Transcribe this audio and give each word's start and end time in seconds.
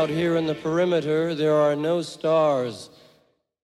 Out 0.00 0.08
here 0.08 0.36
in 0.36 0.46
the 0.46 0.54
perimeter, 0.54 1.34
there 1.34 1.54
are 1.54 1.76
no 1.76 2.00
stars. 2.00 2.88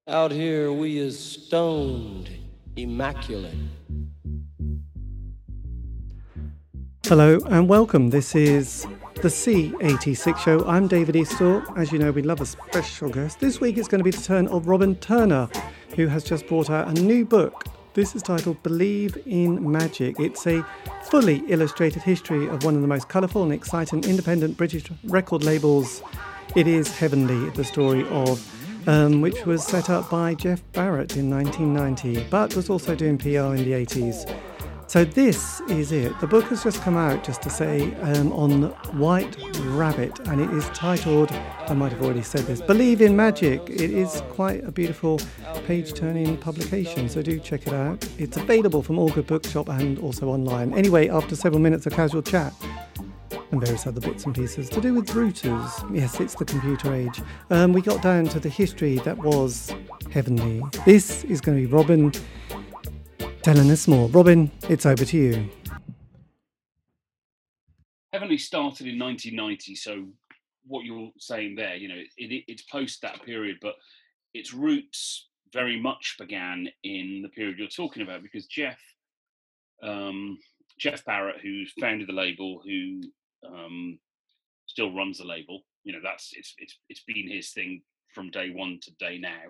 Out 0.06 0.30
here, 0.30 0.70
we 0.70 0.98
is 0.98 1.18
stoned, 1.18 2.28
immaculate. 2.76 3.56
Hello 7.06 7.38
and 7.46 7.70
welcome. 7.70 8.10
This 8.10 8.34
is 8.34 8.86
the 9.22 9.28
C86 9.28 10.36
show. 10.36 10.62
I'm 10.66 10.88
David 10.88 11.14
Eastaugh. 11.14 11.74
As 11.74 11.90
you 11.90 11.98
know, 11.98 12.10
we 12.10 12.20
love 12.20 12.42
a 12.42 12.46
special 12.46 13.08
guest. 13.08 13.40
This 13.40 13.58
week 13.58 13.78
it's 13.78 13.88
going 13.88 14.00
to 14.00 14.04
be 14.04 14.10
the 14.10 14.22
turn 14.22 14.46
of 14.48 14.68
Robin 14.68 14.94
Turner, 14.96 15.48
who 15.94 16.06
has 16.06 16.22
just 16.22 16.46
brought 16.48 16.68
out 16.68 16.86
a 16.86 17.00
new 17.00 17.24
book. 17.24 17.64
This 17.96 18.14
is 18.14 18.22
titled 18.22 18.62
Believe 18.62 19.16
in 19.24 19.72
Magic. 19.72 20.20
It's 20.20 20.46
a 20.46 20.62
fully 21.04 21.38
illustrated 21.48 22.02
history 22.02 22.46
of 22.46 22.62
one 22.62 22.74
of 22.74 22.82
the 22.82 22.86
most 22.86 23.08
colourful 23.08 23.42
and 23.42 23.50
exciting 23.50 24.04
independent 24.04 24.58
British 24.58 24.84
record 25.04 25.42
labels. 25.42 26.02
It 26.54 26.66
is 26.66 26.94
Heavenly, 26.94 27.48
the 27.52 27.64
story 27.64 28.06
of 28.10 28.86
um, 28.86 29.22
which 29.22 29.46
was 29.46 29.64
set 29.64 29.88
up 29.88 30.10
by 30.10 30.34
Jeff 30.34 30.62
Barrett 30.72 31.16
in 31.16 31.30
1990, 31.30 32.28
but 32.28 32.54
was 32.54 32.68
also 32.68 32.94
doing 32.94 33.16
PR 33.16 33.56
in 33.56 33.64
the 33.64 33.72
80s. 33.72 34.30
So 34.88 35.04
this 35.04 35.60
is 35.62 35.90
it. 35.90 36.18
The 36.20 36.28
book 36.28 36.44
has 36.44 36.62
just 36.62 36.80
come 36.80 36.96
out, 36.96 37.24
just 37.24 37.42
to 37.42 37.50
say, 37.50 37.92
um, 38.02 38.32
on 38.32 38.62
White 38.98 39.36
Rabbit, 39.62 40.20
and 40.28 40.40
it 40.40 40.48
is 40.50 40.64
titled, 40.68 41.32
I 41.32 41.74
might 41.74 41.90
have 41.90 42.02
already 42.02 42.22
said 42.22 42.42
this, 42.42 42.60
Believe 42.60 43.02
in 43.02 43.16
Magic. 43.16 43.68
It 43.68 43.90
is 43.90 44.22
quite 44.30 44.62
a 44.62 44.70
beautiful 44.70 45.20
page 45.66 45.92
turning 45.92 46.36
publication, 46.36 47.08
so 47.08 47.20
do 47.20 47.40
check 47.40 47.66
it 47.66 47.72
out. 47.72 48.08
It's 48.16 48.36
available 48.36 48.80
from 48.80 49.00
all 49.00 49.08
good 49.08 49.26
bookshop 49.26 49.68
and 49.68 49.98
also 49.98 50.28
online. 50.28 50.72
Anyway, 50.72 51.08
after 51.08 51.34
several 51.34 51.60
minutes 51.60 51.86
of 51.86 51.92
casual 51.92 52.22
chat, 52.22 52.54
and 53.50 53.60
various 53.60 53.86
other 53.86 54.00
bits 54.00 54.24
and 54.24 54.34
pieces 54.34 54.68
to 54.68 54.80
do 54.80 54.94
with 54.94 55.08
routers. 55.08 55.94
Yes, 55.94 56.20
it's 56.20 56.34
the 56.34 56.44
computer 56.44 56.94
age. 56.94 57.22
Um, 57.50 57.72
we 57.72 57.80
got 57.80 58.02
down 58.02 58.26
to 58.28 58.40
the 58.40 58.48
history 58.48 58.98
that 59.00 59.18
was 59.18 59.74
heavenly. 60.10 60.62
This 60.84 61.24
is 61.24 61.40
going 61.40 61.58
to 61.60 61.68
be 61.68 61.72
Robin 61.72 62.12
telling 63.46 63.70
us 63.70 63.86
more. 63.86 64.08
Robin, 64.08 64.50
it's 64.68 64.86
over 64.86 65.04
to 65.04 65.16
you. 65.16 65.48
Heavenly 68.12 68.38
started 68.38 68.88
in 68.88 68.98
1990, 68.98 69.76
so 69.76 70.04
what 70.66 70.84
you're 70.84 71.12
saying 71.16 71.54
there, 71.54 71.76
you 71.76 71.86
know, 71.86 71.94
it, 71.94 72.08
it, 72.16 72.42
it's 72.48 72.62
post 72.62 73.02
that 73.02 73.22
period, 73.22 73.58
but 73.62 73.76
its 74.34 74.52
roots 74.52 75.28
very 75.52 75.80
much 75.80 76.16
began 76.18 76.66
in 76.82 77.20
the 77.22 77.28
period 77.28 77.56
you're 77.56 77.68
talking 77.68 78.02
about 78.02 78.20
because 78.20 78.46
Jeff 78.46 78.80
um, 79.80 80.38
Jeff 80.80 81.04
Barrett, 81.04 81.40
who 81.40 81.66
founded 81.80 82.08
the 82.08 82.14
label, 82.14 82.60
who 82.64 83.00
um, 83.48 84.00
still 84.66 84.92
runs 84.92 85.18
the 85.18 85.24
label, 85.24 85.60
you 85.84 85.92
know, 85.92 86.00
that's 86.02 86.32
it's 86.32 86.52
it's 86.58 86.80
it's 86.88 87.04
been 87.06 87.30
his 87.30 87.50
thing 87.50 87.82
from 88.12 88.28
day 88.32 88.50
one 88.50 88.80
to 88.82 88.90
day 88.98 89.18
now, 89.18 89.42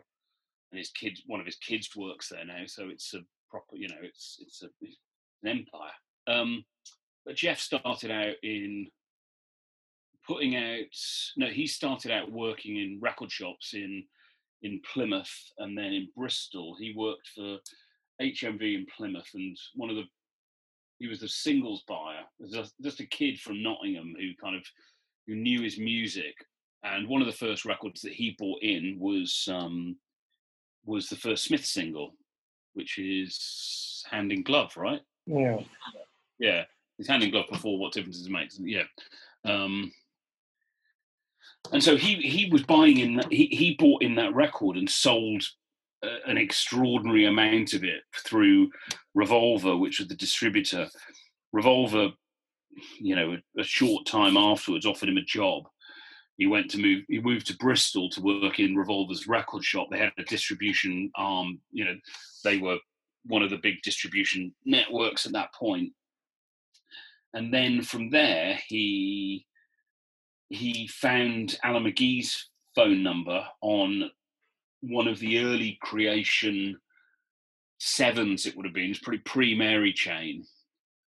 and 0.70 0.78
his 0.78 0.90
kids, 0.90 1.22
one 1.26 1.40
of 1.40 1.46
his 1.46 1.56
kids 1.56 1.88
works 1.96 2.28
there 2.28 2.44
now, 2.44 2.64
so 2.66 2.90
it's 2.90 3.14
a 3.14 3.20
proper, 3.50 3.76
you 3.76 3.88
know, 3.88 4.02
it's 4.02 4.38
it's 4.40 4.62
a, 4.62 4.68
an 5.42 5.58
empire. 5.58 5.92
Um, 6.26 6.64
but 7.24 7.36
Jeff 7.36 7.58
started 7.58 8.10
out 8.10 8.36
in 8.42 8.86
putting 10.26 10.56
out. 10.56 10.84
No, 11.36 11.46
he 11.46 11.66
started 11.66 12.10
out 12.10 12.30
working 12.30 12.76
in 12.76 12.98
record 13.00 13.30
shops 13.30 13.74
in 13.74 14.04
in 14.62 14.80
Plymouth 14.92 15.32
and 15.58 15.76
then 15.76 15.92
in 15.92 16.08
Bristol. 16.16 16.76
He 16.78 16.94
worked 16.96 17.28
for 17.34 17.58
HMV 18.20 18.74
in 18.74 18.86
Plymouth, 18.96 19.28
and 19.34 19.56
one 19.74 19.90
of 19.90 19.96
the 19.96 20.04
he 20.98 21.06
was 21.08 21.20
the 21.20 21.28
singles 21.28 21.84
buyer. 21.86 22.22
Just 22.82 23.00
a 23.00 23.06
kid 23.06 23.38
from 23.38 23.62
Nottingham 23.62 24.14
who 24.18 24.30
kind 24.42 24.56
of 24.56 24.64
who 25.26 25.34
knew 25.34 25.62
his 25.62 25.78
music. 25.78 26.34
And 26.82 27.08
one 27.08 27.20
of 27.20 27.26
the 27.26 27.32
first 27.32 27.64
records 27.64 28.00
that 28.02 28.12
he 28.12 28.36
bought 28.38 28.62
in 28.62 28.96
was 28.98 29.48
um, 29.50 29.96
was 30.84 31.08
the 31.08 31.16
first 31.16 31.44
Smith 31.44 31.64
single, 31.64 32.12
which 32.76 32.98
is 32.98 34.04
hand 34.10 34.30
in 34.30 34.42
glove, 34.42 34.76
right? 34.76 35.00
Yeah. 35.26 35.60
Yeah, 36.38 36.64
it's 36.98 37.08
hand 37.08 37.22
in 37.22 37.30
glove 37.30 37.46
before 37.50 37.78
what 37.78 37.94
difference 37.94 38.18
does 38.18 38.26
it 38.26 38.32
make? 38.32 38.50
Yeah. 38.58 38.84
Um, 39.44 39.90
and 41.72 41.82
so 41.82 41.96
he 41.96 42.16
he 42.16 42.50
was 42.50 42.62
buying 42.62 42.98
in 42.98 43.16
that 43.16 43.32
he, 43.32 43.46
he 43.46 43.76
bought 43.78 44.02
in 44.02 44.14
that 44.16 44.34
record 44.34 44.76
and 44.76 44.88
sold 44.88 45.42
uh, 46.04 46.18
an 46.26 46.36
extraordinary 46.36 47.24
amount 47.24 47.72
of 47.72 47.82
it 47.82 48.02
through 48.14 48.70
Revolver, 49.14 49.76
which 49.76 49.98
was 49.98 50.08
the 50.08 50.14
distributor. 50.14 50.88
Revolver, 51.52 52.10
you 53.00 53.16
know, 53.16 53.32
a, 53.32 53.60
a 53.60 53.64
short 53.64 54.04
time 54.06 54.36
afterwards 54.36 54.84
offered 54.84 55.08
him 55.08 55.16
a 55.16 55.22
job 55.22 55.64
he 56.36 56.46
went 56.46 56.70
to 56.70 56.78
move 56.78 57.02
he 57.08 57.20
moved 57.20 57.46
to 57.46 57.56
bristol 57.56 58.08
to 58.10 58.20
work 58.20 58.58
in 58.58 58.76
revolver's 58.76 59.26
record 59.26 59.64
shop. 59.64 59.88
They 59.90 59.98
had 59.98 60.12
a 60.18 60.24
distribution 60.24 61.10
arm 61.16 61.60
you 61.70 61.84
know 61.84 61.96
they 62.44 62.58
were 62.58 62.78
one 63.24 63.42
of 63.42 63.50
the 63.50 63.58
big 63.58 63.82
distribution 63.82 64.54
networks 64.64 65.26
at 65.26 65.32
that 65.32 65.52
point. 65.54 65.92
And 67.34 67.52
then 67.52 67.82
from 67.82 68.10
there 68.10 68.58
he 68.68 69.46
he 70.48 70.86
found 70.88 71.58
alan 71.64 71.84
mcgee's 71.84 72.50
phone 72.74 73.02
number 73.02 73.44
on 73.62 74.10
one 74.80 75.08
of 75.08 75.18
the 75.18 75.40
early 75.40 75.78
creation 75.80 76.76
sevens 77.78 78.46
it 78.46 78.56
would 78.56 78.66
have 78.66 78.74
been. 78.74 78.90
It's 78.90 79.00
pretty 79.00 79.22
pre-mary 79.24 79.92
chain. 79.92 80.44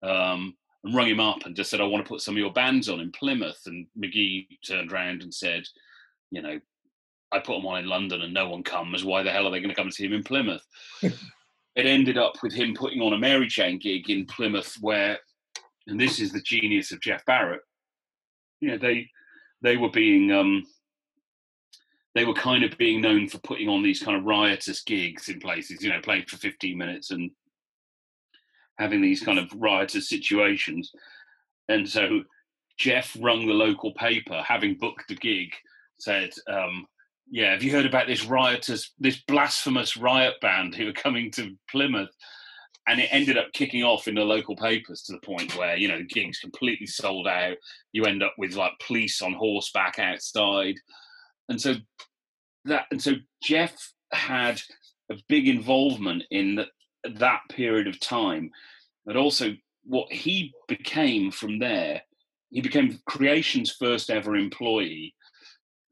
Um, 0.03 0.57
and 0.85 0.95
rung 0.95 1.09
him 1.09 1.21
up 1.21 1.45
and 1.45 1.55
just 1.55 1.71
said, 1.71 1.81
I 1.81 1.85
want 1.85 2.05
to 2.05 2.09
put 2.09 2.23
some 2.23 2.35
of 2.35 2.39
your 2.39 2.53
bands 2.53 2.89
on 2.89 3.01
in 3.01 3.13
Plymouth. 3.13 3.61
And 3.67 3.87
McGee 3.99 4.47
turned 4.67 4.93
around 4.93 5.23
and 5.23 5.33
said, 5.33 5.65
you 6.31 6.43
know, 6.43 6.59
I 7.33 7.39
put 7.39 7.55
them 7.55 7.67
on 7.67 7.79
in 7.79 7.87
London 7.87 8.23
and 8.23 8.35
no 8.35 8.49
one 8.49 8.63
comes. 8.63 9.05
Why 9.05 9.23
the 9.23 9.31
hell 9.31 9.47
are 9.47 9.51
they 9.51 9.61
going 9.61 9.71
to 9.71 9.75
come 9.75 9.87
and 9.87 9.95
see 9.95 10.07
him 10.07 10.13
in 10.13 10.25
Plymouth? 10.25 10.67
it 11.03 11.15
ended 11.77 12.19
up 12.19 12.35
with 12.43 12.53
him 12.53 12.75
putting 12.75 13.01
on 13.01 13.13
a 13.13 13.19
Mary 13.19 13.47
Chain 13.47 13.79
gig 13.79 14.09
in 14.11 14.27
Plymouth 14.27 14.77
where, 14.81 15.19
and 15.87 16.01
this 16.01 16.19
is 16.19 16.33
the 16.33 16.41
genius 16.41 16.93
of 16.93 17.01
Jeff 17.01 17.25
Barrett, 17.27 17.61
you 18.61 18.71
know, 18.71 18.79
they, 18.79 19.09
they 19.63 19.77
were 19.77 19.91
being, 19.91 20.33
um, 20.33 20.65
they 22.15 22.25
were 22.25 22.35
kind 22.35 22.65
of 22.65 22.77
being 22.77 23.01
known 23.01 23.29
for 23.29 23.39
putting 23.39 23.69
on 23.69 23.83
these 23.83 24.03
kind 24.03 24.17
of 24.17 24.25
riotous 24.25 24.83
gigs 24.83 25.29
in 25.29 25.39
places, 25.39 25.83
you 25.83 25.91
know, 25.91 26.01
playing 26.01 26.25
for 26.27 26.37
15 26.37 26.77
minutes 26.77 27.11
and 27.13 27.31
having 28.81 29.03
these 29.03 29.23
kind 29.23 29.39
of 29.39 29.53
riotous 29.55 30.09
situations. 30.09 30.91
And 31.69 31.89
so 31.89 32.23
Jeff 32.79 33.17
rung 33.21 33.47
the 33.47 33.53
local 33.53 33.93
paper, 33.93 34.43
having 34.45 34.79
booked 34.81 35.09
the 35.09 35.15
gig, 35.15 35.51
said, 35.99 36.31
um, 36.51 36.87
yeah, 37.31 37.53
have 37.53 37.63
you 37.63 37.71
heard 37.71 37.87
about 37.87 38.07
this 38.07 38.25
riotous, 38.25 38.93
this 38.99 39.23
blasphemous 39.29 39.97
riot 39.97 40.35
band 40.41 40.75
who 40.75 40.89
are 40.89 40.93
coming 40.93 41.31
to 41.33 41.55
Plymouth? 41.71 42.11
And 42.89 42.99
it 42.99 43.11
ended 43.13 43.37
up 43.37 43.53
kicking 43.53 43.85
off 43.85 44.09
in 44.09 44.15
the 44.15 44.23
local 44.23 44.57
papers 44.57 45.03
to 45.03 45.13
the 45.13 45.21
point 45.21 45.57
where, 45.57 45.77
you 45.77 45.87
know, 45.87 45.99
the 45.99 46.05
gig's 46.05 46.41
completely 46.41 46.87
sold 46.87 47.29
out. 47.29 47.57
You 47.93 48.05
end 48.07 48.23
up 48.23 48.35
with 48.39 48.55
like 48.55 48.73
police 48.85 49.21
on 49.21 49.35
horseback 49.35 49.99
outside. 49.99 50.75
And 51.51 51.61
so 51.61 51.75
that, 52.65 52.87
and 52.91 53.01
so 53.01 53.13
Jeff 53.43 53.77
had 54.13 54.61
a 55.13 55.17
big 55.29 55.47
involvement 55.47 56.25
in 56.31 56.57
the, 56.57 56.67
that 57.05 57.41
period 57.51 57.87
of 57.87 58.01
time, 58.01 58.51
but 59.07 59.17
also 59.17 59.55
what 59.85 60.13
he 60.13 60.53
became 60.69 61.31
from 61.31 61.59
there. 61.59 62.03
He 62.51 62.61
became 62.61 62.99
Creation's 63.07 63.73
first 63.73 64.11
ever 64.11 64.37
employee, 64.37 65.15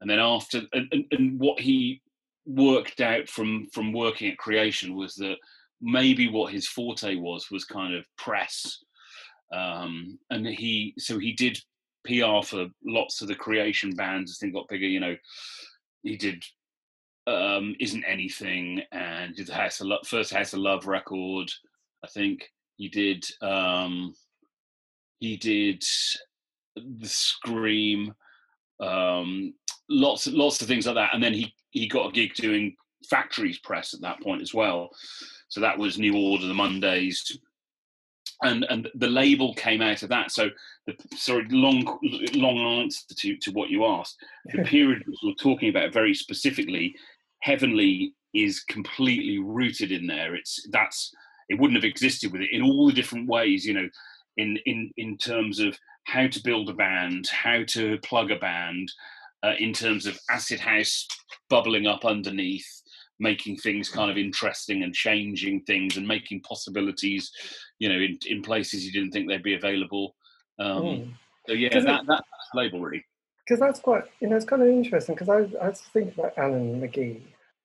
and 0.01 0.09
then 0.09 0.19
after, 0.19 0.61
and, 0.73 0.87
and, 0.91 1.05
and 1.11 1.39
what 1.39 1.59
he 1.59 2.01
worked 2.45 2.99
out 2.99 3.29
from 3.29 3.67
from 3.73 3.93
working 3.93 4.31
at 4.31 4.37
Creation 4.37 4.95
was 4.95 5.15
that 5.15 5.37
maybe 5.81 6.29
what 6.29 6.51
his 6.51 6.67
forte 6.67 7.15
was 7.15 7.49
was 7.49 7.63
kind 7.63 7.95
of 7.95 8.05
press, 8.17 8.83
um, 9.53 10.19
and 10.29 10.45
he 10.45 10.93
so 10.97 11.17
he 11.17 11.31
did 11.31 11.57
PR 12.05 12.41
for 12.43 12.67
lots 12.85 13.21
of 13.21 13.27
the 13.27 13.35
Creation 13.35 13.91
bands 13.91 14.31
as 14.31 14.37
things 14.37 14.53
got 14.53 14.67
bigger. 14.67 14.87
You 14.87 14.99
know, 14.99 15.15
he 16.03 16.17
did 16.17 16.43
um, 17.29 17.75
isn't 17.79 18.03
anything 18.05 18.81
and 18.91 19.35
did 19.35 19.47
the 19.47 19.53
House 19.53 19.81
of 19.81 19.87
first 20.05 20.33
House 20.33 20.53
of 20.53 20.59
Love 20.59 20.87
record, 20.87 21.51
I 22.03 22.07
think. 22.07 22.49
He 22.77 22.87
did 22.87 23.25
um, 23.41 24.13
he 25.19 25.37
did 25.37 25.83
the 26.75 27.07
Scream, 27.07 28.13
um, 28.79 29.53
lots 29.89 30.27
lots 30.27 30.61
of 30.61 30.67
things 30.67 30.85
like 30.85 30.95
that, 30.95 31.13
and 31.13 31.21
then 31.21 31.33
he 31.33 31.53
he 31.71 31.87
got 31.87 32.09
a 32.09 32.11
gig 32.11 32.33
doing 32.35 32.75
Factory's 33.09 33.59
Press 33.59 33.93
at 33.93 34.01
that 34.01 34.21
point 34.21 34.41
as 34.41 34.53
well. 34.53 34.89
So 35.49 35.61
that 35.61 35.77
was 35.77 35.99
New 35.99 36.15
Order, 36.15 36.47
the 36.47 36.53
Mondays, 36.53 37.37
and 38.43 38.65
and 38.69 38.89
the 38.95 39.07
label 39.07 39.53
came 39.53 39.81
out 39.81 40.01
of 40.03 40.09
that. 40.09 40.31
So 40.31 40.49
the 40.87 40.95
sorry, 41.15 41.45
long 41.49 41.99
long 42.33 42.57
answer 42.81 43.01
to 43.13 43.37
to 43.37 43.51
what 43.51 43.69
you 43.69 43.85
asked. 43.85 44.17
The 44.53 44.63
period 44.63 45.03
we're 45.21 45.33
talking 45.33 45.69
about 45.69 45.93
very 45.93 46.13
specifically 46.13 46.95
heavenly 47.41 48.13
is 48.33 48.61
completely 48.61 49.39
rooted 49.39 49.91
in 49.91 50.07
there. 50.07 50.35
It's 50.35 50.67
that's 50.71 51.11
it 51.49 51.59
wouldn't 51.59 51.77
have 51.77 51.89
existed 51.89 52.31
with 52.31 52.41
it 52.41 52.51
in 52.51 52.61
all 52.61 52.87
the 52.87 52.93
different 52.93 53.27
ways, 53.27 53.65
you 53.65 53.73
know, 53.73 53.89
in 54.37 54.57
in 54.65 54.91
in 54.97 55.17
terms 55.17 55.59
of 55.59 55.77
how 56.05 56.27
to 56.27 56.43
build 56.43 56.69
a 56.69 56.73
band, 56.73 57.27
how 57.27 57.63
to 57.67 57.97
plug 57.99 58.31
a 58.31 58.37
band, 58.37 58.91
uh, 59.43 59.53
in 59.59 59.73
terms 59.73 60.05
of 60.05 60.17
acid 60.29 60.59
house 60.59 61.07
bubbling 61.49 61.87
up 61.87 62.05
underneath, 62.05 62.67
making 63.19 63.57
things 63.57 63.89
kind 63.89 64.09
of 64.09 64.17
interesting 64.17 64.83
and 64.83 64.93
changing 64.93 65.61
things 65.61 65.97
and 65.97 66.07
making 66.07 66.41
possibilities, 66.41 67.31
you 67.79 67.89
know, 67.89 67.95
in, 67.95 68.17
in 68.27 68.41
places 68.41 68.85
you 68.85 68.91
didn't 68.91 69.11
think 69.11 69.27
they'd 69.27 69.43
be 69.43 69.55
available. 69.55 70.15
Um, 70.59 70.81
mm. 70.81 71.13
So 71.47 71.53
yeah, 71.53 71.73
that, 71.73 71.83
that, 71.83 72.05
that's 72.07 72.49
label 72.53 72.81
really. 72.81 73.03
Because 73.49 73.61
that's 73.61 73.79
quite, 73.79 74.03
you 74.19 74.29
know, 74.29 74.35
it's 74.35 74.45
kind 74.45 74.61
of 74.61 74.67
interesting 74.67 75.15
because 75.15 75.27
I, 75.27 75.39
I 75.59 75.69
was 75.69 75.81
thinking 75.91 76.13
about 76.15 76.37
Alan 76.37 76.79
McGee 76.79 77.23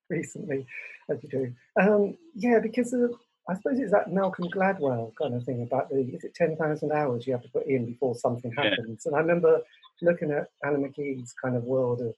recently, 0.09 0.67
as 1.11 1.23
you 1.23 1.29
do. 1.29 1.53
Um, 1.79 2.17
yeah, 2.35 2.59
because 2.59 2.95
of, 2.95 3.13
I 3.51 3.55
suppose 3.55 3.79
it's 3.79 3.93
that 3.93 4.11
Malcolm 4.11 4.49
Gladwell 4.49 5.13
kind 5.21 5.35
of 5.35 5.45
thing 5.45 5.63
about 5.63 5.91
the 5.91 5.99
is 5.99 6.25
it 6.25 6.35
ten 6.35 6.57
thousand 6.57 6.93
hours 6.93 7.27
you 7.27 7.35
have 7.35 7.43
to 7.43 7.51
put 7.51 7.67
in 7.67 7.85
before 7.85 8.15
something 8.15 8.51
happens. 8.53 9.03
Yeah. 9.05 9.11
And 9.11 9.17
I 9.17 9.19
remember 9.19 9.61
looking 10.01 10.31
at 10.31 10.49
Alan 10.65 10.91
McGee's 10.91 11.35
kind 11.35 11.55
of 11.55 11.65
world 11.65 12.01
of 12.01 12.15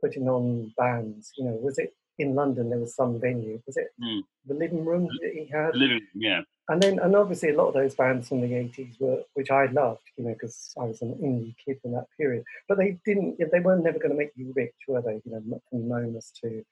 putting 0.00 0.26
on 0.26 0.72
bands. 0.78 1.30
You 1.36 1.44
know, 1.44 1.58
was 1.60 1.76
it 1.78 1.92
in 2.18 2.34
London? 2.34 2.70
There 2.70 2.78
was 2.78 2.94
some 2.94 3.20
venue. 3.20 3.60
Was 3.66 3.76
it 3.76 3.88
mm. 4.02 4.22
the 4.46 4.54
Living 4.54 4.82
Room 4.82 5.04
that 5.20 5.32
he 5.34 5.46
had? 5.52 5.76
Living, 5.76 6.06
yeah. 6.14 6.40
And 6.70 6.80
then, 6.80 7.00
and 7.00 7.16
obviously, 7.16 7.50
a 7.50 7.56
lot 7.56 7.66
of 7.66 7.74
those 7.74 7.96
bands 7.96 8.28
from 8.28 8.42
the 8.42 8.54
eighties 8.54 8.94
were, 9.00 9.24
which 9.34 9.50
I 9.50 9.66
loved, 9.66 10.02
you 10.16 10.24
know, 10.24 10.32
because 10.32 10.72
I 10.80 10.84
was 10.84 11.02
an 11.02 11.14
indie 11.16 11.56
kid 11.62 11.80
in 11.82 11.90
that 11.94 12.06
period. 12.16 12.44
But 12.68 12.78
they 12.78 12.96
didn't, 13.04 13.40
they 13.50 13.58
weren't 13.58 13.82
never 13.82 13.98
going 13.98 14.12
to 14.12 14.16
make 14.16 14.30
you 14.36 14.52
rich, 14.54 14.76
were 14.86 15.02
they? 15.02 15.20
You 15.24 15.32
know, 15.32 15.60
from 15.68 15.88
to 15.88 16.64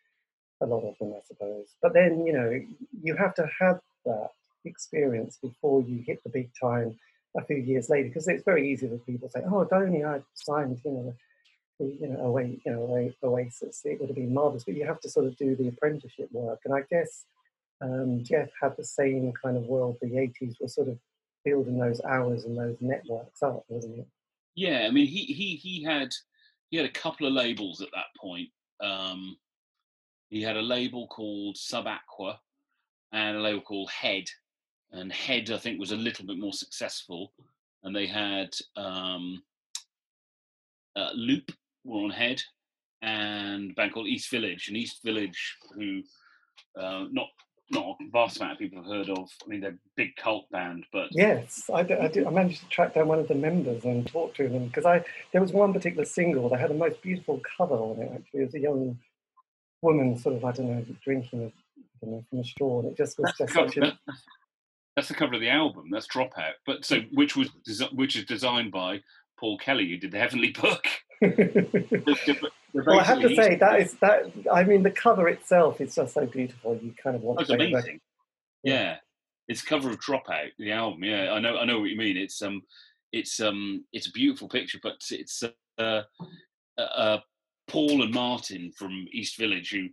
a 0.60 0.66
lot 0.66 0.88
of 0.88 0.96
them, 0.98 1.14
I 1.16 1.20
suppose. 1.26 1.66
But 1.82 1.94
then, 1.94 2.24
you 2.24 2.32
know, 2.32 2.64
you 3.02 3.16
have 3.16 3.34
to 3.34 3.50
have 3.60 3.80
that 4.04 4.30
experience 4.64 5.36
before 5.42 5.82
you 5.82 6.04
hit 6.06 6.22
the 6.22 6.30
big 6.30 6.50
time 6.60 6.96
a 7.36 7.44
few 7.44 7.56
years 7.56 7.90
later, 7.90 8.06
because 8.06 8.28
it's 8.28 8.44
very 8.44 8.70
easy 8.70 8.88
for 8.88 8.98
people 8.98 9.28
to 9.28 9.32
say, 9.32 9.44
"Oh, 9.44 9.64
Donny, 9.64 10.04
I 10.04 10.22
signed, 10.34 10.80
you 10.84 10.92
know, 10.92 11.14
you 11.80 12.06
know, 12.06 12.20
away, 12.20 12.60
you 12.64 12.70
know, 12.70 13.12
Oasis. 13.24 13.82
It 13.84 13.98
would 13.98 14.10
have 14.10 14.16
been 14.16 14.32
marvelous." 14.32 14.62
But 14.62 14.76
you 14.76 14.86
have 14.86 15.00
to 15.00 15.10
sort 15.10 15.26
of 15.26 15.36
do 15.36 15.56
the 15.56 15.66
apprenticeship 15.66 16.30
work, 16.30 16.60
and 16.64 16.72
I 16.72 16.82
guess 16.88 17.24
um, 17.80 18.22
Jeff 18.24 18.48
had 18.60 18.76
the 18.76 18.84
same 18.84 19.32
kind 19.40 19.56
of 19.56 19.64
world. 19.64 19.96
The 20.00 20.08
'80s 20.08 20.54
were 20.60 20.68
sort 20.68 20.88
of 20.88 20.98
building 21.44 21.78
those 21.78 22.00
hours 22.02 22.44
and 22.44 22.58
those 22.58 22.76
networks 22.80 23.42
up, 23.42 23.64
wasn't 23.68 24.00
it? 24.00 24.06
Yeah, 24.54 24.86
I 24.86 24.90
mean, 24.90 25.06
he 25.06 25.24
he 25.24 25.56
he 25.56 25.82
had 25.82 26.12
he 26.70 26.76
had 26.76 26.86
a 26.86 26.90
couple 26.90 27.26
of 27.26 27.32
labels 27.32 27.80
at 27.80 27.88
that 27.94 28.06
point. 28.20 28.48
Um, 28.80 29.36
he 30.28 30.42
had 30.42 30.56
a 30.56 30.62
label 30.62 31.06
called 31.06 31.56
Sub 31.56 31.86
Aqua 31.86 32.38
and 33.12 33.36
a 33.36 33.40
label 33.40 33.62
called 33.62 33.90
Head. 33.90 34.24
And 34.92 35.12
Head, 35.12 35.50
I 35.50 35.58
think, 35.58 35.78
was 35.78 35.92
a 35.92 35.96
little 35.96 36.26
bit 36.26 36.38
more 36.38 36.52
successful. 36.52 37.32
And 37.82 37.94
they 37.94 38.06
had 38.06 38.50
um, 38.76 39.42
uh, 40.96 41.10
Loop 41.14 41.50
were 41.84 42.00
on 42.00 42.10
Head 42.10 42.42
and 43.02 43.70
a 43.70 43.74
band 43.74 43.92
called 43.92 44.06
East 44.06 44.30
Village. 44.30 44.68
And 44.68 44.76
East 44.76 45.00
Village, 45.04 45.56
who 45.74 46.02
uh, 46.78 47.06
not 47.10 47.28
not 47.70 47.96
a 48.00 48.10
vast 48.10 48.38
amount 48.38 48.52
of 48.52 48.58
people 48.58 48.82
have 48.82 48.90
heard 48.90 49.10
of. 49.10 49.30
I 49.44 49.48
mean, 49.48 49.60
they're 49.60 49.72
a 49.72 49.78
big 49.96 50.16
cult 50.16 50.50
band, 50.50 50.84
but 50.92 51.08
yes, 51.10 51.68
I, 51.72 51.80
I, 51.80 52.08
did, 52.08 52.26
I 52.26 52.30
managed 52.30 52.62
to 52.62 52.68
track 52.68 52.94
down 52.94 53.08
one 53.08 53.18
of 53.18 53.28
the 53.28 53.34
members 53.34 53.84
and 53.84 54.06
talk 54.06 54.34
to 54.34 54.48
them 54.48 54.66
because 54.66 54.84
I 54.84 55.04
there 55.32 55.40
was 55.40 55.52
one 55.52 55.72
particular 55.72 56.04
single 56.04 56.48
that 56.48 56.60
had 56.60 56.70
a 56.70 56.74
most 56.74 57.02
beautiful 57.02 57.40
cover 57.56 57.74
on 57.74 58.00
it. 58.00 58.10
Actually, 58.14 58.40
it 58.40 58.44
was 58.46 58.54
a 58.54 58.60
young 58.60 58.98
woman, 59.82 60.18
sort 60.18 60.36
of 60.36 60.44
I 60.44 60.52
don't 60.52 60.70
know, 60.70 60.84
drinking 61.04 61.52
don't 62.00 62.12
know, 62.12 62.24
from 62.30 62.38
a 62.40 62.44
straw, 62.44 62.80
and 62.80 62.88
it 62.88 62.96
just 62.96 63.18
was 63.18 63.32
that's 63.38 63.52
just 63.52 63.74
such 63.74 63.76
a... 63.76 63.98
That's 64.96 65.08
the 65.08 65.14
cover 65.14 65.34
of 65.34 65.40
the 65.40 65.50
album. 65.50 65.90
That's 65.90 66.08
Dropout, 66.08 66.54
but 66.66 66.84
so 66.84 67.00
which 67.12 67.36
was 67.36 67.50
which 67.92 68.16
is 68.16 68.24
designed 68.24 68.72
by 68.72 69.00
Paul 69.38 69.56
Kelly, 69.58 69.88
who 69.88 69.96
did 69.96 70.10
the 70.10 70.18
Heavenly 70.18 70.50
Book. 70.50 70.84
well, 72.72 73.00
I 73.00 73.04
have 73.04 73.20
to 73.20 73.34
say 73.34 73.56
that 73.56 73.80
is 73.80 73.94
that. 73.94 74.32
I 74.52 74.64
mean, 74.64 74.82
the 74.82 74.90
cover 74.90 75.28
itself 75.28 75.80
is 75.80 75.94
just 75.94 76.14
so 76.14 76.26
beautiful. 76.26 76.78
You 76.82 76.94
kind 77.02 77.16
of 77.16 77.22
want 77.22 77.46
to. 77.46 77.54
amazing. 77.54 78.00
Yeah. 78.62 78.74
yeah. 78.74 78.96
it's 79.48 79.62
cover 79.62 79.90
of 79.90 80.00
Dropout, 80.00 80.50
the 80.58 80.72
album. 80.72 81.04
Yeah, 81.04 81.32
I 81.32 81.40
know. 81.40 81.56
I 81.56 81.64
know 81.64 81.80
what 81.80 81.90
you 81.90 81.96
mean. 81.96 82.16
It's 82.16 82.42
um, 82.42 82.62
it's 83.12 83.40
um, 83.40 83.84
it's 83.92 84.08
a 84.08 84.12
beautiful 84.12 84.48
picture, 84.48 84.78
but 84.82 84.96
it's 85.10 85.42
uh, 85.42 85.50
uh, 85.78 86.02
uh 86.78 87.18
Paul 87.68 88.02
and 88.02 88.12
Martin 88.12 88.72
from 88.76 89.06
East 89.12 89.38
Village, 89.38 89.70
who 89.70 89.88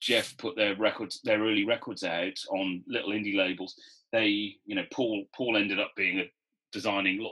Jeff 0.00 0.36
put 0.38 0.56
their 0.56 0.74
records, 0.76 1.20
their 1.22 1.40
early 1.40 1.64
records 1.64 2.02
out 2.04 2.38
on 2.50 2.82
little 2.86 3.10
indie 3.10 3.36
labels. 3.36 3.74
They, 4.12 4.56
you 4.66 4.74
know, 4.74 4.84
Paul 4.92 5.24
Paul 5.34 5.56
ended 5.56 5.78
up 5.78 5.92
being 5.96 6.20
a 6.20 6.30
designing 6.72 7.26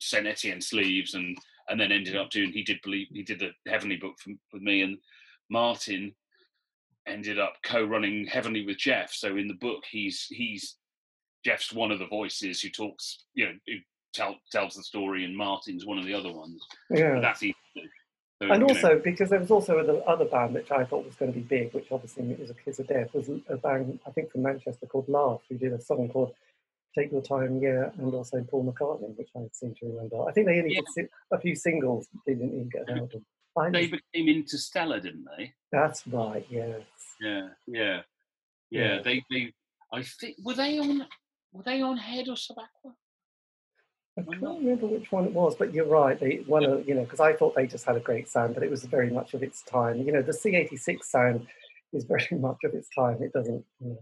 Saint 0.00 0.26
Etienne 0.26 0.60
sleeves, 0.60 1.14
and 1.14 1.36
and 1.68 1.80
then 1.80 1.92
ended 1.92 2.16
up 2.16 2.30
doing. 2.30 2.52
He 2.52 2.62
did 2.62 2.80
believe 2.82 3.08
he 3.10 3.22
did 3.22 3.40
the 3.40 3.50
Heavenly 3.70 3.96
Book 3.96 4.14
for, 4.18 4.30
with 4.52 4.62
me, 4.62 4.82
and 4.82 4.98
Martin 5.50 6.14
ended 7.06 7.38
up 7.38 7.54
co-running 7.64 8.26
Heavenly 8.26 8.66
with 8.66 8.78
Jeff. 8.78 9.12
So 9.12 9.36
in 9.36 9.48
the 9.48 9.54
book, 9.54 9.84
he's 9.90 10.26
he's 10.28 10.76
Jeff's 11.44 11.72
one 11.72 11.90
of 11.90 11.98
the 11.98 12.06
voices 12.06 12.60
who 12.60 12.68
talks, 12.70 13.24
you 13.34 13.46
know, 13.46 13.52
who 13.66 13.74
tell, 14.12 14.36
tells 14.50 14.74
the 14.74 14.82
story, 14.82 15.24
and 15.24 15.36
Martin's 15.36 15.86
one 15.86 15.98
of 15.98 16.04
the 16.04 16.14
other 16.14 16.32
ones. 16.32 16.60
Yeah, 16.90 17.14
but 17.14 17.20
that's 17.20 17.42
easy 17.42 17.54
so, 18.42 18.50
and 18.50 18.62
also 18.62 18.88
know. 18.90 19.00
because 19.02 19.30
there 19.30 19.40
was 19.40 19.50
also 19.50 19.82
the 19.82 20.04
other 20.04 20.26
band 20.26 20.52
which 20.52 20.70
I 20.70 20.84
thought 20.84 21.06
was 21.06 21.14
going 21.14 21.32
to 21.32 21.38
be 21.38 21.44
big, 21.44 21.72
which 21.72 21.90
obviously 21.90 22.32
is 22.32 22.50
a 22.50 22.54
kiss 22.54 22.78
of 22.78 22.86
death, 22.86 23.14
was 23.14 23.30
a 23.48 23.56
band 23.56 23.98
I 24.06 24.10
think 24.10 24.30
from 24.30 24.42
Manchester 24.42 24.86
called 24.86 25.08
Laugh, 25.08 25.40
who 25.48 25.56
did 25.56 25.72
a 25.72 25.80
song 25.80 26.10
called 26.10 26.34
"Take 26.96 27.12
Your 27.12 27.22
Time," 27.22 27.58
yeah, 27.60 27.90
and 27.98 28.14
also 28.14 28.42
Paul 28.48 28.72
McCartney, 28.72 29.16
which 29.16 29.30
I 29.36 29.40
seem 29.52 29.74
to 29.80 29.86
remember. 29.86 30.28
I 30.28 30.32
think 30.32 30.46
they 30.46 30.58
only 30.58 30.74
yeah. 30.74 30.80
did 30.96 31.08
a 31.30 31.38
few 31.38 31.54
singles; 31.54 32.08
they 32.26 32.34
didn't 32.34 32.54
even 32.54 32.68
get 32.68 32.88
an 32.88 32.98
album. 32.98 33.24
They 33.72 33.86
became 33.86 34.44
Intastella, 34.44 35.02
didn't 35.02 35.26
they? 35.36 35.54
That's 35.72 36.06
right. 36.06 36.46
Yes. 36.50 36.82
Yeah. 37.20 37.48
Yeah. 37.66 38.00
Yeah. 38.70 38.96
yeah. 38.96 39.02
They. 39.02 39.24
They. 39.30 39.52
I 39.92 40.02
think 40.02 40.36
were 40.42 40.54
they 40.54 40.78
on. 40.78 41.06
Were 41.52 41.62
they 41.62 41.80
on 41.80 41.96
Head 41.96 42.28
or 42.28 42.34
Subaqua? 42.34 42.92
I 44.18 44.22
can't 44.22 44.42
remember 44.42 44.86
which 44.86 45.12
one 45.12 45.26
it 45.26 45.32
was, 45.32 45.56
but 45.56 45.74
you're 45.74 45.86
right. 45.86 46.18
They 46.18 46.42
one 46.46 46.64
of 46.64 46.88
you 46.88 46.94
know 46.94 47.02
because 47.04 47.20
I 47.20 47.34
thought 47.34 47.54
they 47.54 47.66
just 47.66 47.84
had 47.84 47.96
a 47.96 48.00
great 48.00 48.28
sound, 48.28 48.54
but 48.54 48.62
it 48.62 48.70
was 48.70 48.84
very 48.84 49.10
much 49.10 49.34
of 49.34 49.42
its 49.42 49.62
time. 49.62 49.98
You 49.98 50.12
know, 50.12 50.22
the 50.22 50.32
C86 50.32 51.02
sound 51.02 51.46
is 51.92 52.04
very 52.04 52.26
much 52.38 52.58
of 52.64 52.74
its 52.74 52.88
time. 52.94 53.22
It 53.22 53.32
doesn't. 53.32 53.64
You 53.80 53.88
know, 53.88 53.98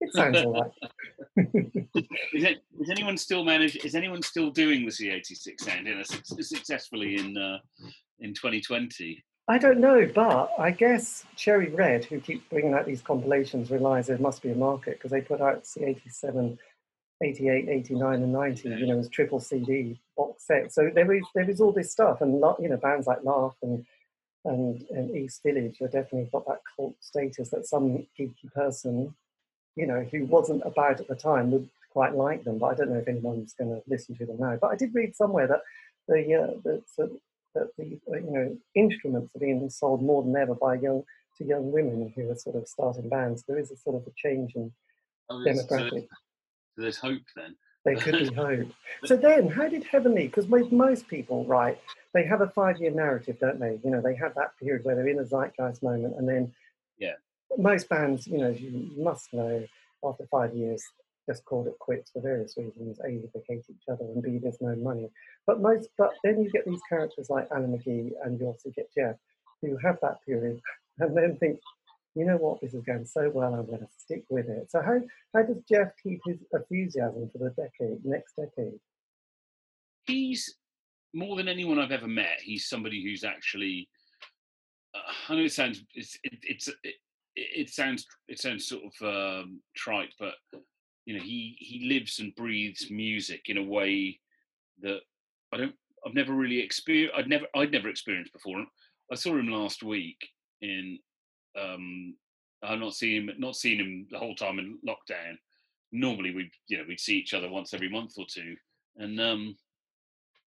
it 0.00 0.12
sounds 0.12 0.38
all 0.38 0.52
right. 0.52 0.72
is, 2.34 2.44
it, 2.44 2.62
is 2.80 2.90
anyone 2.90 3.16
still 3.16 3.44
managed? 3.44 3.84
Is 3.84 3.94
anyone 3.94 4.22
still 4.22 4.50
doing 4.50 4.84
the 4.84 4.90
C86 4.90 5.60
sound 5.60 5.88
in 5.88 6.00
a, 6.00 6.04
successfully 6.04 7.16
in 7.16 7.36
uh, 7.36 7.58
in 8.20 8.34
2020? 8.34 9.24
I 9.50 9.56
don't 9.56 9.78
know, 9.78 10.08
but 10.14 10.50
I 10.58 10.70
guess 10.70 11.24
Cherry 11.34 11.70
Red, 11.70 12.04
who 12.04 12.20
keeps 12.20 12.44
bringing 12.50 12.74
out 12.74 12.84
these 12.84 13.00
compilations, 13.00 13.70
realize 13.70 14.06
there 14.06 14.18
must 14.18 14.42
be 14.42 14.50
a 14.50 14.54
market 14.54 14.98
because 14.98 15.10
they 15.10 15.22
put 15.22 15.40
out 15.40 15.64
C87 15.64 16.58
88, 17.20 17.68
89, 17.68 18.22
and 18.22 18.32
90, 18.32 18.68
you 18.68 18.86
know, 18.86 18.98
as 18.98 19.08
triple 19.08 19.40
CD 19.40 20.00
box 20.16 20.46
set. 20.46 20.72
So 20.72 20.90
there 20.94 21.12
is 21.12 21.24
there 21.34 21.48
is 21.48 21.60
all 21.60 21.72
this 21.72 21.90
stuff, 21.90 22.20
and 22.20 22.34
you 22.60 22.68
know, 22.68 22.76
bands 22.76 23.06
like 23.06 23.24
Laugh 23.24 23.56
and 23.62 23.84
and, 24.44 24.84
and 24.90 25.16
East 25.16 25.42
Village 25.44 25.78
have 25.80 25.92
definitely 25.92 26.28
got 26.32 26.46
that 26.46 26.60
cult 26.76 26.94
status 27.00 27.50
that 27.50 27.66
some 27.66 28.06
geeky 28.18 28.52
person, 28.54 29.14
you 29.78 29.86
know, 29.86 30.06
who 30.10 30.24
wasn't 30.26 30.62
about 30.64 31.00
at 31.00 31.08
the 31.08 31.14
time 31.14 31.50
would 31.52 31.68
quite 31.92 32.14
like 32.14 32.44
them. 32.44 32.58
But 32.58 32.66
I 32.66 32.74
don't 32.74 32.90
know 32.90 32.98
if 32.98 33.08
anyone's 33.08 33.54
going 33.54 33.70
to 33.70 33.82
listen 33.86 34.16
to 34.16 34.26
them 34.26 34.38
now. 34.38 34.58
But 34.60 34.72
I 34.72 34.76
did 34.76 34.94
read 34.94 35.16
somewhere 35.16 35.46
that 35.46 35.62
the 36.08 36.34
uh, 36.34 36.60
that, 36.64 37.20
that 37.54 37.76
the 37.76 37.98
uh, 38.10 38.16
you 38.16 38.30
know 38.30 38.56
instruments 38.74 39.34
are 39.34 39.40
being 39.40 39.68
sold 39.70 40.02
more 40.02 40.22
than 40.22 40.36
ever 40.36 40.54
by 40.54 40.74
young 40.74 41.04
to 41.38 41.44
young 41.44 41.70
women 41.70 42.12
who 42.14 42.30
are 42.30 42.36
sort 42.36 42.56
of 42.56 42.66
starting 42.66 43.08
bands. 43.08 43.44
There 43.46 43.58
is 43.58 43.70
a 43.70 43.76
sort 43.76 43.96
of 43.96 44.06
a 44.06 44.12
change 44.16 44.54
in 44.56 44.72
oh, 45.30 45.44
demographic 45.46 46.08
there's 46.78 46.96
hope 46.96 47.22
then. 47.36 47.56
There 47.84 47.96
could 47.96 48.18
be 48.18 48.34
hope. 48.34 48.68
So 49.04 49.16
then, 49.16 49.48
how 49.48 49.68
did 49.68 49.84
Heavenly? 49.84 50.26
Because 50.26 50.46
with 50.46 50.72
most 50.72 51.08
people, 51.08 51.44
right, 51.44 51.78
they 52.14 52.24
have 52.24 52.40
a 52.40 52.48
five-year 52.48 52.92
narrative, 52.92 53.38
don't 53.40 53.60
they? 53.60 53.78
You 53.84 53.90
know, 53.90 54.00
they 54.00 54.14
have 54.14 54.34
that 54.36 54.58
period 54.58 54.84
where 54.84 54.94
they're 54.94 55.08
in 55.08 55.18
a 55.18 55.24
zeitgeist 55.24 55.82
moment, 55.82 56.14
and 56.16 56.28
then 56.28 56.52
yeah, 56.98 57.14
most 57.56 57.88
bands, 57.88 58.26
you 58.26 58.38
know, 58.38 58.50
you 58.50 58.90
must 58.96 59.32
know, 59.32 59.64
after 60.04 60.26
five 60.30 60.54
years, 60.54 60.82
just 61.28 61.44
called 61.44 61.66
it 61.66 61.78
quits 61.78 62.10
for 62.10 62.22
various 62.22 62.56
reasons. 62.56 62.98
A, 63.00 63.08
they 63.08 63.42
hate 63.48 63.64
each 63.68 63.88
other, 63.90 64.04
and 64.04 64.22
B, 64.22 64.38
there's 64.42 64.60
no 64.60 64.74
money. 64.76 65.10
But 65.46 65.60
most, 65.60 65.88
but 65.98 66.12
then 66.24 66.42
you 66.42 66.50
get 66.50 66.64
these 66.66 66.80
characters 66.88 67.28
like 67.30 67.48
Alan 67.54 67.72
McGee, 67.72 68.12
and 68.24 68.40
you 68.40 68.46
also 68.46 68.70
get 68.74 68.92
Jeff, 68.96 69.16
who 69.62 69.76
have 69.82 69.98
that 70.02 70.24
period, 70.24 70.60
and 70.98 71.16
then 71.16 71.36
think, 71.36 71.60
you 72.14 72.24
know 72.24 72.36
what, 72.36 72.60
this 72.60 72.74
is 72.74 72.82
going 72.82 73.04
so 73.04 73.30
well, 73.32 73.54
I'm 73.54 73.66
going 73.66 73.80
to 73.80 73.88
stick 73.96 74.24
with 74.30 74.48
it. 74.48 74.70
So 74.70 74.80
how, 74.80 75.00
how 75.34 75.42
does 75.42 75.62
Jeff 75.70 75.88
keep 76.02 76.20
his 76.26 76.38
enthusiasm 76.52 77.30
for 77.30 77.38
the 77.38 77.50
decade, 77.50 78.04
next 78.04 78.34
decade? 78.36 78.80
He's 80.06 80.56
more 81.12 81.36
than 81.36 81.48
anyone 81.48 81.78
I've 81.78 81.92
ever 81.92 82.08
met. 82.08 82.40
He's 82.40 82.68
somebody 82.68 83.02
who's 83.02 83.24
actually. 83.24 83.88
Uh, 84.94 85.12
I 85.28 85.34
know 85.34 85.42
it 85.42 85.52
sounds 85.52 85.84
it's 85.94 86.18
it, 86.24 86.38
it's 86.42 86.68
it, 86.68 86.94
it, 87.56 87.70
sounds 87.70 88.06
it 88.28 88.40
sounds 88.40 88.66
sort 88.66 88.82
of 88.84 89.42
um, 89.42 89.60
trite, 89.76 90.12
but 90.18 90.34
you 91.06 91.16
know 91.16 91.22
he 91.22 91.56
he 91.58 91.88
lives 91.88 92.18
and 92.18 92.34
breathes 92.34 92.90
music 92.90 93.42
in 93.46 93.58
a 93.58 93.62
way 93.62 94.18
that 94.82 95.00
I 95.52 95.56
don't 95.56 95.74
I've 96.06 96.14
never 96.14 96.32
really 96.32 96.60
experienced. 96.60 97.14
I'd 97.16 97.28
never 97.28 97.46
I'd 97.54 97.72
never 97.72 97.88
experienced 97.88 98.32
before. 98.32 98.64
I 99.10 99.14
saw 99.14 99.36
him 99.36 99.48
last 99.48 99.82
week 99.82 100.18
in. 100.60 100.98
Um, 101.58 102.14
I've 102.62 102.80
not 102.80 102.94
seen 102.94 103.28
him, 103.28 103.36
not 103.38 103.56
seen 103.56 103.78
him 103.78 104.06
the 104.10 104.18
whole 104.18 104.34
time 104.34 104.58
in 104.58 104.78
lockdown. 104.86 105.36
Normally, 105.92 106.34
we 106.34 106.50
you 106.68 106.78
know 106.78 106.84
we'd 106.86 107.00
see 107.00 107.16
each 107.16 107.34
other 107.34 107.48
once 107.48 107.72
every 107.72 107.88
month 107.88 108.14
or 108.18 108.26
two, 108.28 108.56
and 108.96 109.20
um, 109.20 109.56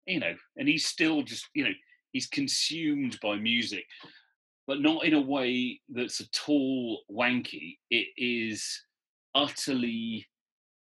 you 0.05 0.19
know, 0.19 0.33
and 0.57 0.67
he's 0.67 0.85
still 0.85 1.21
just 1.23 1.47
you 1.53 1.63
know 1.63 1.73
he's 2.11 2.27
consumed 2.27 3.17
by 3.21 3.35
music, 3.35 3.85
but 4.67 4.81
not 4.81 5.05
in 5.05 5.13
a 5.13 5.21
way 5.21 5.81
that's 5.89 6.21
at 6.21 6.39
all 6.47 7.01
wanky. 7.11 7.77
It 7.89 8.07
is 8.17 8.83
utterly 9.35 10.27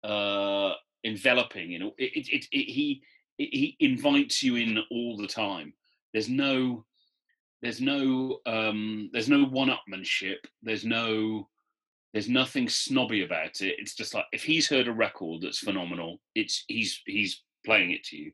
uh, 0.04 0.72
enveloping. 1.04 1.70
You 1.70 1.78
know, 1.78 1.92
it, 1.98 2.28
it, 2.28 2.46
it, 2.50 2.70
he 2.70 3.02
he 3.38 3.76
invites 3.80 4.42
you 4.42 4.56
in 4.56 4.78
all 4.90 5.16
the 5.16 5.26
time. 5.26 5.72
There's 6.12 6.28
no 6.28 6.84
there's 7.62 7.80
no 7.80 8.40
um, 8.46 9.10
there's 9.12 9.28
no 9.28 9.44
one-upmanship. 9.44 10.38
There's 10.62 10.84
no 10.84 11.48
there's 12.12 12.28
nothing 12.28 12.68
snobby 12.68 13.24
about 13.24 13.60
it. 13.60 13.76
It's 13.78 13.94
just 13.94 14.14
like 14.14 14.26
if 14.32 14.42
he's 14.42 14.68
heard 14.68 14.88
a 14.88 14.92
record 14.92 15.42
that's 15.42 15.58
phenomenal, 15.58 16.20
it's 16.34 16.64
he's 16.68 17.00
he's 17.06 17.42
playing 17.64 17.92
it 17.92 18.04
to 18.04 18.16
you, 18.16 18.32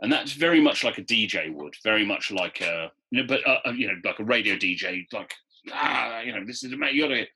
and 0.00 0.12
that's 0.12 0.32
very 0.32 0.60
much 0.60 0.84
like 0.84 0.98
a 0.98 1.02
DJ 1.02 1.52
would, 1.52 1.74
very 1.82 2.04
much 2.04 2.30
like 2.30 2.60
a 2.60 2.90
you 3.10 3.22
know, 3.22 3.26
but 3.26 3.46
uh, 3.46 3.58
uh 3.66 3.72
you 3.72 3.88
know, 3.88 3.94
like 4.04 4.18
a 4.18 4.24
radio 4.24 4.56
DJ, 4.56 5.06
like 5.12 5.34
ah, 5.72 6.20
you 6.20 6.32
know, 6.32 6.44
this 6.44 6.62
is 6.62 6.72
amazing, 6.72 6.96
you 6.96 7.02
gotta, 7.02 7.26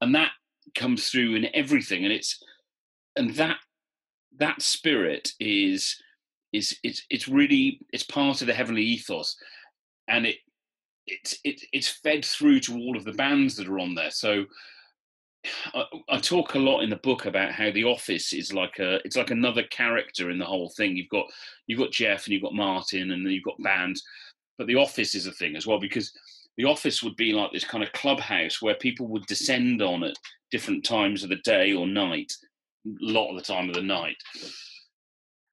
and 0.00 0.14
that 0.14 0.30
comes 0.74 1.08
through 1.08 1.34
in 1.34 1.46
everything, 1.54 2.04
and 2.04 2.12
it's 2.12 2.42
and 3.16 3.30
that 3.34 3.58
that 4.38 4.60
spirit 4.62 5.32
is 5.40 6.00
is 6.52 6.78
it's 6.82 7.02
it's 7.10 7.28
really 7.28 7.80
it's 7.92 8.04
part 8.04 8.40
of 8.40 8.46
the 8.46 8.54
heavenly 8.54 8.82
ethos 8.82 9.36
and 10.08 10.26
it 10.26 10.36
it's 11.06 11.38
it, 11.44 11.60
it's 11.72 11.88
fed 11.88 12.24
through 12.24 12.60
to 12.60 12.76
all 12.76 12.96
of 12.96 13.04
the 13.04 13.12
bands 13.12 13.56
that 13.56 13.68
are 13.68 13.78
on 13.78 13.94
there. 13.94 14.10
So 14.10 14.44
I, 15.74 15.84
I, 16.08 16.18
talk 16.18 16.54
a 16.54 16.58
lot 16.58 16.80
in 16.80 16.90
the 16.90 16.96
book 16.96 17.26
about 17.26 17.52
how 17.52 17.70
the 17.70 17.84
office 17.84 18.32
is 18.32 18.52
like 18.52 18.78
a 18.78 18.96
it's 19.04 19.16
like 19.16 19.30
another 19.30 19.62
character 19.64 20.30
in 20.30 20.38
the 20.38 20.44
whole 20.44 20.70
thing. 20.70 20.96
You've 20.96 21.08
got 21.08 21.26
you've 21.66 21.78
got 21.78 21.92
Jeff 21.92 22.24
and 22.24 22.32
you've 22.32 22.42
got 22.42 22.54
Martin 22.54 23.12
and 23.12 23.24
then 23.24 23.32
you've 23.32 23.44
got 23.44 23.62
bands, 23.62 24.02
but 24.58 24.66
the 24.66 24.76
office 24.76 25.14
is 25.14 25.26
a 25.26 25.32
thing 25.32 25.56
as 25.56 25.66
well 25.66 25.78
because 25.78 26.12
the 26.56 26.64
office 26.64 27.02
would 27.02 27.16
be 27.16 27.32
like 27.32 27.52
this 27.52 27.64
kind 27.64 27.84
of 27.84 27.92
clubhouse 27.92 28.62
where 28.62 28.74
people 28.74 29.06
would 29.08 29.26
descend 29.26 29.82
on 29.82 30.02
at 30.04 30.16
different 30.50 30.84
times 30.84 31.22
of 31.22 31.28
the 31.28 31.36
day 31.36 31.72
or 31.72 31.86
night, 31.86 32.32
a 32.86 32.90
lot 33.00 33.30
of 33.30 33.36
the 33.36 33.42
time 33.42 33.68
of 33.68 33.74
the 33.74 33.82
night, 33.82 34.16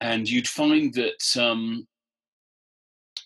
and 0.00 0.28
you'd 0.28 0.48
find 0.48 0.94
that 0.94 1.40
um, 1.40 1.86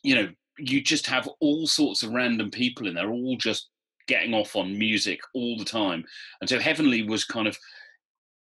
you 0.02 0.14
know 0.14 0.28
you 0.58 0.82
just 0.82 1.06
have 1.06 1.28
all 1.40 1.66
sorts 1.66 2.02
of 2.02 2.10
random 2.10 2.50
people 2.50 2.88
in 2.88 2.94
there, 2.94 3.10
all 3.10 3.36
just 3.36 3.68
getting 4.08 4.34
off 4.34 4.56
on 4.56 4.76
music 4.76 5.20
all 5.34 5.56
the 5.56 5.64
time. 5.64 6.04
And 6.40 6.50
so 6.50 6.58
Heavenly 6.58 7.02
was 7.02 7.24
kind 7.24 7.46
of, 7.46 7.56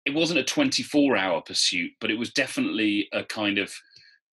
it 0.05 0.13
wasn't 0.13 0.39
a 0.39 0.43
24 0.43 1.17
hour 1.17 1.41
pursuit, 1.41 1.91
but 1.99 2.11
it 2.11 2.17
was 2.17 2.31
definitely 2.31 3.09
a 3.11 3.23
kind 3.25 3.57
of, 3.57 3.73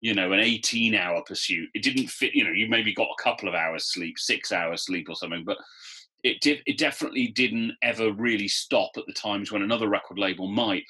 you 0.00 0.14
know, 0.14 0.32
an 0.32 0.40
18 0.40 0.94
hour 0.94 1.22
pursuit. 1.26 1.68
It 1.74 1.82
didn't 1.82 2.08
fit, 2.08 2.34
you 2.34 2.44
know, 2.44 2.52
you 2.52 2.68
maybe 2.68 2.94
got 2.94 3.08
a 3.08 3.22
couple 3.22 3.48
of 3.48 3.54
hours 3.54 3.86
sleep, 3.92 4.18
six 4.18 4.52
hours 4.52 4.84
sleep 4.84 5.08
or 5.08 5.16
something, 5.16 5.44
but 5.44 5.56
it 6.22 6.40
did, 6.40 6.60
it 6.66 6.78
definitely 6.78 7.28
didn't 7.28 7.72
ever 7.82 8.12
really 8.12 8.48
stop 8.48 8.90
at 8.96 9.06
the 9.06 9.12
times 9.12 9.50
when 9.50 9.62
another 9.62 9.88
record 9.88 10.18
label 10.18 10.46
might. 10.46 10.84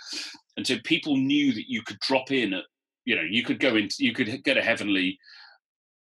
And 0.56 0.66
so 0.66 0.76
people 0.84 1.16
knew 1.16 1.52
that 1.54 1.70
you 1.70 1.82
could 1.82 1.98
drop 2.00 2.30
in 2.30 2.52
at, 2.52 2.64
you 3.04 3.16
know, 3.16 3.22
you 3.22 3.42
could 3.42 3.58
go 3.58 3.76
into, 3.76 3.96
you 3.98 4.12
could 4.12 4.44
get 4.44 4.58
a 4.58 4.62
Heavenly 4.62 5.18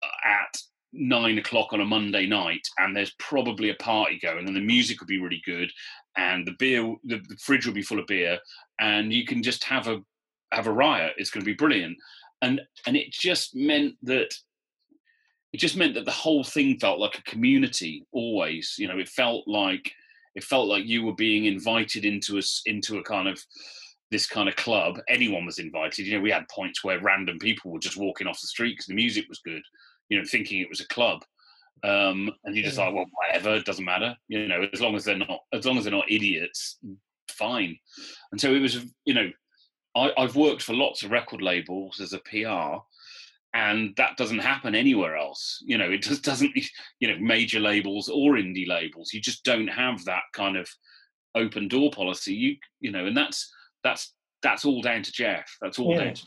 uh, 0.02 0.28
at 0.28 0.58
nine 0.92 1.38
o'clock 1.38 1.72
on 1.72 1.82
a 1.82 1.86
Monday 1.86 2.26
night 2.26 2.68
and 2.80 2.96
there's 2.96 3.14
probably 3.20 3.70
a 3.70 3.76
party 3.76 4.20
going 4.22 4.48
and 4.48 4.56
the 4.56 4.62
music 4.62 5.00
will 5.00 5.08
be 5.08 5.22
really 5.22 5.42
good 5.46 5.72
and 6.18 6.48
the 6.48 6.56
beer 6.58 6.82
the, 7.04 7.20
the, 7.28 7.38
fridge 7.40 7.66
will 7.66 7.74
be 7.74 7.82
full 7.82 8.00
of 8.00 8.08
beer 8.08 8.40
and 8.80 9.14
you 9.14 9.26
can 9.26 9.44
just 9.44 9.64
have 9.64 9.88
a 9.88 10.00
have 10.52 10.68
a 10.68 10.72
riot. 10.72 11.14
It's 11.18 11.30
going 11.30 11.42
to 11.42 11.46
be 11.46 11.54
brilliant. 11.54 11.98
And 12.42 12.62
and 12.86 12.96
it 12.96 13.12
just 13.12 13.56
meant 13.56 13.96
that 14.04 14.34
it 15.52 15.58
just 15.58 15.76
meant 15.76 15.96
that 15.96 16.06
the 16.06 16.12
whole 16.12 16.44
thing 16.44 16.80
felt 16.80 17.00
like 17.00 17.18
a 17.18 17.24
community 17.24 18.06
always. 18.12 18.76
You 18.78 18.88
know 18.88 19.00
it 19.00 19.10
felt 19.10 19.48
like 19.48 19.92
it 20.36 20.44
felt 20.44 20.68
like 20.68 20.86
you 20.86 21.04
were 21.04 21.16
being 21.16 21.46
invited 21.46 22.06
into 22.06 22.38
us 22.38 22.62
into 22.66 22.98
a 22.98 23.04
kind 23.04 23.28
of 23.28 23.40
this 24.12 24.26
kind 24.26 24.50
of 24.50 24.56
club. 24.56 25.00
Anyone 25.08 25.46
was 25.46 25.60
invited. 25.60 26.08
You 26.08 26.16
know 26.16 26.22
we 26.22 26.32
had 26.32 26.48
points 26.50 26.84
where 26.84 27.02
random 27.02 27.38
people 27.38 27.72
were 27.72 27.80
just 27.80 27.98
walking 27.98 28.28
off 28.28 28.42
the 28.42 28.48
street 28.48 28.74
because 28.74 28.88
the 28.88 28.96
music 28.96 29.26
was 29.30 29.40
good 29.40 29.62
you 30.10 30.18
know, 30.18 30.26
thinking 30.26 30.62
it 30.62 30.70
was 30.70 30.82
a 30.82 30.88
club. 30.88 31.24
Um, 31.84 32.30
and 32.44 32.56
you're 32.56 32.66
just 32.66 32.78
like, 32.78 32.94
well, 32.94 33.06
whatever, 33.14 33.56
it 33.56 33.66
doesn't 33.66 33.86
matter, 33.86 34.16
you 34.28 34.48
know, 34.48 34.68
as 34.74 34.82
long 34.82 34.96
as 34.96 35.06
they're 35.06 35.18
not, 35.18 35.40
as 35.54 35.66
long 35.66 35.78
as 35.78 35.86
they're 35.86 35.94
not 35.94 36.12
idiots, 36.12 36.78
fine. 37.30 37.78
And 38.32 38.42
so 38.42 38.54
it 38.54 38.60
was, 38.60 38.86
you 39.06 39.14
know, 39.14 39.32
I, 39.96 40.12
I've 40.18 40.36
worked 40.36 40.62
for 40.62 40.74
lots 40.74 41.04
of 41.04 41.12
record 41.12 41.42
labels 41.42 42.00
as 42.02 42.14
a 42.14 42.20
PR, 42.20 42.82
and 43.54 43.96
that 43.96 44.18
doesn't 44.18 44.40
happen 44.40 44.76
anywhere 44.76 45.16
else. 45.16 45.64
You 45.66 45.78
know, 45.78 45.90
it 45.90 46.02
just 46.02 46.24
doesn't. 46.30 46.52
You 47.00 47.08
know, 47.08 47.18
major 47.20 47.60
labels 47.60 48.10
or 48.10 48.34
indie 48.34 48.68
labels, 48.68 49.14
you 49.14 49.22
just 49.22 49.44
don't 49.44 49.68
have 49.68 50.04
that 50.06 50.24
kind 50.34 50.58
of 50.58 50.70
open 51.36 51.68
door 51.68 51.92
policy. 51.92 52.34
You, 52.34 52.56
you 52.82 52.92
know, 52.92 53.06
and 53.06 53.16
that's 53.16 53.52
that's 53.84 54.14
that's 54.44 54.66
all 54.66 54.82
down 54.82 55.04
to 55.04 55.12
Jeff. 55.12 55.56
That's 55.62 55.80
all 55.80 55.94
yeah. 55.94 56.06
down 56.06 56.14
to 56.16 56.26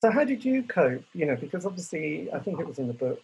so 0.00 0.10
how 0.10 0.24
did 0.24 0.44
you 0.44 0.62
cope? 0.62 1.04
You 1.14 1.26
know, 1.26 1.36
because 1.36 1.66
obviously 1.66 2.28
I 2.32 2.38
think 2.38 2.60
it 2.60 2.66
was 2.66 2.78
in 2.78 2.88
the 2.88 2.94
book. 2.94 3.20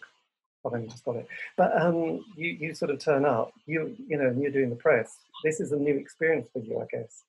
I've 0.65 0.87
just 0.87 1.05
got 1.05 1.17
it, 1.17 1.27
but 1.57 1.79
um, 1.79 2.25
you 2.35 2.47
you 2.47 2.73
sort 2.73 2.89
of 2.89 2.97
turn 2.97 3.23
up. 3.23 3.51
You 3.67 3.95
you 4.07 4.17
know, 4.17 4.27
and 4.27 4.41
you're 4.41 4.51
doing 4.51 4.71
the 4.71 4.75
press. 4.75 5.15
This 5.43 5.59
is 5.59 5.71
a 5.71 5.77
new 5.77 5.95
experience 5.95 6.49
for 6.51 6.59
you, 6.59 6.81
I 6.81 6.85
guess. 6.91 7.23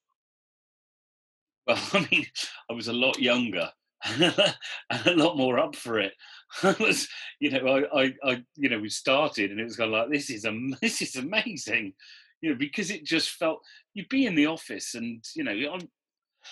Well, 1.66 1.78
I 1.92 2.06
mean, 2.10 2.26
I 2.70 2.72
was 2.72 2.88
a 2.88 2.92
lot 2.92 3.18
younger 3.18 3.70
and 4.04 5.06
a 5.06 5.14
lot 5.14 5.36
more 5.36 5.58
up 5.58 5.76
for 5.76 5.98
it. 5.98 6.12
I 6.62 6.74
was, 6.78 7.08
you 7.40 7.50
know, 7.50 7.66
I, 7.66 8.02
I, 8.02 8.14
I, 8.24 8.42
you 8.56 8.68
know, 8.68 8.78
we 8.78 8.88
started 8.88 9.50
and 9.50 9.60
it 9.60 9.64
was 9.64 9.76
kind 9.76 9.92
of 9.92 9.98
like, 9.98 10.10
this 10.10 10.30
is 10.30 10.44
a, 10.44 10.52
this 10.80 11.02
is 11.02 11.16
amazing, 11.16 11.94
you 12.40 12.50
know, 12.50 12.56
because 12.56 12.90
it 12.90 13.04
just 13.04 13.30
felt 13.30 13.60
you'd 13.94 14.08
be 14.08 14.26
in 14.26 14.34
the 14.34 14.46
office 14.46 14.94
and 14.94 15.24
you 15.34 15.44
know, 15.44 15.52
I'm, 15.72 15.88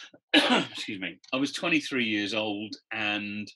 excuse 0.35 1.01
me, 1.01 1.19
I 1.33 1.37
was 1.37 1.53
23 1.53 2.05
years 2.05 2.35
old 2.35 2.75
and 2.93 3.51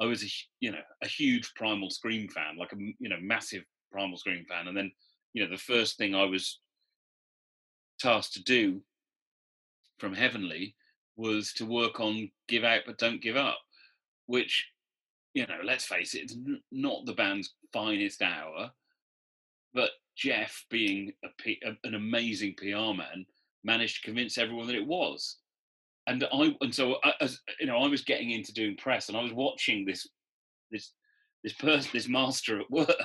I 0.00 0.06
was 0.06 0.22
a 0.22 0.26
you 0.60 0.72
know 0.72 0.80
a 1.02 1.06
huge 1.06 1.52
Primal 1.54 1.90
Scream 1.90 2.28
fan, 2.28 2.56
like 2.58 2.72
a 2.72 2.76
you 2.76 3.08
know 3.08 3.18
massive 3.20 3.64
Primal 3.92 4.18
Scream 4.18 4.44
fan. 4.48 4.68
And 4.68 4.76
then 4.76 4.90
you 5.32 5.44
know 5.44 5.50
the 5.50 5.58
first 5.60 5.96
thing 5.96 6.14
I 6.14 6.24
was 6.24 6.60
tasked 7.98 8.34
to 8.34 8.42
do 8.42 8.82
from 9.98 10.14
Heavenly 10.14 10.74
was 11.16 11.52
to 11.54 11.64
work 11.64 12.00
on 12.00 12.30
Give 12.48 12.64
Out 12.64 12.82
But 12.86 12.98
Don't 12.98 13.22
Give 13.22 13.36
Up, 13.36 13.58
which 14.26 14.68
you 15.34 15.46
know 15.46 15.60
let's 15.64 15.86
face 15.86 16.14
it, 16.14 16.22
it's 16.22 16.36
not 16.70 17.06
the 17.06 17.14
band's 17.14 17.54
finest 17.72 18.20
hour, 18.22 18.70
but 19.72 19.90
Jeff, 20.16 20.64
being 20.70 21.12
a 21.24 21.76
an 21.84 21.94
amazing 21.94 22.54
PR 22.56 22.94
man, 22.94 23.24
managed 23.64 24.02
to 24.02 24.06
convince 24.06 24.36
everyone 24.36 24.66
that 24.66 24.76
it 24.76 24.86
was 24.86 25.38
and 26.06 26.24
I 26.32 26.56
and 26.60 26.74
so 26.74 26.96
I, 27.04 27.12
as 27.20 27.40
you 27.60 27.66
know, 27.66 27.78
I 27.78 27.88
was 27.88 28.02
getting 28.02 28.30
into 28.30 28.52
doing 28.52 28.76
press, 28.76 29.08
and 29.08 29.16
I 29.16 29.22
was 29.22 29.32
watching 29.32 29.84
this 29.84 30.06
this 30.70 30.92
this 31.42 31.52
person, 31.54 31.90
this 31.94 32.08
master 32.08 32.60
at 32.60 32.70
work. 32.70 32.90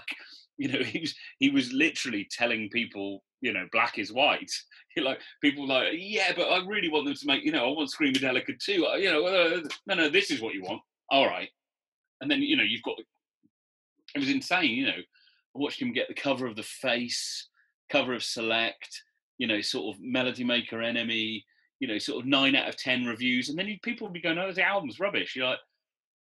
You 0.58 0.68
know, 0.68 0.84
he 0.84 1.00
was 1.00 1.16
he 1.40 1.50
was 1.50 1.74
literally 1.74 2.28
telling 2.30 2.70
people, 2.70 3.24
you 3.40 3.52
know, 3.52 3.66
black 3.72 3.98
is 3.98 4.14
white. 4.14 4.52
You're 4.96 5.06
like 5.08 5.20
people 5.42 5.68
like, 5.68 5.88
yeah, 5.98 6.34
but 6.36 6.50
I 6.50 6.64
really 6.68 6.88
want 6.88 7.06
them 7.06 7.16
to 7.16 7.26
make, 7.26 7.44
you 7.44 7.52
know, 7.52 7.66
I 7.66 7.70
want 7.70 7.90
Screamadelica 7.90 8.60
too. 8.60 8.86
You 9.00 9.12
know, 9.12 9.26
uh, 9.26 9.62
no, 9.88 9.96
no, 9.96 10.10
this 10.10 10.30
is 10.30 10.40
what 10.40 10.54
you 10.54 10.62
want. 10.62 10.82
All 11.10 11.26
right, 11.26 11.50
and 12.20 12.30
then 12.30 12.44
you 12.44 12.58
know, 12.58 12.64
you've 12.64 12.84
got. 12.84 13.00
It 14.14 14.20
was 14.20 14.30
insane. 14.30 14.70
You 14.70 14.86
know, 14.86 14.92
I 14.92 15.56
watched 15.56 15.82
him 15.82 15.94
get 15.94 16.10
the 16.10 16.14
cover 16.14 16.46
of 16.46 16.56
the 16.56 16.64
Face, 16.64 17.48
cover 17.90 18.14
of 18.14 18.24
Select. 18.24 19.02
You 19.40 19.48
know, 19.48 19.62
sort 19.62 19.96
of 19.96 20.02
Melody 20.04 20.44
Maker 20.44 20.78
NME 20.78 21.42
you 21.82 21.88
know, 21.88 21.98
sort 21.98 22.22
of 22.22 22.28
nine 22.28 22.56
out 22.56 22.70
of 22.70 22.78
ten 22.78 23.06
reviews, 23.06 23.50
and 23.50 23.58
then 23.58 23.68
you, 23.68 23.78
people 23.82 24.06
would 24.06 24.14
be 24.14 24.22
going, 24.22 24.38
"Oh, 24.38 24.54
the 24.54 24.64
album's 24.64 25.00
rubbish." 25.00 25.36
You're 25.36 25.48
like, 25.48 25.60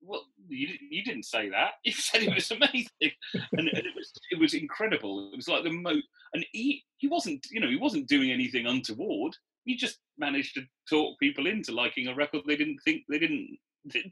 "Well, 0.02 0.26
you, 0.50 0.68
you 0.92 1.02
didn't 1.02 1.24
say 1.24 1.50
that. 1.50 1.72
You 1.86 1.94
said 1.94 2.24
it 2.24 2.36
was 2.36 2.52
amazing, 2.52 2.90
and, 3.34 3.70
and, 3.70 3.70
it 3.70 3.96
was 3.96 4.12
it 4.32 4.38
was 4.38 4.54
incredible. 4.54 5.32
It 5.32 5.38
was 5.38 5.48
like 5.48 5.64
the 5.64 5.72
most, 5.72 6.04
and 6.34 6.46
he 6.52 6.84
he 6.98 7.08
wasn't, 7.08 7.48
you 7.50 7.62
know, 7.62 7.70
he 7.70 7.78
wasn't 7.78 8.10
doing 8.10 8.32
anything 8.32 8.68
untoward. 8.68 9.34
He 9.64 9.78
just 9.78 10.00
managed 10.18 10.56
to 10.56 10.64
talk 10.90 11.18
people 11.20 11.48
into 11.48 11.72
liking 11.72 12.08
a 12.08 12.16
record 12.16 12.42
they 12.46 12.58
didn't 12.58 12.80
think 12.84 13.04
they 13.10 13.18
didn't 13.18 13.58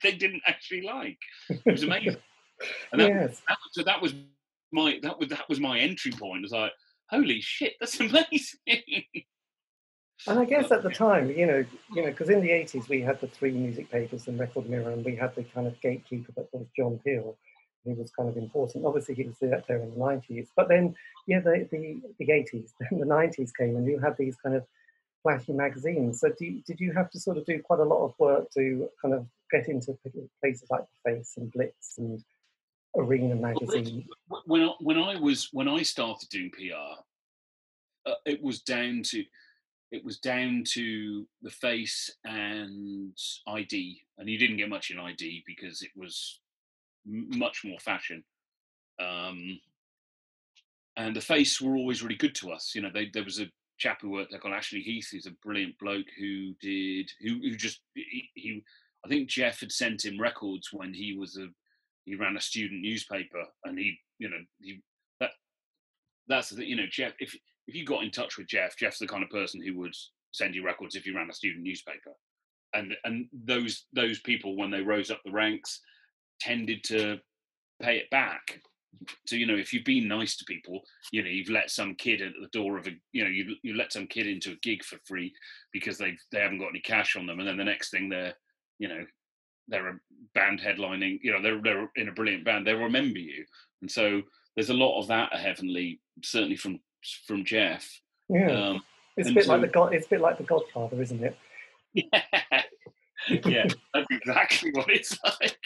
they 0.01 0.13
didn't 0.13 0.43
actually 0.47 0.83
like. 0.83 1.19
It 1.49 1.71
was 1.71 1.83
amazing, 1.83 2.15
and 2.93 3.01
that, 3.01 3.09
yes. 3.09 3.41
that, 3.49 3.57
so 3.73 3.83
that 3.83 4.01
was 4.01 4.13
my 4.71 4.97
that 5.03 5.19
was 5.19 5.27
that 5.27 5.49
was 5.49 5.59
my 5.59 5.77
entry 5.77 6.13
point. 6.13 6.39
It 6.39 6.43
was 6.43 6.51
like, 6.53 6.71
holy 7.09 7.41
shit, 7.41 7.73
that's 7.81 7.99
amazing. 7.99 9.25
And 10.27 10.39
I 10.39 10.45
guess 10.45 10.71
at 10.71 10.83
the 10.83 10.89
time, 10.89 11.29
you 11.31 11.45
know, 11.45 11.65
you 11.93 12.01
know, 12.01 12.09
because 12.09 12.29
in 12.29 12.41
the 12.41 12.51
eighties 12.51 12.87
we 12.87 13.01
had 13.01 13.19
the 13.19 13.27
three 13.27 13.51
music 13.51 13.91
papers 13.91 14.27
and 14.27 14.39
Record 14.39 14.69
Mirror, 14.69 14.91
and 14.91 15.05
we 15.05 15.15
had 15.15 15.35
the 15.35 15.43
kind 15.43 15.67
of 15.67 15.79
gatekeeper 15.81 16.31
that 16.37 16.47
was 16.53 16.67
John 16.77 16.99
Peel. 17.03 17.35
he 17.83 17.93
was 17.93 18.11
kind 18.11 18.29
of 18.29 18.37
important. 18.37 18.85
Obviously, 18.85 19.15
he 19.15 19.23
was 19.23 19.35
there, 19.39 19.77
in 19.77 19.89
the 19.89 19.95
90s. 19.97 20.47
But 20.55 20.69
then, 20.69 20.95
yeah, 21.27 21.39
the, 21.39 21.67
the, 21.69 22.01
the 22.19 22.27
80s, 22.27 22.71
then 22.79 22.99
the 22.99 23.05
90s 23.05 23.51
came, 23.57 23.75
and 23.75 23.85
you 23.85 23.99
had 23.99 24.15
these 24.17 24.37
kind 24.37 24.55
of 24.55 24.65
flashy 25.23 25.51
magazines. 25.51 26.21
So, 26.21 26.29
do 26.37 26.45
you, 26.45 26.61
did 26.65 26.79
you 26.79 26.93
have 26.93 27.09
to 27.11 27.19
sort 27.19 27.37
of 27.37 27.45
do 27.45 27.61
quite 27.61 27.79
a 27.79 27.83
lot 27.83 28.05
of 28.05 28.13
work 28.17 28.49
to 28.51 28.87
kind 29.01 29.13
of 29.13 29.25
get 29.51 29.67
into 29.67 29.97
places 30.41 30.69
like 30.69 30.83
The 31.03 31.11
Face 31.11 31.33
and 31.35 31.51
Blitz 31.51 31.97
and 31.97 32.23
Arena 32.95 33.35
magazine? 33.35 34.07
When 34.45 34.63
I, 34.63 34.73
when 34.79 34.97
I 34.97 35.19
was 35.19 35.49
when 35.51 35.67
I 35.67 35.81
started 35.81 36.29
doing 36.29 36.51
PR, 36.51 37.01
uh, 38.09 38.15
it 38.25 38.41
was 38.41 38.61
down 38.61 39.01
to 39.07 39.23
it 39.93 40.03
was 40.03 40.17
down 40.17 40.63
to 40.73 41.27
the 41.43 41.51
face 41.51 42.09
and 42.25 43.15
ID, 43.47 44.01
and 44.17 44.27
you 44.27 44.39
didn't 44.39 44.57
get 44.57 44.67
much 44.67 44.89
in 44.89 44.99
ID 44.99 45.43
because 45.45 45.83
it 45.83 45.91
was 45.95 46.39
much 47.05 47.61
more 47.63 47.77
fashion. 47.77 48.23
Um, 48.99 49.59
and 50.97 51.15
the 51.15 51.21
face 51.21 51.61
were 51.61 51.75
always 51.75 52.01
really 52.01 52.15
good 52.15 52.33
to 52.35 52.51
us. 52.51 52.73
You 52.73 52.81
know, 52.81 52.89
they, 52.91 53.11
there 53.13 53.23
was 53.23 53.39
a 53.39 53.51
chap 53.77 53.99
who 54.01 54.09
worked 54.09 54.31
there 54.31 54.39
called 54.39 54.55
Ashley 54.55 54.81
Heath, 54.81 55.09
who's 55.11 55.27
a 55.27 55.31
brilliant 55.43 55.77
bloke 55.77 56.07
who 56.19 56.55
did 56.59 57.11
who 57.21 57.35
who 57.35 57.55
just 57.55 57.81
he, 57.93 58.29
he 58.33 58.63
I 59.05 59.09
think 59.09 59.29
Jeff 59.29 59.59
had 59.59 59.71
sent 59.71 60.05
him 60.05 60.19
records 60.19 60.69
when 60.73 60.91
he 60.91 61.15
was 61.15 61.37
a 61.37 61.49
he 62.05 62.15
ran 62.15 62.35
a 62.35 62.41
student 62.41 62.81
newspaper 62.81 63.43
and 63.63 63.77
he 63.77 63.99
you 64.17 64.29
know 64.29 64.37
he 64.59 64.81
that 65.19 65.31
that's 66.27 66.49
the 66.49 66.65
you 66.65 66.75
know 66.75 66.87
Jeff 66.89 67.13
if 67.19 67.35
if 67.67 67.75
you 67.75 67.85
got 67.85 68.03
in 68.03 68.11
touch 68.11 68.37
with 68.37 68.47
Jeff 68.47 68.77
Jeff's 68.77 68.99
the 68.99 69.07
kind 69.07 69.23
of 69.23 69.29
person 69.29 69.61
who 69.61 69.77
would 69.79 69.95
send 70.31 70.55
you 70.55 70.65
records 70.65 70.95
if 70.95 71.05
you 71.05 71.15
ran 71.15 71.29
a 71.29 71.33
student 71.33 71.63
newspaper. 71.63 72.11
And 72.73 72.95
and 73.03 73.27
those 73.31 73.85
those 73.93 74.19
people 74.21 74.57
when 74.57 74.71
they 74.71 74.81
rose 74.81 75.11
up 75.11 75.21
the 75.23 75.31
ranks 75.31 75.79
tended 76.41 76.83
to 76.85 77.19
pay 77.81 77.97
it 77.97 78.09
back. 78.09 78.59
So 79.27 79.35
you 79.35 79.45
know 79.45 79.55
if 79.55 79.73
you've 79.73 79.85
been 79.85 80.07
nice 80.07 80.37
to 80.37 80.45
people 80.45 80.81
you 81.11 81.23
know 81.23 81.29
you've 81.29 81.49
let 81.49 81.69
some 81.69 81.95
kid 81.95 82.21
at 82.21 82.33
the 82.39 82.47
door 82.47 82.77
of 82.77 82.87
a 82.87 82.91
you 83.11 83.23
know 83.23 83.29
you 83.29 83.55
you 83.63 83.75
let 83.75 83.91
some 83.91 84.07
kid 84.07 84.27
into 84.27 84.51
a 84.51 84.59
gig 84.61 84.83
for 84.83 84.97
free 85.05 85.33
because 85.71 85.97
they 85.97 86.15
they 86.31 86.39
haven't 86.39 86.59
got 86.59 86.69
any 86.69 86.79
cash 86.79 87.15
on 87.15 87.25
them 87.25 87.39
and 87.39 87.47
then 87.47 87.57
the 87.57 87.63
next 87.63 87.89
thing 87.89 88.07
they're 88.07 88.33
you 88.77 88.87
know 88.87 89.03
they're 89.67 89.89
a 89.89 89.99
band 90.35 90.59
headlining 90.59 91.19
you 91.21 91.31
know 91.31 91.41
they're 91.41 91.61
they're 91.61 91.89
in 91.95 92.09
a 92.09 92.13
brilliant 92.13 92.45
band 92.45 92.65
they'll 92.65 92.77
remember 92.77 93.19
you. 93.19 93.45
And 93.81 93.89
so 93.89 94.21
there's 94.55 94.69
a 94.69 94.75
lot 94.75 94.99
of 94.99 95.07
that 95.07 95.33
at 95.33 95.39
heavenly 95.39 95.99
certainly 96.23 96.55
from 96.55 96.79
from 97.25 97.43
jeff 97.45 98.01
yeah 98.29 98.69
um, 98.69 98.83
it's 99.17 99.29
a 99.29 99.33
bit 99.33 99.45
so, 99.45 99.51
like 99.51 99.61
the 99.61 99.67
god 99.67 99.93
it's 99.93 100.05
a 100.07 100.09
bit 100.09 100.21
like 100.21 100.37
the 100.37 100.43
godfather 100.43 101.01
isn't 101.01 101.23
it 101.23 101.37
yeah 101.93 102.63
yeah, 103.27 103.67
that's 103.93 104.07
exactly 104.11 104.71
what 104.71 104.89
it's 104.89 105.17
like. 105.23 105.57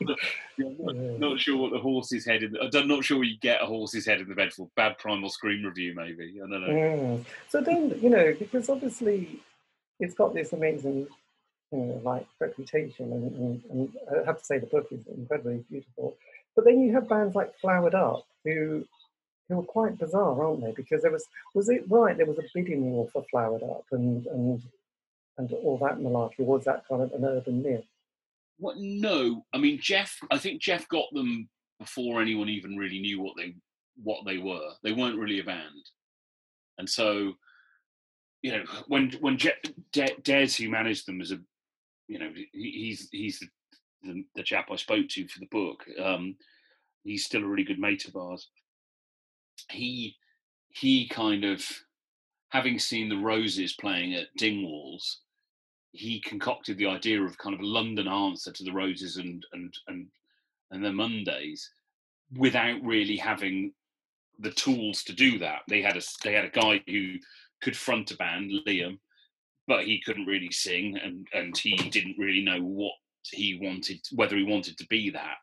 not, 0.58 0.96
not, 1.18 1.40
sure 1.40 1.56
what 1.56 1.72
the 1.72 1.78
horse's 1.78 2.24
head 2.24 2.42
in. 2.42 2.52
The, 2.52 2.78
I'm 2.78 2.88
not 2.88 3.04
sure 3.04 3.24
you 3.24 3.38
get 3.38 3.62
a 3.62 3.66
horse's 3.66 4.06
head 4.06 4.20
in 4.20 4.28
the 4.28 4.34
bed 4.34 4.52
for. 4.52 4.68
Bad 4.76 4.98
primal 4.98 5.28
scream 5.28 5.64
review, 5.64 5.94
maybe. 5.94 6.40
I 6.42 6.48
don't 6.48 6.60
know. 6.60 6.68
Yeah. 6.68 7.16
So 7.48 7.60
then, 7.60 7.98
you 8.00 8.10
know, 8.10 8.34
because 8.38 8.68
obviously 8.68 9.40
it's 10.00 10.14
got 10.14 10.34
this 10.34 10.52
amazing, 10.52 11.08
you 11.72 11.78
know, 11.78 12.00
like 12.04 12.26
reputation, 12.40 13.12
and, 13.12 13.36
and, 13.36 13.62
and 13.70 13.92
I 14.12 14.26
have 14.26 14.38
to 14.38 14.44
say 14.44 14.58
the 14.58 14.66
book 14.66 14.88
is 14.90 15.06
incredibly 15.06 15.64
beautiful. 15.70 16.16
But 16.54 16.64
then 16.64 16.80
you 16.80 16.92
have 16.94 17.08
bands 17.08 17.34
like 17.34 17.58
Flowered 17.60 17.94
Up, 17.94 18.26
who 18.44 18.84
who 19.48 19.60
are 19.60 19.64
quite 19.64 19.98
bizarre, 19.98 20.44
aren't 20.44 20.62
they? 20.62 20.72
Because 20.72 21.02
there 21.02 21.10
was 21.10 21.26
was 21.54 21.68
it 21.68 21.84
right? 21.88 22.16
There 22.16 22.26
was 22.26 22.38
a 22.38 22.44
bidding 22.54 22.90
war 22.90 23.08
for 23.12 23.24
Flowered 23.30 23.62
Up, 23.62 23.84
and 23.92 24.26
and 24.26 24.62
and 25.38 25.52
all 25.52 25.78
that 25.78 25.98
malarkey? 25.98 26.40
Was 26.40 26.64
that 26.64 26.86
kind 26.88 27.02
of 27.02 27.12
an 27.12 27.24
urban 27.24 27.62
myth? 27.62 27.86
What? 28.58 28.76
No, 28.78 29.44
I 29.54 29.58
mean 29.58 29.78
Jeff. 29.80 30.18
I 30.30 30.38
think 30.38 30.60
Jeff 30.60 30.88
got 30.88 31.06
them 31.12 31.48
before 31.78 32.20
anyone 32.20 32.48
even 32.48 32.76
really 32.76 32.98
knew 32.98 33.20
what 33.20 33.36
they 33.36 33.54
what 34.02 34.24
they 34.26 34.38
were. 34.38 34.70
They 34.82 34.92
weren't 34.92 35.18
really 35.18 35.40
a 35.40 35.44
band, 35.44 35.90
and 36.76 36.88
so 36.88 37.34
you 38.42 38.52
know 38.52 38.64
when 38.88 39.12
when 39.20 39.38
Jeff, 39.38 39.56
De- 39.92 40.20
Des 40.22 40.48
who 40.58 40.68
managed 40.68 41.06
them 41.06 41.20
as 41.20 41.32
a 41.32 41.38
you 42.08 42.18
know 42.18 42.30
he's 42.52 43.08
he's 43.12 43.38
the, 43.38 43.48
the, 44.02 44.24
the, 44.36 44.42
chap 44.42 44.68
I 44.70 44.76
spoke 44.76 45.08
to 45.08 45.28
for 45.28 45.40
the 45.40 45.46
book. 45.46 45.84
Um, 46.02 46.36
he's 47.04 47.24
still 47.24 47.44
a 47.44 47.46
really 47.46 47.64
good 47.64 47.78
mate 47.78 48.06
of 48.06 48.16
ours. 48.16 48.48
He 49.70 50.16
he 50.68 51.08
kind 51.08 51.44
of 51.44 51.64
having 52.50 52.78
seen 52.78 53.08
the 53.08 53.16
Roses 53.16 53.74
playing 53.74 54.14
at 54.14 54.34
Dingwalls, 54.38 55.16
he 55.92 56.20
concocted 56.20 56.78
the 56.78 56.86
idea 56.86 57.22
of 57.22 57.38
kind 57.38 57.54
of 57.54 57.60
a 57.60 57.66
London 57.66 58.08
answer 58.08 58.52
to 58.52 58.64
the 58.64 58.72
Roses 58.72 59.16
and 59.16 59.44
and 59.52 59.74
and 59.86 60.06
and 60.70 60.84
the 60.84 60.92
Mondays 60.92 61.70
without 62.36 62.82
really 62.82 63.16
having 63.16 63.72
the 64.38 64.50
tools 64.50 65.02
to 65.04 65.12
do 65.12 65.38
that. 65.38 65.60
They 65.68 65.82
had 65.82 65.96
a 65.96 66.02
they 66.22 66.32
had 66.32 66.44
a 66.44 66.50
guy 66.50 66.82
who 66.86 67.14
could 67.62 67.76
front 67.76 68.10
a 68.10 68.16
band, 68.16 68.52
Liam, 68.66 68.98
but 69.66 69.84
he 69.84 70.00
couldn't 70.00 70.26
really 70.26 70.52
sing 70.52 70.98
and 71.02 71.26
and 71.32 71.56
he 71.56 71.76
didn't 71.76 72.18
really 72.18 72.42
know 72.42 72.60
what 72.60 72.94
he 73.30 73.58
wanted 73.60 74.00
whether 74.12 74.36
he 74.36 74.44
wanted 74.44 74.78
to 74.78 74.86
be 74.86 75.10
that. 75.10 75.36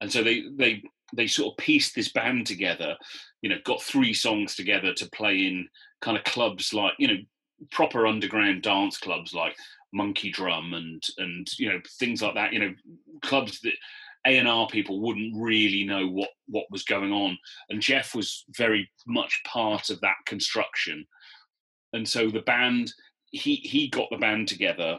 And 0.00 0.10
so 0.12 0.22
they 0.22 0.44
they 0.56 0.82
they 1.14 1.26
sort 1.26 1.52
of 1.52 1.64
pieced 1.64 1.94
this 1.94 2.12
band 2.12 2.46
together, 2.46 2.96
you 3.42 3.48
know, 3.48 3.56
got 3.64 3.82
three 3.82 4.12
songs 4.12 4.54
together 4.54 4.92
to 4.94 5.10
play 5.10 5.46
in 5.46 5.68
kind 6.00 6.16
of 6.16 6.24
clubs 6.24 6.72
like, 6.72 6.92
you 6.98 7.08
know, 7.08 7.18
proper 7.70 8.06
underground 8.06 8.62
dance 8.62 8.98
clubs 8.98 9.34
like 9.34 9.56
Monkey 9.92 10.30
Drum 10.30 10.74
and 10.74 11.02
and 11.18 11.48
you 11.58 11.68
know 11.68 11.80
things 11.98 12.22
like 12.22 12.34
that. 12.34 12.52
You 12.52 12.60
know, 12.60 12.74
clubs 13.22 13.60
that 13.60 13.74
A 14.26 14.38
and 14.38 14.48
R 14.48 14.66
people 14.68 15.00
wouldn't 15.00 15.34
really 15.36 15.84
know 15.84 16.06
what 16.06 16.30
what 16.46 16.66
was 16.70 16.84
going 16.84 17.12
on, 17.12 17.38
and 17.70 17.80
Jeff 17.80 18.14
was 18.14 18.44
very 18.56 18.90
much 19.06 19.40
part 19.46 19.90
of 19.90 20.00
that 20.00 20.16
construction. 20.26 21.06
And 21.92 22.06
so 22.06 22.28
the 22.28 22.42
band, 22.42 22.92
he 23.30 23.56
he 23.56 23.88
got 23.88 24.08
the 24.10 24.18
band 24.18 24.48
together. 24.48 24.98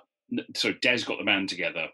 So 0.55 0.73
Des 0.81 1.03
got 1.05 1.17
the 1.17 1.23
band 1.25 1.49
together, 1.49 1.87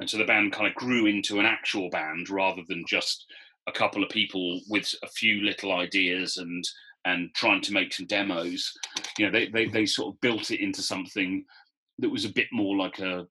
and 0.00 0.08
so 0.08 0.18
the 0.18 0.24
band 0.24 0.52
kind 0.52 0.66
of 0.66 0.74
grew 0.74 1.06
into 1.06 1.38
an 1.38 1.46
actual 1.46 1.88
band 1.90 2.28
rather 2.28 2.62
than 2.68 2.84
just 2.86 3.26
a 3.66 3.72
couple 3.72 4.02
of 4.02 4.10
people 4.10 4.60
with 4.68 4.94
a 5.02 5.08
few 5.08 5.42
little 5.42 5.72
ideas 5.72 6.36
and 6.36 6.64
and 7.04 7.32
trying 7.34 7.60
to 7.60 7.72
make 7.72 7.94
some 7.94 8.06
demos. 8.06 8.72
You 9.16 9.26
know, 9.26 9.32
they, 9.32 9.48
they, 9.48 9.66
they 9.66 9.86
sort 9.86 10.12
of 10.12 10.20
built 10.20 10.50
it 10.50 10.60
into 10.60 10.82
something 10.82 11.44
that 12.00 12.10
was 12.10 12.24
a 12.24 12.32
bit 12.32 12.48
more 12.52 12.76
like 12.76 12.98
a, 12.98 13.26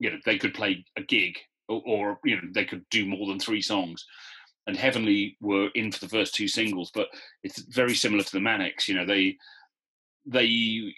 you 0.00 0.10
know, 0.10 0.16
they 0.26 0.36
could 0.36 0.52
play 0.52 0.84
a 0.96 1.02
gig 1.02 1.36
or, 1.68 1.80
or 1.86 2.18
you 2.24 2.34
know, 2.34 2.42
they 2.52 2.64
could 2.64 2.84
do 2.90 3.06
more 3.06 3.28
than 3.28 3.38
three 3.38 3.62
songs. 3.62 4.04
And 4.66 4.76
Heavenly 4.76 5.36
were 5.40 5.68
in 5.76 5.92
for 5.92 6.00
the 6.00 6.08
first 6.08 6.34
two 6.34 6.48
singles, 6.48 6.90
but 6.92 7.08
it's 7.44 7.60
very 7.60 7.94
similar 7.94 8.24
to 8.24 8.32
the 8.32 8.40
Manics. 8.40 8.88
You 8.88 8.96
know, 8.96 9.06
they 9.06 9.36
they 10.26 10.92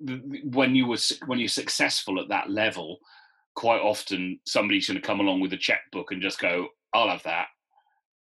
when 0.00 0.74
you 0.74 0.86
were 0.86 0.96
when 1.26 1.38
you're 1.38 1.48
successful 1.48 2.20
at 2.20 2.28
that 2.28 2.50
level, 2.50 2.98
quite 3.58 3.80
often 3.80 4.38
somebody's 4.46 4.86
going 4.86 5.00
to 5.00 5.04
come 5.04 5.18
along 5.18 5.40
with 5.40 5.52
a 5.52 5.56
checkbook 5.56 6.12
and 6.12 6.22
just 6.22 6.38
go, 6.38 6.68
"I'll 6.94 7.08
have 7.08 7.24
that," 7.24 7.48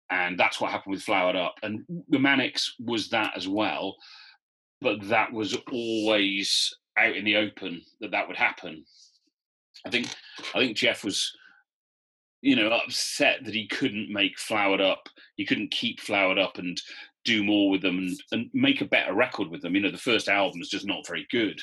and 0.09 0.37
that's 0.37 0.59
what 0.59 0.71
happened 0.71 0.91
with 0.91 1.03
Flowered 1.03 1.37
Up. 1.37 1.55
And 1.63 1.85
the 2.09 2.19
Manics 2.19 2.75
was 2.79 3.07
that 3.09 3.31
as 3.37 3.47
well, 3.47 3.95
but 4.81 5.01
that 5.07 5.31
was 5.31 5.55
always 5.71 6.75
out 6.97 7.15
in 7.15 7.23
the 7.23 7.37
open 7.37 7.81
that 8.01 8.11
that 8.11 8.27
would 8.27 8.35
happen. 8.35 8.83
I 9.85 9.89
think 9.89 10.07
I 10.53 10.59
think 10.59 10.75
Jeff 10.75 11.05
was, 11.05 11.31
you 12.41 12.57
know, 12.57 12.67
upset 12.67 13.45
that 13.45 13.53
he 13.53 13.67
couldn't 13.67 14.11
make 14.11 14.37
Flowered 14.37 14.81
Up. 14.81 15.07
He 15.37 15.45
couldn't 15.45 15.71
keep 15.71 16.01
Flowered 16.01 16.39
Up 16.39 16.57
and 16.57 16.79
do 17.23 17.41
more 17.41 17.69
with 17.69 17.81
them 17.81 17.99
and, 17.99 18.19
and 18.33 18.49
make 18.53 18.81
a 18.81 18.85
better 18.85 19.13
record 19.13 19.47
with 19.47 19.61
them. 19.61 19.75
You 19.75 19.81
know, 19.83 19.91
the 19.91 19.97
first 19.97 20.27
album 20.27 20.59
is 20.59 20.67
just 20.67 20.85
not 20.85 21.07
very 21.07 21.25
good. 21.31 21.57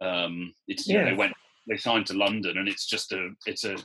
Um, 0.00 0.52
it's 0.66 0.88
yeah. 0.88 0.94
you 0.94 1.04
know, 1.04 1.10
they 1.10 1.16
went 1.16 1.34
they 1.68 1.76
signed 1.76 2.06
to 2.06 2.14
London, 2.14 2.58
and 2.58 2.68
it's 2.68 2.86
just 2.86 3.12
a 3.12 3.30
it's 3.46 3.64
a 3.64 3.76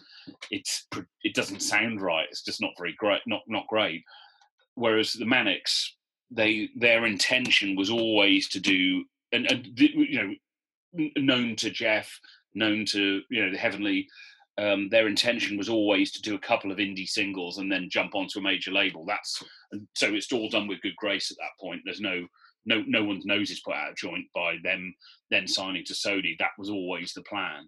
it's 0.50 0.88
it 1.24 1.34
doesn't 1.34 1.62
sound 1.62 2.02
right. 2.02 2.28
It's 2.30 2.44
just 2.44 2.62
not 2.62 2.72
very 2.78 2.94
great, 2.98 3.22
not 3.26 3.42
not 3.48 3.68
great. 3.68 4.04
Whereas 4.76 5.14
the 5.14 5.26
Manics, 5.26 5.96
they 6.30 6.70
their 6.76 7.06
intention 7.06 7.76
was 7.76 7.90
always 7.90 8.48
to 8.50 8.60
do 8.60 9.04
and, 9.32 9.50
and 9.52 9.68
you 9.80 10.38
know 10.94 11.08
known 11.18 11.56
to 11.58 11.70
Jeff, 11.70 12.20
known 12.54 12.86
to 12.88 13.22
you 13.30 13.46
know 13.46 13.52
the 13.52 13.58
Heavenly. 13.58 14.08
Um, 14.58 14.90
their 14.90 15.08
intention 15.08 15.58
was 15.58 15.70
always 15.70 16.12
to 16.12 16.22
do 16.22 16.36
a 16.36 16.40
couple 16.40 16.72
of 16.72 16.78
indie 16.78 17.08
singles 17.08 17.58
and 17.58 17.72
then 17.72 17.90
jump 17.90 18.14
onto 18.14 18.40
a 18.40 18.44
major 18.44 18.72
label. 18.72 19.06
That's 19.06 19.42
so 19.96 20.14
it's 20.14 20.32
all 20.32 20.50
done 20.50 20.68
with 20.68 20.82
good 20.82 20.96
grace 20.98 21.32
at 21.32 21.38
that 21.38 21.60
point. 21.60 21.82
There's 21.84 22.02
no 22.02 22.28
no 22.66 22.84
no 22.88 23.04
one's 23.04 23.26
nose 23.26 23.52
is 23.52 23.62
put 23.62 23.76
out 23.76 23.92
of 23.92 23.96
joint 23.96 24.26
by 24.34 24.58
them 24.64 24.94
then 25.30 25.48
signing 25.48 25.84
to 25.86 25.94
Sony. 25.94 26.38
That 26.40 26.52
was 26.58 26.70
always 26.70 27.14
the 27.14 27.24
plan. 27.24 27.68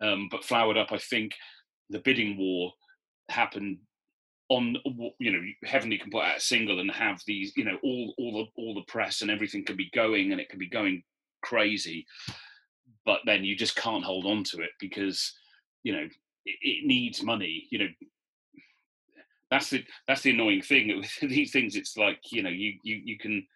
Um, 0.00 0.28
but 0.30 0.44
flowered 0.44 0.76
up, 0.76 0.88
I 0.90 0.98
think 0.98 1.32
the 1.90 2.00
bidding 2.00 2.36
war 2.36 2.72
happened 3.28 3.78
on 4.50 4.76
you 5.18 5.32
know 5.32 5.40
heavenly 5.64 5.98
can 5.98 6.10
put 6.10 6.24
out 6.24 6.36
a 6.36 6.40
single 6.40 6.80
and 6.80 6.90
have 6.90 7.20
these 7.26 7.52
you 7.56 7.64
know 7.64 7.78
all 7.82 8.14
all 8.18 8.32
the 8.32 8.62
all 8.62 8.74
the 8.74 8.92
press 8.92 9.22
and 9.22 9.30
everything 9.30 9.64
can 9.64 9.76
be 9.76 9.90
going 9.94 10.32
and 10.32 10.40
it 10.40 10.50
can 10.50 10.58
be 10.58 10.68
going 10.68 11.02
crazy 11.42 12.04
but 13.06 13.20
then 13.24 13.42
you 13.42 13.56
just 13.56 13.74
can't 13.74 14.04
hold 14.04 14.26
on 14.26 14.44
to 14.44 14.60
it 14.60 14.70
because 14.78 15.32
you 15.82 15.94
know 15.94 16.06
it, 16.44 16.56
it 16.60 16.86
needs 16.86 17.22
money 17.22 17.66
you 17.70 17.78
know 17.78 17.88
that's 19.54 19.70
the 19.70 19.84
that's 20.08 20.22
the 20.22 20.30
annoying 20.30 20.62
thing 20.62 20.96
with 21.22 21.30
these 21.30 21.52
things. 21.52 21.76
It's 21.76 21.96
like 21.96 22.18
you 22.30 22.42
know 22.42 22.50
you 22.50 22.74
you 22.82 23.00
you 23.04 23.18
can 23.18 23.46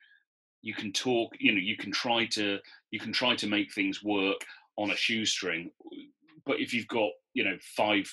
you 0.68 0.74
can 0.74 0.92
talk 0.92 1.32
you 1.40 1.50
know 1.50 1.58
you 1.58 1.78
can 1.78 1.90
try 1.90 2.26
to 2.26 2.58
you 2.90 3.00
can 3.00 3.10
try 3.10 3.34
to 3.34 3.46
make 3.46 3.72
things 3.72 4.04
work 4.04 4.40
on 4.76 4.90
a 4.90 4.96
shoestring. 4.96 5.70
But 6.44 6.60
if 6.60 6.74
you've 6.74 6.88
got 6.88 7.10
you 7.32 7.42
know 7.42 7.56
five 7.74 8.06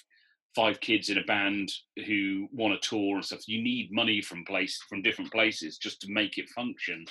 five 0.55 0.79
kids 0.79 1.09
in 1.09 1.17
a 1.17 1.23
band 1.23 1.69
who 2.07 2.47
want 2.53 2.73
a 2.73 2.77
tour 2.77 3.15
and 3.15 3.25
stuff 3.25 3.45
you 3.45 3.61
need 3.61 3.91
money 3.91 4.21
from 4.21 4.45
place 4.45 4.81
from 4.87 5.01
different 5.01 5.33
places 5.33 5.77
just 5.77 5.99
to 6.01 6.07
make 6.09 6.37
it 6.37 6.49
function. 6.49 7.05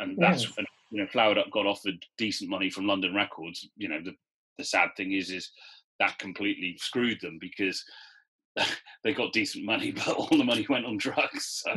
And 0.00 0.18
that's 0.18 0.42
Yes. 0.42 0.56
when 0.56 0.66
you 0.90 1.00
know 1.00 1.08
flowered 1.12 1.38
up 1.38 1.52
got 1.52 1.66
offered 1.66 2.04
decent 2.18 2.50
money 2.50 2.68
from 2.68 2.88
london 2.88 3.14
records. 3.14 3.68
You 3.76 3.88
know 3.90 4.00
the 4.02 4.14
the 4.58 4.64
sad 4.64 4.88
thing 4.96 5.12
is 5.12 5.30
is 5.30 5.52
that 6.00 6.18
completely 6.18 6.76
screwed 6.78 7.20
them 7.20 7.38
because 7.40 7.84
they 9.04 9.14
got 9.14 9.32
decent 9.32 9.64
money 9.64 9.92
but 10.00 10.08
all 10.08 10.36
the 10.36 10.50
money 10.52 10.66
went 10.68 10.84
on 10.84 10.96
drugs. 10.96 11.62
So 11.62 11.70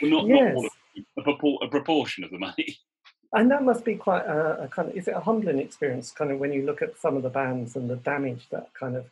not, 0.00 0.26
not 0.26 0.54
all 0.54 0.64
of 0.64 0.72
a, 1.18 1.22
propor- 1.22 1.58
a 1.62 1.68
proportion 1.68 2.24
of 2.24 2.30
the 2.30 2.38
money 2.38 2.76
And 3.32 3.48
that 3.52 3.62
must 3.62 3.84
be 3.84 3.94
quite 3.94 4.26
a, 4.26 4.64
a 4.64 4.68
kind 4.68 4.88
of, 4.88 4.96
is 4.96 5.06
it 5.06 5.14
a 5.14 5.20
humbling 5.20 5.60
experience, 5.60 6.10
kind 6.10 6.32
of 6.32 6.40
when 6.40 6.52
you 6.52 6.62
look 6.66 6.82
at 6.82 6.98
some 6.98 7.16
of 7.16 7.22
the 7.22 7.28
bands 7.30 7.76
and 7.76 7.88
the 7.88 7.94
damage 7.94 8.48
that 8.50 8.74
kind 8.74 8.96
of, 8.96 9.06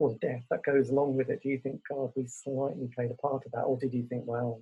or 0.00 0.16
death 0.20 0.42
that 0.50 0.64
goes 0.64 0.90
along 0.90 1.16
with 1.16 1.30
it? 1.30 1.44
Do 1.44 1.48
you 1.48 1.58
think, 1.58 1.80
God, 1.88 2.10
we 2.16 2.26
slightly 2.26 2.88
played 2.92 3.12
a 3.12 3.14
part 3.14 3.46
of 3.46 3.52
that? 3.52 3.60
Or 3.62 3.78
did 3.78 3.94
you 3.94 4.02
think, 4.02 4.24
well, 4.26 4.60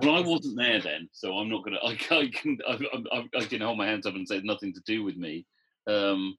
Well, 0.00 0.14
I 0.14 0.20
was- 0.20 0.28
wasn't 0.28 0.56
there 0.56 0.80
then, 0.80 1.10
so 1.12 1.36
I'm 1.36 1.50
not 1.50 1.64
gonna. 1.64 1.80
I, 1.84 1.98
I 2.10 2.28
can. 2.28 2.56
I, 2.66 2.78
I, 3.12 3.28
I 3.40 3.44
can 3.44 3.60
hold 3.60 3.76
my 3.76 3.86
hands 3.86 4.06
up 4.06 4.14
and 4.14 4.26
say 4.26 4.40
nothing 4.42 4.72
to 4.72 4.80
do 4.86 5.04
with 5.04 5.18
me. 5.18 5.44
Um, 5.86 6.34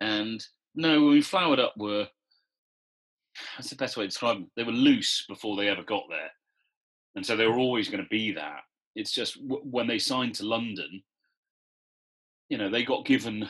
and 0.00 0.44
no, 0.74 1.04
we 1.04 1.20
flowered 1.22 1.60
up 1.60 1.74
were. 1.76 2.08
That's 3.56 3.70
the 3.70 3.76
best 3.76 3.96
way 3.96 4.04
to 4.04 4.08
describe 4.08 4.38
them. 4.38 4.50
They 4.56 4.64
were 4.64 4.72
loose 4.72 5.24
before 5.28 5.56
they 5.56 5.68
ever 5.68 5.84
got 5.84 6.04
there, 6.10 6.30
and 7.14 7.24
so 7.24 7.36
they 7.36 7.46
were 7.46 7.58
always 7.58 7.88
going 7.88 8.02
to 8.02 8.08
be 8.08 8.32
that. 8.32 8.62
It's 8.98 9.12
just 9.12 9.40
w- 9.46 9.62
when 9.64 9.86
they 9.86 10.00
signed 10.00 10.34
to 10.36 10.44
London, 10.44 11.02
you 12.48 12.58
know, 12.58 12.68
they 12.68 12.82
got 12.82 13.06
given 13.06 13.48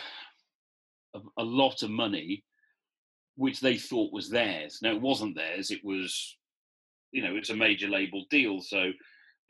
a, 1.15 1.21
a 1.39 1.43
lot 1.43 1.83
of 1.83 1.91
money, 1.91 2.45
which 3.37 3.61
they 3.61 3.79
thought 3.79 4.13
was 4.13 4.29
theirs. 4.29 4.81
Now 4.83 4.91
it 4.91 5.01
wasn't 5.01 5.37
theirs. 5.37 5.71
It 5.71 5.83
was, 5.83 6.37
you 7.13 7.23
know, 7.23 7.35
it's 7.35 7.49
a 7.49 7.57
major 7.57 7.89
label 7.89 8.27
deal, 8.31 8.61
so 8.61 8.93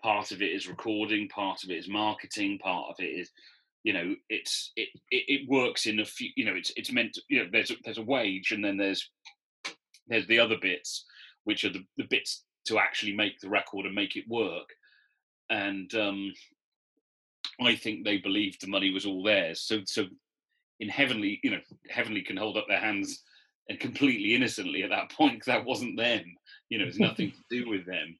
part 0.00 0.30
of 0.30 0.40
it 0.40 0.52
is 0.52 0.68
recording 0.68 1.28
part 1.28 1.64
of 1.64 1.70
it 1.70 1.78
is 1.78 1.88
marketing 1.88 2.56
part 2.62 2.86
of 2.88 2.94
it 3.00 3.08
is 3.08 3.30
you 3.82 3.92
know 3.92 4.14
it's 4.28 4.70
it 4.76 4.88
it, 5.10 5.24
it 5.26 5.48
works 5.48 5.86
in 5.86 5.98
a 5.98 6.04
few 6.04 6.30
you 6.36 6.44
know 6.44 6.54
it's 6.54 6.72
it's 6.76 6.92
meant 6.92 7.12
to, 7.12 7.20
you 7.28 7.42
know 7.42 7.48
there's 7.50 7.72
a, 7.72 7.74
there's 7.84 7.98
a 7.98 8.02
wage 8.02 8.52
and 8.52 8.64
then 8.64 8.76
there's 8.76 9.10
there's 10.06 10.26
the 10.28 10.38
other 10.38 10.54
bits 10.62 11.04
which 11.42 11.64
are 11.64 11.72
the, 11.72 11.84
the 11.96 12.06
bits 12.10 12.44
to 12.64 12.78
actually 12.78 13.12
make 13.12 13.40
the 13.40 13.48
record 13.48 13.86
and 13.86 13.94
make 13.94 14.14
it 14.14 14.24
work 14.28 14.68
and 15.50 15.94
um 15.94 16.32
i 17.60 17.74
think 17.74 18.04
they 18.04 18.18
believed 18.18 18.60
the 18.60 18.66
money 18.66 18.90
was 18.92 19.06
all 19.06 19.22
theirs 19.22 19.60
so 19.60 19.80
so 19.84 20.04
in 20.80 20.88
heavenly 20.88 21.40
you 21.42 21.50
know 21.50 21.60
heavenly 21.88 22.22
can 22.22 22.36
hold 22.36 22.56
up 22.56 22.66
their 22.68 22.80
hands 22.80 23.22
and 23.68 23.80
completely 23.80 24.34
innocently 24.34 24.82
at 24.82 24.90
that 24.90 25.10
point 25.10 25.40
'cause 25.40 25.46
that 25.46 25.64
wasn't 25.64 25.96
them 25.96 26.24
you 26.68 26.78
know 26.78 26.84
it's 26.86 26.98
nothing 26.98 27.30
to 27.32 27.38
do 27.50 27.68
with 27.68 27.84
them 27.86 28.18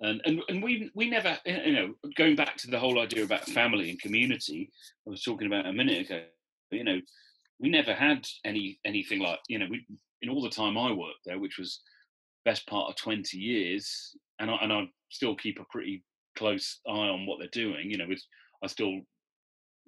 and 0.00 0.20
and 0.24 0.42
and 0.48 0.62
we 0.62 0.90
we 0.94 1.10
never 1.10 1.38
you 1.44 1.72
know 1.72 1.94
going 2.16 2.36
back 2.36 2.56
to 2.56 2.70
the 2.70 2.78
whole 2.78 3.00
idea 3.00 3.24
about 3.24 3.44
family 3.44 3.90
and 3.90 4.00
community 4.00 4.70
I 5.06 5.10
was 5.10 5.22
talking 5.22 5.46
about 5.46 5.66
a 5.66 5.72
minute 5.72 6.06
ago. 6.06 6.22
You 6.70 6.84
know, 6.84 7.00
we 7.58 7.70
never 7.70 7.94
had 7.94 8.26
any 8.44 8.78
anything 8.84 9.20
like 9.20 9.40
you 9.48 9.58
know 9.58 9.66
we 9.70 9.86
in 10.22 10.28
all 10.28 10.42
the 10.42 10.50
time 10.50 10.76
I 10.76 10.92
worked 10.92 11.24
there, 11.24 11.38
which 11.38 11.58
was 11.58 11.80
best 12.44 12.66
part 12.66 12.88
of 12.88 12.96
twenty 12.96 13.38
years, 13.38 14.14
and 14.38 14.50
I 14.50 14.56
and 14.62 14.72
I 14.72 14.88
still 15.08 15.34
keep 15.34 15.58
a 15.58 15.64
pretty 15.64 16.04
close 16.38 16.80
eye 16.86 17.08
on 17.08 17.26
what 17.26 17.38
they're 17.38 17.48
doing. 17.64 17.90
You 17.90 17.98
know, 17.98 18.08
with 18.08 18.22
I 18.62 18.66
still 18.66 19.00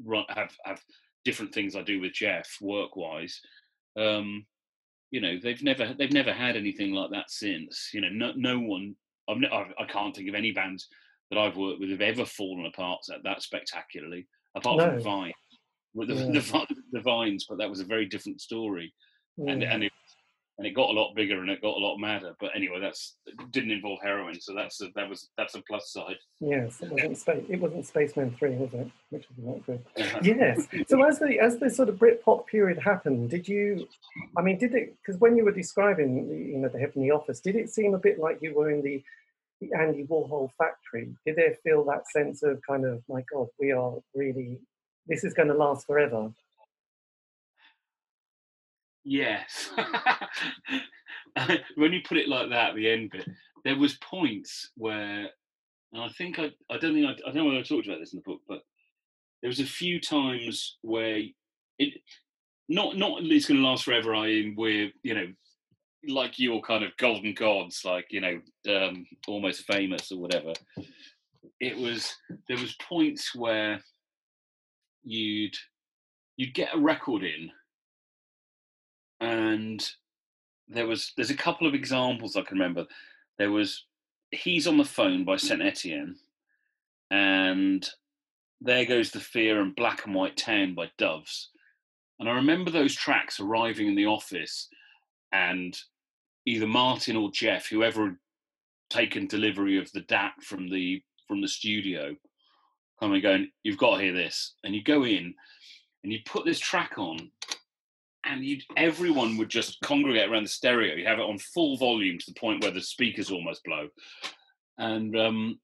run 0.04 0.24
have 0.28 0.52
have 0.64 0.80
different 1.24 1.52
things 1.54 1.76
I 1.76 1.82
do 1.82 2.00
with 2.00 2.12
Jeff 2.12 2.48
work 2.60 2.96
wise. 2.96 3.40
Um, 3.98 4.46
you 5.10 5.20
know, 5.20 5.38
they've 5.42 5.62
never 5.62 5.94
they've 5.98 6.12
never 6.12 6.32
had 6.32 6.56
anything 6.56 6.92
like 6.92 7.10
that 7.10 7.30
since. 7.30 7.90
You 7.92 8.00
know, 8.02 8.08
no 8.12 8.32
no 8.36 8.58
one 8.58 8.94
I've, 9.28 9.38
ne- 9.38 9.50
I've, 9.78 9.88
can't 9.88 10.14
think 10.14 10.28
of 10.28 10.34
any 10.34 10.52
bands 10.52 10.88
that 11.30 11.38
I've 11.38 11.56
worked 11.56 11.80
with 11.80 11.90
have 11.90 12.00
ever 12.00 12.24
fallen 12.24 12.66
apart 12.66 13.00
that, 13.08 13.22
that 13.24 13.42
spectacularly, 13.42 14.26
apart 14.56 14.78
No. 14.78 14.90
from 14.90 15.00
Vine, 15.02 15.32
with 15.94 16.08
the, 16.08 16.14
Yeah. 16.32 16.32
the, 16.32 16.66
the 16.92 17.00
Vines. 17.00 17.46
But 17.48 17.58
that 17.58 17.70
was 17.70 17.80
a 17.80 17.84
very 17.84 18.06
different 18.06 18.40
story, 18.40 18.92
and 19.38 19.62
and 19.62 19.84
it 19.84 19.92
and 20.60 20.66
it 20.66 20.74
got 20.74 20.90
a 20.90 20.92
lot 20.92 21.14
bigger 21.14 21.40
and 21.40 21.48
it 21.48 21.62
got 21.62 21.74
a 21.74 21.80
lot 21.80 21.96
madder. 21.96 22.36
But 22.38 22.50
anyway, 22.54 22.80
that's 22.80 23.16
it 23.24 23.50
didn't 23.50 23.70
involve 23.70 23.98
heroin, 24.02 24.38
so 24.38 24.52
that's 24.54 24.78
a, 24.82 24.88
that 24.94 25.08
was 25.08 25.30
that's 25.38 25.54
a 25.54 25.62
plus 25.62 25.90
side. 25.90 26.18
Yes, 26.38 26.82
it 26.82 26.92
wasn't 26.92 27.16
space. 27.16 27.44
It 27.48 27.60
wasn't 27.60 27.86
Spacemen 27.86 28.36
Three, 28.38 28.56
was 28.56 28.74
it? 28.74 28.90
Which 29.08 29.24
was 29.34 29.46
not 29.46 29.64
good. 29.64 29.82
Uh, 29.96 30.20
Yes. 30.22 30.66
So 30.86 31.02
as 31.02 31.18
the 31.18 31.40
as 31.40 31.58
the 31.58 31.70
sort 31.70 31.88
of 31.88 31.94
Britpop 31.94 32.46
period 32.46 32.78
happened, 32.78 33.30
did 33.30 33.48
you? 33.48 33.88
I 34.36 34.42
mean, 34.42 34.58
did 34.58 34.74
it? 34.74 34.96
Because 35.00 35.18
when 35.18 35.34
you 35.34 35.46
were 35.46 35.52
describing, 35.52 36.28
the, 36.28 36.36
you 36.36 36.58
know, 36.58 36.68
the 36.68 36.78
Heavenly 36.78 37.10
Office, 37.10 37.40
did 37.40 37.56
it 37.56 37.70
seem 37.70 37.94
a 37.94 37.98
bit 37.98 38.18
like 38.18 38.40
you 38.42 38.54
were 38.54 38.70
in 38.70 38.82
the 38.82 39.02
the 39.62 39.70
Andy 39.78 40.04
Warhol 40.04 40.50
factory? 40.58 41.14
Did 41.24 41.36
there 41.36 41.54
feel 41.64 41.84
that 41.84 42.06
sense 42.10 42.42
of 42.42 42.60
kind 42.68 42.84
of, 42.84 43.02
my 43.08 43.22
God, 43.32 43.48
we 43.58 43.72
are 43.72 43.94
really, 44.14 44.58
this 45.06 45.22
is 45.22 45.34
going 45.34 45.48
to 45.48 45.54
last 45.54 45.86
forever? 45.86 46.32
Yes. 49.04 49.70
when 51.76 51.92
you 51.92 52.00
put 52.06 52.18
it 52.18 52.28
like 52.28 52.50
that, 52.50 52.74
the 52.74 52.90
end 52.90 53.10
bit, 53.10 53.28
there 53.64 53.78
was 53.78 53.96
points 53.98 54.70
where, 54.76 55.28
and 55.92 56.02
I 56.02 56.08
think 56.16 56.38
I, 56.38 56.50
I 56.70 56.78
don't 56.78 56.94
think 56.94 57.06
I, 57.06 57.12
I 57.28 57.32
don't 57.32 57.36
know 57.36 57.44
whether 57.46 57.58
I 57.58 57.62
talked 57.62 57.86
about 57.86 58.00
this 58.00 58.12
in 58.12 58.18
the 58.18 58.30
book, 58.30 58.40
but 58.48 58.60
there 59.42 59.48
was 59.48 59.60
a 59.60 59.64
few 59.64 60.00
times 60.00 60.78
where 60.82 61.22
it, 61.78 61.94
not 62.68 62.96
not 62.96 63.22
it's 63.22 63.46
going 63.46 63.60
to 63.60 63.66
last 63.66 63.84
forever. 63.84 64.14
I 64.14 64.26
mean, 64.26 64.54
we're 64.56 64.90
you 65.02 65.14
know, 65.14 65.26
like 66.08 66.38
your 66.38 66.60
kind 66.62 66.84
of 66.84 66.96
golden 66.98 67.34
gods, 67.34 67.82
like 67.84 68.06
you 68.10 68.20
know, 68.20 68.40
um, 68.68 69.06
almost 69.26 69.64
famous 69.64 70.12
or 70.12 70.20
whatever. 70.20 70.52
It 71.58 71.76
was 71.76 72.14
there 72.48 72.58
was 72.58 72.76
points 72.76 73.34
where 73.34 73.80
you'd 75.02 75.56
you'd 76.36 76.54
get 76.54 76.74
a 76.74 76.78
record 76.78 77.24
in 77.24 77.50
and 79.20 79.86
there 80.68 80.86
was 80.86 81.12
there's 81.16 81.30
a 81.30 81.36
couple 81.36 81.66
of 81.66 81.74
examples 81.74 82.36
I 82.36 82.42
can 82.42 82.58
remember. 82.58 82.86
There 83.38 83.50
was 83.50 83.84
He's 84.32 84.66
on 84.66 84.78
the 84.78 84.84
Phone 84.84 85.24
by 85.24 85.36
Saint 85.36 85.62
Etienne, 85.62 86.16
and 87.10 87.88
There 88.60 88.84
Goes 88.84 89.10
the 89.10 89.20
Fear 89.20 89.60
and 89.60 89.74
Black 89.74 90.06
and 90.06 90.14
White 90.14 90.36
Town 90.36 90.74
by 90.74 90.90
Doves. 90.98 91.50
And 92.20 92.28
I 92.28 92.32
remember 92.32 92.70
those 92.70 92.94
tracks 92.94 93.40
arriving 93.40 93.88
in 93.88 93.96
the 93.96 94.06
office, 94.06 94.68
and 95.32 95.76
either 96.46 96.66
Martin 96.66 97.16
or 97.16 97.30
Jeff, 97.32 97.66
whoever 97.66 98.04
had 98.04 98.16
taken 98.88 99.26
delivery 99.26 99.78
of 99.78 99.90
the 99.92 100.02
DAT 100.02 100.32
from 100.42 100.68
the 100.68 101.02
from 101.26 101.40
the 101.40 101.48
studio, 101.48 102.14
coming 103.00 103.22
going, 103.22 103.50
You've 103.62 103.78
got 103.78 103.96
to 103.96 104.02
hear 104.02 104.12
this. 104.12 104.54
And 104.62 104.74
you 104.74 104.82
go 104.84 105.04
in 105.04 105.34
and 106.04 106.12
you 106.12 106.20
put 106.24 106.44
this 106.44 106.60
track 106.60 106.94
on, 106.98 107.30
and 108.24 108.44
you'd, 108.44 108.62
everyone 108.76 109.36
would 109.38 109.48
just 109.48 109.80
congregate 109.82 110.28
around 110.28 110.44
the 110.44 110.48
stereo. 110.48 110.94
You 110.94 111.06
have 111.06 111.18
it 111.18 111.22
on 111.22 111.38
full 111.38 111.76
volume 111.76 112.18
to 112.18 112.26
the 112.26 112.38
point 112.38 112.62
where 112.62 112.72
the 112.72 112.80
speakers 112.80 113.30
almost 113.30 113.64
blow, 113.64 113.88
and 114.78 115.16
um, 115.18 115.58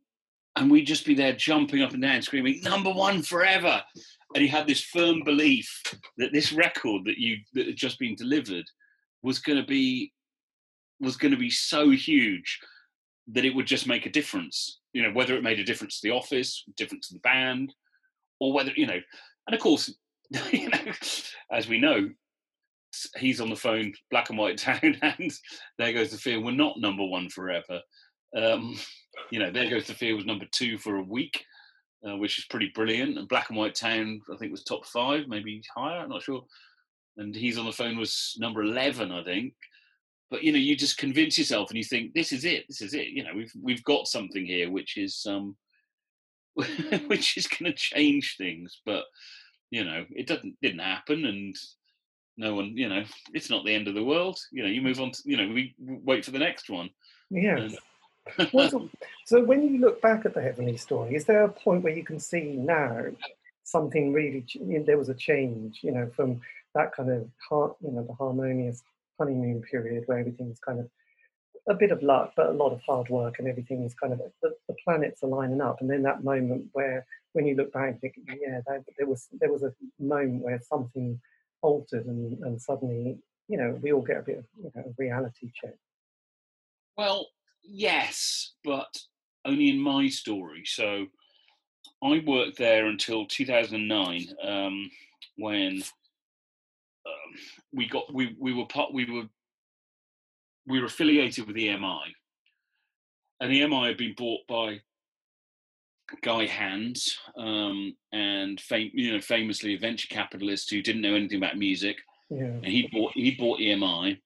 and 0.56 0.70
we'd 0.70 0.86
just 0.86 1.04
be 1.04 1.14
there 1.14 1.34
jumping 1.34 1.82
up 1.82 1.92
and 1.92 2.02
down, 2.02 2.22
screaming 2.22 2.60
"Number 2.62 2.90
one 2.90 3.22
forever!" 3.22 3.82
And 4.34 4.42
he 4.42 4.48
had 4.48 4.66
this 4.66 4.82
firm 4.82 5.22
belief 5.24 5.82
that 6.18 6.32
this 6.32 6.52
record 6.52 7.04
that 7.04 7.18
you 7.18 7.36
that 7.54 7.66
had 7.66 7.76
just 7.76 7.98
been 7.98 8.14
delivered 8.14 8.64
was 9.22 9.38
going 9.38 9.60
to 9.60 9.66
be 9.66 10.12
was 11.00 11.16
going 11.16 11.32
to 11.32 11.38
be 11.38 11.50
so 11.50 11.90
huge 11.90 12.58
that 13.28 13.44
it 13.44 13.54
would 13.54 13.66
just 13.66 13.86
make 13.86 14.06
a 14.06 14.10
difference. 14.10 14.80
You 14.92 15.02
know, 15.02 15.12
whether 15.12 15.36
it 15.36 15.42
made 15.42 15.58
a 15.58 15.64
difference 15.64 16.00
to 16.00 16.08
the 16.08 16.14
office, 16.14 16.64
difference 16.76 17.08
to 17.08 17.14
the 17.14 17.20
band, 17.20 17.74
or 18.40 18.52
whether 18.52 18.72
you 18.76 18.86
know, 18.86 19.00
and 19.46 19.54
of 19.54 19.60
course, 19.60 19.92
you 20.52 20.70
know, 20.70 20.78
as 21.52 21.68
we 21.68 21.78
know, 21.78 22.08
he's 23.16 23.40
on 23.40 23.50
the 23.50 23.56
phone, 23.56 23.92
black 24.10 24.30
and 24.30 24.38
white 24.38 24.58
town, 24.58 24.96
and 25.02 25.32
there 25.78 25.92
goes 25.92 26.10
the 26.10 26.18
fear. 26.18 26.40
We're 26.40 26.52
not 26.52 26.78
number 26.78 27.04
one 27.04 27.28
forever. 27.28 27.80
Um, 28.36 28.78
you 29.30 29.38
know, 29.38 29.50
there 29.50 29.70
goes 29.70 29.86
the 29.86 29.94
fear 29.94 30.16
was 30.16 30.26
number 30.26 30.46
two 30.52 30.78
for 30.78 30.96
a 30.96 31.02
week, 31.02 31.44
uh, 32.06 32.16
which 32.16 32.38
is 32.38 32.44
pretty 32.46 32.70
brilliant. 32.74 33.18
And 33.18 33.28
black 33.28 33.48
and 33.48 33.58
white 33.58 33.74
town, 33.74 34.20
I 34.32 34.36
think, 34.36 34.52
was 34.52 34.64
top 34.64 34.86
five, 34.86 35.28
maybe 35.28 35.62
higher. 35.74 36.00
I'm 36.00 36.10
not 36.10 36.22
sure. 36.22 36.44
And 37.16 37.34
he's 37.34 37.56
on 37.56 37.64
the 37.64 37.72
phone 37.72 37.96
was 37.96 38.36
number 38.38 38.62
eleven, 38.62 39.10
I 39.10 39.24
think. 39.24 39.54
But 40.30 40.42
you 40.42 40.52
know, 40.52 40.58
you 40.58 40.76
just 40.76 40.98
convince 40.98 41.38
yourself, 41.38 41.70
and 41.70 41.78
you 41.78 41.84
think, 41.84 42.12
"This 42.12 42.32
is 42.32 42.44
it. 42.44 42.64
This 42.68 42.82
is 42.82 42.94
it." 42.94 43.08
You 43.08 43.24
know, 43.24 43.30
we've 43.34 43.52
we've 43.62 43.84
got 43.84 44.08
something 44.08 44.44
here, 44.44 44.70
which 44.70 44.96
is 44.96 45.24
um, 45.28 45.56
which 47.06 47.36
is 47.36 47.46
going 47.46 47.70
to 47.70 47.76
change 47.78 48.36
things. 48.36 48.80
But 48.84 49.04
you 49.70 49.84
know, 49.84 50.04
it 50.10 50.26
doesn't 50.26 50.56
didn't 50.60 50.80
happen, 50.80 51.26
and 51.26 51.56
no 52.36 52.54
one, 52.54 52.76
you 52.76 52.88
know, 52.88 53.04
it's 53.32 53.50
not 53.50 53.64
the 53.64 53.74
end 53.74 53.88
of 53.88 53.94
the 53.94 54.04
world. 54.04 54.38
You 54.52 54.62
know, 54.62 54.68
you 54.68 54.82
move 54.82 55.00
on. 55.00 55.10
To, 55.10 55.22
you 55.24 55.36
know, 55.36 55.48
we 55.48 55.74
wait 55.78 56.24
for 56.24 56.30
the 56.30 56.38
next 56.38 56.68
one. 56.68 56.90
Yeah. 57.30 57.68
so, 58.50 58.88
so 59.24 59.44
when 59.44 59.62
you 59.62 59.80
look 59.80 60.02
back 60.02 60.26
at 60.26 60.34
the 60.34 60.42
Heavenly 60.42 60.76
Story, 60.76 61.14
is 61.14 61.24
there 61.24 61.44
a 61.44 61.48
point 61.48 61.82
where 61.82 61.92
you 61.92 62.04
can 62.04 62.18
see 62.18 62.56
now 62.56 63.06
something 63.64 64.12
really? 64.12 64.44
There 64.84 64.98
was 64.98 65.08
a 65.08 65.14
change, 65.14 65.80
you 65.82 65.92
know, 65.92 66.10
from 66.14 66.40
that 66.74 66.92
kind 66.94 67.10
of 67.10 67.28
heart, 67.48 67.76
you 67.80 67.90
know, 67.90 68.02
the 68.02 68.14
harmonious 68.14 68.82
honeymoon 69.18 69.62
period 69.62 70.04
where 70.06 70.18
everything's 70.18 70.58
kind 70.60 70.80
of 70.80 70.90
a 71.68 71.74
bit 71.74 71.90
of 71.90 72.02
luck, 72.02 72.32
but 72.36 72.46
a 72.46 72.52
lot 72.52 72.72
of 72.72 72.80
hard 72.82 73.08
work, 73.08 73.38
and 73.38 73.48
everything 73.48 73.82
is 73.82 73.94
kind 73.94 74.12
of 74.12 74.20
the, 74.42 74.54
the 74.68 74.76
planets 74.84 75.22
are 75.22 75.28
lining 75.28 75.60
up. 75.60 75.80
And 75.80 75.90
then 75.90 76.02
that 76.02 76.22
moment 76.22 76.66
where, 76.72 77.06
when 77.32 77.46
you 77.46 77.54
look 77.54 77.72
back, 77.72 78.00
think, 78.00 78.14
yeah, 78.28 78.60
that, 78.66 78.84
there 78.98 79.06
was 79.06 79.28
there 79.40 79.52
was 79.52 79.62
a 79.62 79.72
moment 79.98 80.42
where 80.42 80.60
something 80.60 81.20
altered, 81.62 82.06
and, 82.06 82.38
and 82.44 82.60
suddenly, 82.60 83.18
you 83.48 83.58
know, 83.58 83.78
we 83.82 83.92
all 83.92 84.02
get 84.02 84.18
a 84.18 84.22
bit 84.22 84.38
of 84.38 84.44
you 84.62 84.70
know, 84.74 84.94
reality 84.98 85.50
check. 85.54 85.74
Well, 86.96 87.28
yes, 87.62 88.54
but 88.64 88.96
only 89.44 89.68
in 89.70 89.78
my 89.78 90.08
story. 90.08 90.62
So 90.64 91.06
I 92.02 92.22
worked 92.26 92.58
there 92.58 92.86
until 92.86 93.26
2009, 93.26 94.28
um, 94.42 94.90
when 95.36 95.82
um, 97.06 97.34
we 97.72 97.88
got 97.88 98.12
we 98.12 98.36
we 98.38 98.52
were 98.52 98.66
part 98.66 98.92
we 98.92 99.10
were 99.10 99.28
we 100.66 100.80
were 100.80 100.86
affiliated 100.86 101.46
with 101.46 101.56
EMI, 101.56 102.02
and 103.40 103.52
EMI 103.52 103.88
had 103.88 103.96
been 103.96 104.14
bought 104.16 104.46
by 104.48 104.80
Guy 106.22 106.46
Hands, 106.46 107.18
um, 107.36 107.94
and 108.12 108.60
fam- 108.60 108.90
you 108.92 109.12
know, 109.12 109.20
famously 109.20 109.74
a 109.74 109.78
venture 109.78 110.08
capitalist 110.08 110.70
who 110.70 110.82
didn't 110.82 111.02
know 111.02 111.14
anything 111.14 111.38
about 111.38 111.58
music. 111.58 111.96
Yeah. 112.30 112.44
And 112.44 112.66
he 112.66 112.88
bought 112.92 113.12
he 113.14 113.32
bought 113.32 113.60
EMI, 113.60 114.18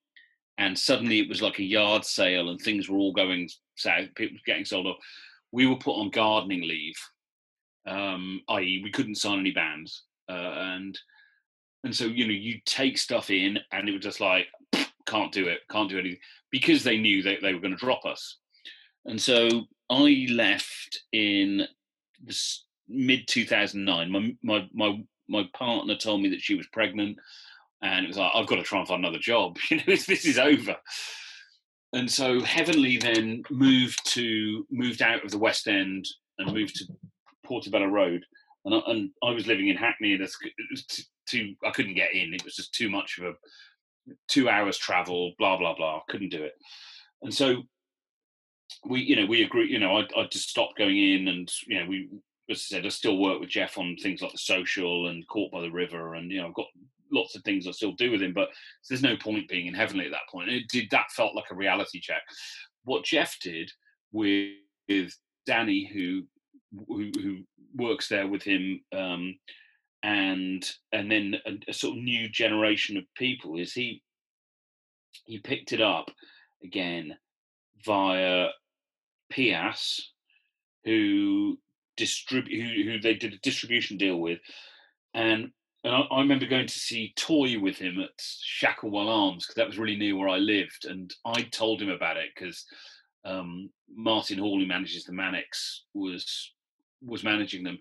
and 0.57 0.77
suddenly 0.77 1.19
it 1.19 1.29
was 1.29 1.41
like 1.41 1.59
a 1.59 1.63
yard 1.63 2.05
sale, 2.05 2.49
and 2.49 2.59
things 2.59 2.89
were 2.89 2.97
all 2.97 3.13
going 3.13 3.49
south. 3.75 4.13
People 4.15 4.35
were 4.35 4.51
getting 4.51 4.65
sold 4.65 4.87
off. 4.87 4.97
We 5.51 5.65
were 5.65 5.75
put 5.75 5.99
on 5.99 6.09
gardening 6.09 6.61
leave, 6.61 6.95
um, 7.85 8.41
i.e., 8.49 8.81
we 8.83 8.91
couldn't 8.91 9.15
sign 9.15 9.39
any 9.39 9.51
bands, 9.51 10.03
uh, 10.29 10.33
and 10.33 10.97
and 11.83 11.95
so 11.95 12.05
you 12.05 12.25
know 12.25 12.33
you 12.33 12.59
take 12.65 12.97
stuff 12.97 13.29
in, 13.29 13.59
and 13.71 13.89
it 13.89 13.93
was 13.93 14.03
just 14.03 14.21
like 14.21 14.47
can't 15.07 15.31
do 15.31 15.47
it, 15.47 15.59
can't 15.69 15.89
do 15.89 15.99
anything, 15.99 16.19
because 16.51 16.83
they 16.83 16.97
knew 16.97 17.21
that 17.23 17.39
they 17.41 17.53
were 17.53 17.59
going 17.59 17.75
to 17.75 17.85
drop 17.85 18.05
us. 18.05 18.37
And 19.05 19.19
so 19.19 19.65
I 19.91 20.27
left 20.31 21.03
in 21.11 21.67
mid 22.87 23.27
2009. 23.27 24.11
My, 24.11 24.35
my, 24.41 24.69
my, 24.73 25.03
my 25.27 25.43
partner 25.53 25.95
told 25.95 26.21
me 26.21 26.29
that 26.29 26.41
she 26.41 26.55
was 26.55 26.67
pregnant, 26.67 27.17
and 27.81 28.05
it 28.05 28.07
was 28.07 28.17
like, 28.17 28.31
I've 28.33 28.47
got 28.47 28.55
to 28.55 28.63
try 28.63 28.79
and 28.79 28.87
find 28.87 29.03
another 29.03 29.19
job. 29.19 29.57
You 29.69 29.77
know, 29.77 29.83
this 29.85 30.25
is 30.25 30.39
over. 30.39 30.75
And 31.93 32.09
so 32.09 32.41
Heavenly 32.41 32.97
then 32.97 33.43
moved 33.51 33.99
to 34.13 34.65
moved 34.71 35.01
out 35.01 35.25
of 35.25 35.31
the 35.31 35.37
West 35.37 35.67
End 35.67 36.07
and 36.37 36.53
moved 36.53 36.77
to 36.77 36.85
Portobello 37.45 37.87
Road. 37.87 38.23
And 38.63 38.75
I, 38.75 38.79
and 38.87 39.09
I 39.23 39.31
was 39.31 39.47
living 39.47 39.67
in 39.67 39.75
Hackney, 39.75 40.13
and 40.13 40.21
it 40.21 40.31
was 40.71 40.85
too, 40.85 41.03
too, 41.27 41.55
I 41.65 41.71
couldn't 41.71 41.95
get 41.95 42.13
in. 42.13 42.33
It 42.33 42.45
was 42.45 42.55
just 42.55 42.73
too 42.73 42.89
much 42.89 43.17
of 43.17 43.25
a 43.25 43.33
two 44.29 44.47
hours 44.47 44.77
travel, 44.77 45.33
blah 45.37 45.57
blah 45.57 45.75
blah. 45.75 46.01
Couldn't 46.07 46.29
do 46.29 46.43
it, 46.43 46.53
and 47.23 47.33
so 47.33 47.63
we, 48.85 49.01
you 49.01 49.15
know, 49.15 49.25
we 49.25 49.43
agree. 49.43 49.69
You 49.69 49.79
know, 49.79 49.97
I, 49.97 50.07
I 50.17 50.27
just 50.31 50.49
stopped 50.49 50.77
going 50.77 50.97
in, 50.97 51.27
and 51.27 51.51
you 51.67 51.79
know, 51.79 51.85
we, 51.87 52.09
as 52.49 52.57
I 52.57 52.75
said, 52.75 52.85
I 52.85 52.89
still 52.89 53.17
work 53.17 53.39
with 53.39 53.49
Jeff 53.49 53.77
on 53.77 53.95
things 53.97 54.21
like 54.21 54.31
the 54.31 54.37
social 54.37 55.07
and 55.07 55.27
Caught 55.27 55.51
by 55.51 55.61
the 55.61 55.71
River, 55.71 56.15
and 56.15 56.31
you 56.31 56.41
know, 56.41 56.47
I've 56.47 56.53
got 56.53 56.67
lots 57.11 57.35
of 57.35 57.43
things 57.43 57.67
I 57.67 57.71
still 57.71 57.91
do 57.93 58.11
with 58.11 58.21
him, 58.21 58.33
but 58.33 58.49
there's 58.89 59.03
no 59.03 59.17
point 59.17 59.49
being 59.49 59.67
in 59.67 59.73
Heavenly 59.73 60.05
at 60.05 60.11
that 60.11 60.29
point. 60.29 60.49
It 60.49 60.67
did 60.69 60.87
that 60.91 61.11
felt 61.11 61.35
like 61.35 61.51
a 61.51 61.55
reality 61.55 61.99
check. 61.99 62.21
What 62.83 63.03
Jeff 63.03 63.37
did 63.41 63.71
with, 64.11 64.51
with 64.87 65.13
Danny, 65.45 65.89
who, 65.93 66.23
who 66.87 67.11
who 67.21 67.37
works 67.75 68.07
there 68.07 68.27
with 68.27 68.43
him, 68.43 68.81
um, 68.93 69.35
and 70.03 70.69
and 70.91 71.11
then 71.11 71.35
a, 71.45 71.51
a, 71.69 71.73
sort 71.73 71.97
of 71.97 72.03
new 72.03 72.27
generation 72.29 72.97
of 72.97 73.03
people 73.15 73.59
is 73.59 73.73
he 73.73 74.01
he 75.25 75.39
picked 75.39 75.73
it 75.73 75.81
up 75.81 76.09
again 76.63 77.15
via 77.85 78.47
Pias, 79.31 79.99
who 80.83 81.57
distribute 81.97 82.61
who, 82.61 82.91
who 82.91 82.99
they 82.99 83.13
did 83.13 83.33
a 83.33 83.37
distribution 83.37 83.97
deal 83.97 84.17
with, 84.17 84.39
and 85.13 85.51
and 85.83 85.95
I, 85.95 86.01
I, 86.01 86.19
remember 86.19 86.45
going 86.45 86.67
to 86.67 86.79
see 86.79 87.13
Toy 87.15 87.59
with 87.59 87.77
him 87.77 87.99
at 87.99 88.09
Shacklewell 88.19 89.07
Arms 89.07 89.45
because 89.45 89.55
that 89.55 89.67
was 89.67 89.79
really 89.79 89.97
near 89.97 90.15
where 90.15 90.29
I 90.29 90.37
lived, 90.37 90.85
and 90.85 91.13
I 91.25 91.43
told 91.43 91.81
him 91.81 91.89
about 91.89 92.17
it 92.17 92.29
because 92.35 92.65
um, 93.25 93.69
Martin 93.93 94.37
Hall, 94.37 94.59
who 94.59 94.67
manages 94.67 95.05
the 95.05 95.13
Manics, 95.13 95.85
was 95.93 96.51
was 97.03 97.23
managing 97.23 97.63
them, 97.63 97.79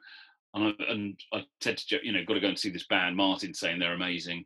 and 0.55 0.65
I, 0.65 0.93
and 0.93 1.21
I 1.33 1.45
said 1.61 1.77
to 1.79 1.87
Joe, 1.87 1.99
you 2.03 2.13
know, 2.13 2.25
got 2.25 2.35
to 2.35 2.41
go 2.41 2.49
and 2.49 2.59
see 2.59 2.71
this 2.71 2.87
band. 2.87 3.17
Martin 3.17 3.55
saying 3.55 3.79
they're 3.79 3.95
amazing. 3.95 4.45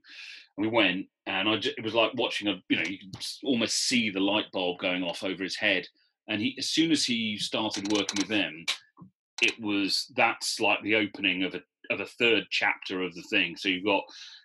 And 0.56 0.66
we 0.66 0.68
went, 0.68 1.06
and 1.26 1.48
I 1.48 1.56
just, 1.56 1.78
it 1.78 1.84
was 1.84 1.94
like 1.94 2.12
watching 2.14 2.48
a, 2.48 2.62
you 2.68 2.76
know, 2.76 2.84
you 2.84 2.98
can 2.98 3.12
almost 3.44 3.86
see 3.86 4.10
the 4.10 4.20
light 4.20 4.46
bulb 4.52 4.78
going 4.78 5.02
off 5.02 5.24
over 5.24 5.42
his 5.42 5.56
head. 5.56 5.86
And 6.28 6.40
he, 6.40 6.54
as 6.58 6.70
soon 6.70 6.90
as 6.90 7.04
he 7.04 7.36
started 7.38 7.92
working 7.92 8.18
with 8.18 8.28
them, 8.28 8.64
it 9.42 9.60
was 9.60 10.10
that's 10.16 10.60
like 10.60 10.82
the 10.82 10.94
opening 10.94 11.42
of 11.42 11.54
a 11.54 11.62
of 11.90 12.00
a 12.00 12.06
third 12.06 12.44
chapter 12.50 13.02
of 13.02 13.14
the 13.14 13.24
thing. 13.30 13.56
So 13.56 13.68
you've 13.68 13.84
got, 13.84 14.04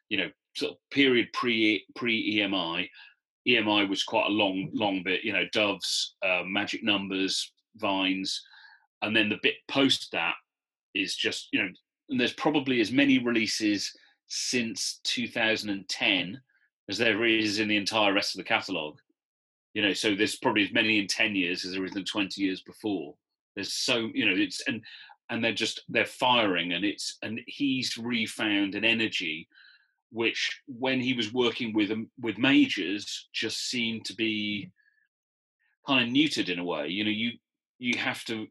you 0.10 0.18
know, 0.18 0.30
sort 0.56 0.74
of 0.74 0.78
period 0.92 1.28
pre 1.34 1.86
pre 1.96 2.38
EMI. 2.38 2.90
EMI 3.48 3.90
was 3.90 4.04
quite 4.04 4.28
a 4.28 4.34
long 4.34 4.70
long 4.74 5.04
bit. 5.04 5.24
You 5.24 5.34
know, 5.34 5.46
Doves, 5.54 6.16
uh, 6.26 6.44
Magic 6.46 6.84
Numbers, 6.84 7.54
Vines, 7.78 8.42
and 9.02 9.16
then 9.16 9.30
the 9.30 9.40
bit 9.42 9.56
post 9.68 10.10
that 10.12 10.36
is 10.94 11.16
just 11.16 11.48
you 11.52 11.62
know 11.62 11.70
and 12.10 12.20
there's 12.20 12.34
probably 12.34 12.82
as 12.82 12.92
many 12.92 13.20
releases 13.20 13.92
since 14.28 15.00
2010 15.04 16.42
as 16.90 16.98
there 16.98 17.26
is 17.26 17.60
in 17.60 17.68
the 17.68 17.78
entire 17.78 18.14
rest 18.14 18.36
of 18.36 18.40
the 18.40 18.48
catalog 18.48 18.98
you 19.80 19.86
know 19.88 19.94
so 19.94 20.14
there's 20.14 20.36
probably 20.36 20.66
as 20.66 20.74
many 20.74 21.00
in 21.00 21.08
10 21.08 21.36
years 21.36 21.64
as 21.64 21.72
there 21.72 21.86
is 21.86 21.96
in 21.96 22.04
20 22.04 22.42
years 22.42 22.60
before. 22.60 23.16
There's 23.56 23.72
so 23.72 24.10
you 24.14 24.26
know 24.26 24.36
it's 24.36 24.62
and 24.68 24.82
and 25.30 25.42
they're 25.42 25.54
just 25.54 25.84
they're 25.88 26.06
firing 26.06 26.74
and 26.74 26.84
it's 26.84 27.18
and 27.22 27.40
he's 27.48 27.98
refound 27.98 28.76
an 28.76 28.84
energy 28.84 29.48
which 30.12 30.62
when 30.68 31.00
he 31.00 31.14
was 31.14 31.32
working 31.32 31.72
with 31.72 31.92
with 32.20 32.38
majors 32.38 33.30
just 33.32 33.70
seemed 33.70 34.04
to 34.04 34.16
be 34.18 34.70
kind 35.88 36.06
of 36.06 36.14
neutered 36.14 36.50
in 36.50 36.60
a 36.60 36.64
way. 36.66 36.90
You 36.90 37.06
know 37.06 37.10
you 37.10 37.32
you 37.78 37.98
have 37.98 38.26
to 38.26 38.48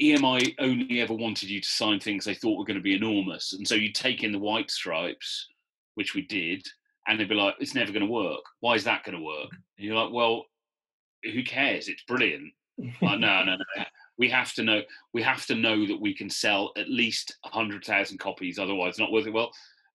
EMI 0.00 0.54
only 0.58 1.02
ever 1.02 1.12
wanted 1.12 1.50
you 1.50 1.60
to 1.60 1.68
sign 1.68 2.00
things 2.00 2.24
they 2.24 2.34
thought 2.34 2.56
were 2.56 2.64
going 2.64 2.78
to 2.78 2.82
be 2.82 2.96
enormous, 2.96 3.52
and 3.52 3.68
so 3.68 3.74
you 3.74 3.92
take 3.92 4.24
in 4.24 4.32
the 4.32 4.38
white 4.38 4.70
stripes, 4.70 5.48
which 5.96 6.14
we 6.14 6.22
did, 6.22 6.66
and 7.06 7.18
they'd 7.18 7.28
be 7.28 7.34
like, 7.34 7.54
"It's 7.60 7.74
never 7.74 7.92
going 7.92 8.06
to 8.06 8.12
work. 8.12 8.42
Why 8.60 8.74
is 8.74 8.84
that 8.84 9.04
going 9.04 9.18
to 9.18 9.24
work?" 9.24 9.50
And 9.50 9.86
you're 9.86 9.96
like, 9.96 10.12
"Well, 10.12 10.46
who 11.24 11.42
cares? 11.42 11.88
It's 11.88 12.04
brilliant." 12.04 12.52
like, 12.78 13.18
no, 13.18 13.44
no, 13.44 13.56
no. 13.56 13.84
We 14.18 14.28
have 14.30 14.52
to 14.54 14.62
know. 14.62 14.82
We 15.12 15.22
have 15.22 15.46
to 15.46 15.54
know 15.54 15.86
that 15.86 16.00
we 16.00 16.14
can 16.14 16.30
sell 16.30 16.72
at 16.76 16.88
least 16.88 17.36
hundred 17.44 17.84
thousand 17.84 18.18
copies. 18.18 18.58
Otherwise, 18.58 18.90
it's 18.90 18.98
not 18.98 19.12
worth 19.12 19.26
it. 19.26 19.32
Well, 19.32 19.50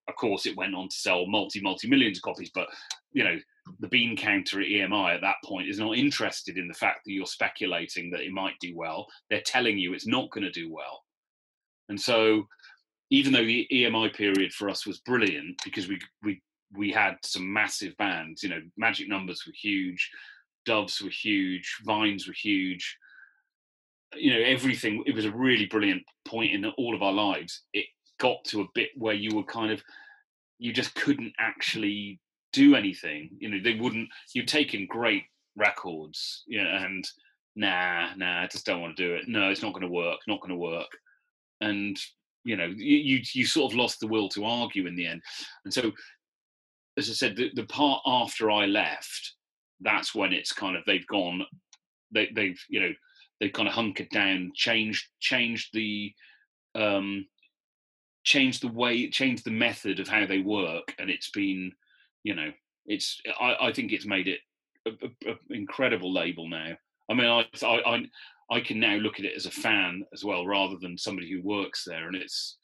of 0.08 0.15
course, 0.15 0.46
it 0.46 0.58
went 0.58 0.76
on 0.76 0.89
to 0.89 0.96
sell 0.96 1.26
multi 1.28 1.62
multi 1.62 1.88
millions 1.88 2.17
of 2.17 2.24
copies, 2.24 2.52
but 2.54 2.67
you 3.12 3.24
know, 3.24 3.38
the 3.80 3.88
bean 3.88 4.15
counter 4.15 4.62
at 4.62 4.67
EMI 4.67 5.15
at 5.15 5.22
that 5.22 5.38
point 5.43 5.70
is 5.70 5.80
not 5.80 5.98
interested 5.98 6.58
in 6.58 6.67
the 6.67 6.74
fact 6.74 7.02
that 7.06 7.12
you're 7.12 7.26
speculating 7.26 8.10
that 8.12 8.22
it 8.22 8.32
might 8.32 8.60
do 8.60 8.76
well. 8.76 9.08
They're 9.30 9.41
telling 9.41 9.78
you 9.78 9.93
it's 9.93 10.08
not 10.08 10.32
going 10.32 10.43
to 10.43 10.52
do 10.52 10.72
well. 10.72 11.04
And 11.89 12.00
so, 12.00 12.48
even 13.10 13.34
though 13.34 13.46
the 13.46 13.67
EMI 13.72 14.13
period 14.13 14.54
for 14.54 14.70
us 14.70 14.86
was 14.86 15.00
brilliant 15.00 15.60
because 15.63 15.88
we 15.88 16.00
we 16.24 16.41
we 16.75 16.91
had 16.91 17.15
some 17.23 17.51
massive 17.51 17.95
bands, 17.97 18.43
you 18.43 18.49
know, 18.49 18.62
Magic 18.77 19.08
Numbers 19.08 19.43
were 19.45 19.53
huge, 19.53 20.10
Doves 20.65 21.01
were 21.01 21.10
huge, 21.10 21.77
Vines 21.86 22.27
were 22.27 22.34
huge. 22.34 22.97
You 24.15 24.34
know, 24.34 24.39
everything. 24.39 25.03
It 25.06 25.15
was 25.15 25.25
a 25.25 25.32
really 25.32 25.65
brilliant 25.65 26.03
point 26.25 26.53
in 26.53 26.65
all 26.77 26.95
of 26.95 27.01
our 27.01 27.12
lives. 27.12 27.63
It 27.73 27.86
got 28.19 28.43
to 28.45 28.62
a 28.62 28.67
bit 28.73 28.89
where 28.95 29.13
you 29.13 29.36
were 29.36 29.43
kind 29.43 29.71
of, 29.71 29.82
you 30.60 30.71
just 30.71 30.95
couldn't 30.95 31.34
actually 31.39 32.19
do 32.53 32.75
anything. 32.75 33.30
You 33.38 33.49
know, 33.49 33.60
they 33.62 33.75
wouldn't. 33.75 34.10
You'd 34.34 34.47
taken 34.47 34.88
great 34.89 35.23
records, 35.58 36.43
you 36.47 36.63
know, 36.63 36.69
and 36.69 37.06
nah, 37.56 38.13
nah, 38.15 38.43
I 38.43 38.47
just 38.47 38.65
don't 38.65 38.82
want 38.82 38.95
to 38.95 39.08
do 39.08 39.13
it. 39.15 39.27
No, 39.27 39.49
it's 39.49 39.62
not 39.62 39.73
going 39.73 39.86
to 39.86 39.91
work. 39.91 40.19
Not 40.27 40.39
going 40.41 40.51
to 40.51 40.56
work. 40.56 40.89
And 41.60 41.99
you 42.43 42.56
know, 42.56 42.65
you, 42.65 42.97
you, 42.97 43.19
you 43.34 43.45
sort 43.45 43.71
of 43.71 43.77
lost 43.77 43.99
the 43.99 44.08
will 44.08 44.30
to 44.30 44.45
argue 44.45 44.88
in 44.88 44.95
the 44.95 45.06
end. 45.06 45.21
And 45.65 45.73
so, 45.73 45.91
as 46.97 47.10
I 47.10 47.13
said, 47.13 47.36
the, 47.36 47.51
the 47.53 47.65
part 47.65 48.01
after 48.05 48.49
I 48.49 48.65
left, 48.65 49.33
that's 49.81 50.15
when 50.15 50.33
it's 50.33 50.51
kind 50.51 50.75
of 50.75 50.83
they've 50.86 51.07
gone. 51.07 51.43
They, 52.12 52.29
they've 52.33 52.60
you 52.69 52.79
know 52.79 52.91
they've 53.39 53.53
kind 53.53 53.67
of 53.67 53.73
hunkered 53.73 54.10
down, 54.10 54.51
changed 54.55 55.07
changed 55.19 55.69
the 55.73 56.12
um, 56.75 57.27
changed 58.23 58.63
the 58.63 58.71
way, 58.71 59.10
changed 59.10 59.45
the 59.45 59.51
method 59.51 59.99
of 59.99 60.07
how 60.07 60.25
they 60.25 60.39
work, 60.39 60.93
and 60.99 61.10
it's 61.10 61.29
been, 61.29 61.71
you 62.23 62.36
know, 62.36 62.51
it's. 62.86 63.21
I, 63.39 63.67
I 63.67 63.71
think 63.73 63.91
it's 63.91 64.05
made 64.05 64.27
it 64.27 64.39
an 64.86 65.38
incredible 65.49 66.13
label 66.13 66.49
now. 66.49 66.73
I 67.10 67.13
mean, 67.13 67.27
I, 67.27 67.45
I 67.63 68.03
I 68.49 68.62
can 68.62 68.79
now 68.79 68.95
look 68.95 69.19
at 69.19 69.25
it 69.25 69.36
as 69.36 69.45
a 69.45 69.51
fan 69.51 70.03
as 70.13 70.23
well, 70.23 70.47
rather 70.47 70.77
than 70.81 70.97
somebody 70.97 71.31
who 71.31 71.41
works 71.47 71.83
there, 71.86 72.07
and 72.07 72.15
it's. 72.15 72.57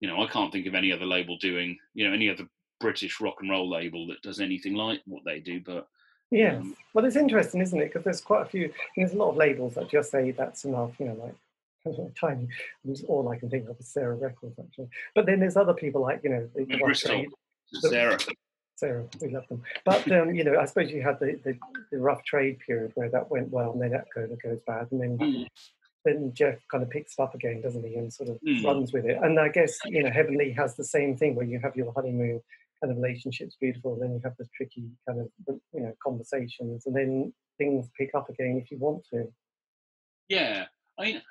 You 0.00 0.10
know, 0.10 0.22
I 0.22 0.26
can't 0.26 0.52
think 0.52 0.66
of 0.66 0.74
any 0.74 0.92
other 0.92 1.06
label 1.06 1.38
doing, 1.38 1.78
you 1.94 2.06
know, 2.06 2.12
any 2.12 2.28
other 2.28 2.46
British 2.84 3.18
rock 3.18 3.36
and 3.40 3.50
roll 3.50 3.70
label 3.70 4.06
that 4.08 4.20
does 4.20 4.40
anything 4.40 4.74
like 4.74 5.00
what 5.06 5.24
they 5.24 5.40
do. 5.40 5.58
But 5.58 5.88
yeah, 6.30 6.56
um, 6.56 6.76
well, 6.92 7.06
it's 7.06 7.16
interesting, 7.16 7.62
isn't 7.62 7.80
it? 7.80 7.86
Because 7.86 8.04
there's 8.04 8.20
quite 8.20 8.42
a 8.42 8.44
few. 8.44 8.70
There's 8.94 9.14
a 9.14 9.16
lot 9.16 9.30
of 9.30 9.36
labels 9.36 9.74
that 9.74 9.88
just 9.88 10.10
say 10.10 10.32
that's 10.32 10.66
enough. 10.66 10.90
You 10.98 11.06
know, 11.06 11.32
like 11.86 12.14
tiny. 12.20 12.48
All 13.08 13.26
I 13.30 13.38
can 13.38 13.48
think 13.48 13.70
of 13.70 13.80
is 13.80 13.88
Sarah 13.88 14.16
Records, 14.16 14.58
actually. 14.58 14.88
But 15.14 15.24
then 15.24 15.40
there's 15.40 15.56
other 15.56 15.72
people 15.72 16.02
like 16.02 16.20
you 16.24 16.30
know 16.30 16.50
the, 16.54 16.64
the 16.64 16.76
Bristol, 16.76 17.24
Sarah. 17.80 18.18
Sarah, 18.76 19.04
we 19.22 19.28
love 19.28 19.48
them. 19.48 19.62
But 19.86 20.10
um, 20.12 20.34
you 20.34 20.44
know, 20.44 20.58
I 20.58 20.66
suppose 20.66 20.90
you 20.90 21.00
had 21.00 21.20
the, 21.20 21.40
the, 21.44 21.56
the, 21.92 21.98
rough 21.98 22.24
trade 22.24 22.58
period 22.58 22.90
where 22.96 23.08
that 23.08 23.30
went 23.30 23.50
well, 23.50 23.70
and 23.70 23.80
then 23.80 23.92
that 23.92 24.06
goes, 24.12 24.28
goes 24.42 24.58
bad, 24.66 24.88
and 24.90 25.00
then 25.00 25.16
mm. 25.18 25.46
then 26.04 26.32
Jeff 26.34 26.58
kind 26.68 26.82
of 26.82 26.90
picks 26.90 27.14
it 27.16 27.22
up 27.22 27.36
again, 27.36 27.62
doesn't 27.62 27.86
he, 27.86 27.94
and 27.94 28.12
sort 28.12 28.30
of 28.30 28.40
mm. 28.40 28.64
runs 28.64 28.92
with 28.92 29.04
it. 29.04 29.16
And 29.22 29.38
I 29.38 29.48
guess 29.48 29.78
you 29.86 30.02
know, 30.02 30.10
Heavenly 30.10 30.50
has 30.52 30.74
the 30.74 30.84
same 30.84 31.16
thing 31.16 31.36
where 31.36 31.46
you 31.46 31.60
have 31.60 31.76
your 31.76 31.92
honeymoon 31.92 32.42
of 32.90 32.98
relationship's 32.98 33.56
beautiful. 33.60 33.98
Then 33.98 34.12
you 34.12 34.20
have 34.24 34.36
the 34.38 34.46
tricky 34.56 34.84
kind 35.08 35.20
of 35.20 35.28
you 35.72 35.80
know 35.80 35.92
conversations, 36.02 36.86
and 36.86 36.94
then 36.94 37.32
things 37.58 37.88
pick 37.98 38.10
up 38.14 38.28
again 38.28 38.60
if 38.62 38.70
you 38.70 38.78
want 38.78 39.04
to. 39.12 39.26
Yeah, 40.28 40.64
I 40.98 41.04
mean 41.04 41.22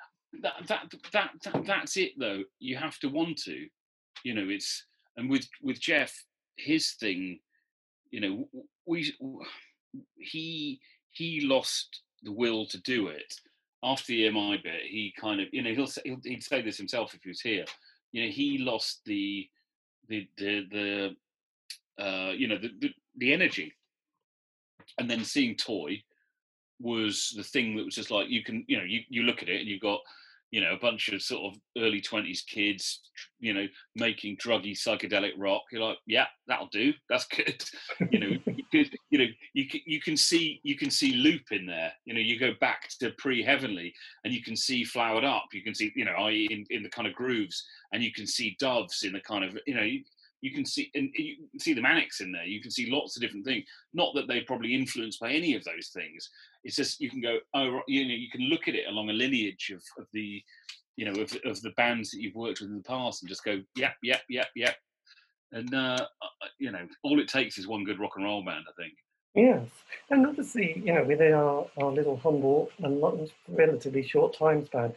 that 0.42 0.54
that 0.68 0.94
that, 1.12 1.30
that 1.44 1.66
that's 1.66 1.96
it 1.96 2.12
though. 2.18 2.42
You 2.58 2.76
have 2.76 2.98
to 3.00 3.08
want 3.08 3.38
to, 3.44 3.66
you 4.24 4.34
know. 4.34 4.48
It's 4.48 4.84
and 5.16 5.30
with 5.30 5.48
with 5.62 5.80
Jeff, 5.80 6.24
his 6.56 6.92
thing, 6.92 7.40
you 8.10 8.20
know, 8.20 8.48
we 8.86 9.12
he 10.18 10.80
he 11.10 11.40
lost 11.42 12.02
the 12.22 12.32
will 12.32 12.66
to 12.66 12.78
do 12.82 13.08
it 13.08 13.34
after 13.82 14.08
the 14.08 14.22
EMI 14.26 14.62
bit. 14.62 14.82
He 14.88 15.12
kind 15.20 15.40
of 15.40 15.48
you 15.52 15.62
know 15.62 15.74
he'll, 15.74 15.90
he'll 16.04 16.20
he'd 16.24 16.42
say 16.42 16.62
this 16.62 16.78
himself 16.78 17.14
if 17.14 17.22
he 17.22 17.28
was 17.28 17.40
here. 17.40 17.64
You 18.12 18.24
know, 18.24 18.30
he 18.30 18.58
lost 18.58 19.00
the 19.04 19.48
the 20.08 20.28
the 20.38 20.66
the 20.70 21.16
uh, 21.98 22.32
you 22.36 22.48
know, 22.48 22.58
the, 22.58 22.70
the, 22.80 22.90
the 23.16 23.32
energy. 23.32 23.72
And 24.98 25.10
then 25.10 25.24
seeing 25.24 25.56
Toy 25.56 26.02
was 26.80 27.32
the 27.36 27.42
thing 27.42 27.76
that 27.76 27.84
was 27.84 27.94
just 27.94 28.10
like 28.10 28.28
you 28.28 28.42
can, 28.42 28.64
you 28.68 28.76
know, 28.76 28.84
you, 28.84 29.00
you 29.08 29.22
look 29.22 29.42
at 29.42 29.48
it 29.48 29.60
and 29.60 29.68
you've 29.68 29.80
got, 29.80 30.00
you 30.50 30.60
know, 30.60 30.72
a 30.72 30.78
bunch 30.78 31.08
of 31.08 31.20
sort 31.20 31.52
of 31.52 31.60
early 31.82 32.00
twenties 32.00 32.42
kids, 32.42 33.00
you 33.40 33.52
know, 33.52 33.66
making 33.96 34.36
druggy 34.36 34.72
psychedelic 34.72 35.32
rock. 35.36 35.62
You're 35.72 35.82
like, 35.82 35.98
yeah, 36.06 36.26
that'll 36.46 36.68
do. 36.68 36.92
That's 37.08 37.26
good. 37.36 37.64
you 38.10 38.20
know, 38.20 38.54
you, 38.72 38.84
you 39.10 39.18
know, 39.18 39.26
you 39.52 39.68
can, 39.68 39.80
you 39.84 40.00
can 40.00 40.16
see 40.16 40.60
you 40.62 40.76
can 40.76 40.90
see 40.90 41.14
Loop 41.14 41.50
in 41.50 41.66
there. 41.66 41.92
You 42.04 42.14
know, 42.14 42.20
you 42.20 42.38
go 42.38 42.52
back 42.60 42.88
to 43.00 43.10
pre-Heavenly, 43.18 43.92
and 44.24 44.32
you 44.32 44.42
can 44.42 44.56
see 44.56 44.84
Flowered 44.84 45.24
Up. 45.24 45.46
You 45.52 45.62
can 45.62 45.74
see, 45.74 45.92
you 45.96 46.04
know, 46.04 46.12
i.e. 46.12 46.48
in, 46.50 46.64
in 46.70 46.82
the 46.84 46.90
kind 46.90 47.08
of 47.08 47.14
grooves, 47.14 47.64
and 47.92 48.02
you 48.02 48.12
can 48.12 48.26
see 48.26 48.56
Doves 48.60 49.02
in 49.02 49.12
the 49.12 49.20
kind 49.20 49.44
of, 49.44 49.58
you 49.66 49.74
know, 49.74 49.88
you, 50.44 50.52
can 50.52 50.66
see 50.66 50.90
and 50.94 51.10
you 51.14 51.36
can 51.50 51.58
see 51.58 51.72
the 51.72 51.80
Manics 51.80 52.20
in 52.20 52.30
there. 52.30 52.44
You 52.44 52.60
can 52.60 52.70
see 52.70 52.90
lots 52.90 53.16
of 53.16 53.22
different 53.22 53.46
things. 53.46 53.64
Not 53.92 54.14
that 54.14 54.28
they're 54.28 54.44
probably 54.46 54.74
influenced 54.74 55.20
by 55.20 55.32
any 55.32 55.54
of 55.54 55.64
those 55.64 55.88
things. 55.88 56.28
It's 56.64 56.76
just 56.76 57.00
you 57.00 57.08
can 57.08 57.20
go 57.20 57.38
oh 57.54 57.80
you 57.88 58.06
know 58.06 58.14
you 58.14 58.30
can 58.30 58.42
look 58.42 58.68
at 58.68 58.74
it 58.74 58.86
along 58.88 59.10
a 59.10 59.14
lineage 59.14 59.72
of, 59.74 59.82
of 59.98 60.06
the 60.12 60.42
you 60.96 61.04
know 61.06 61.20
of, 61.20 61.34
of 61.44 61.60
the 61.62 61.72
bands 61.76 62.10
that 62.10 62.20
you've 62.20 62.34
worked 62.34 62.60
with 62.60 62.70
in 62.70 62.76
the 62.76 62.82
past 62.82 63.22
and 63.22 63.28
just 63.28 63.44
go 63.44 63.60
yep 63.76 63.94
yep 64.02 64.22
yep 64.28 64.48
yep. 64.54 64.76
And 65.52 65.72
uh, 65.74 66.06
uh, 66.22 66.46
you 66.58 66.70
know 66.70 66.86
all 67.02 67.20
it 67.20 67.28
takes 67.28 67.58
is 67.58 67.66
one 67.66 67.84
good 67.84 68.00
rock 68.00 68.12
and 68.16 68.24
roll 68.24 68.44
band. 68.44 68.66
I 68.68 68.82
think. 68.82 68.94
Yes, 69.34 69.66
and 70.10 70.26
obviously, 70.28 70.80
you 70.84 70.94
know, 70.94 71.02
within 71.02 71.32
our, 71.32 71.66
our 71.78 71.90
little 71.90 72.16
humble 72.16 72.70
and 72.78 73.28
relatively 73.48 74.06
short 74.06 74.38
time 74.38 74.64
span, 74.64 74.94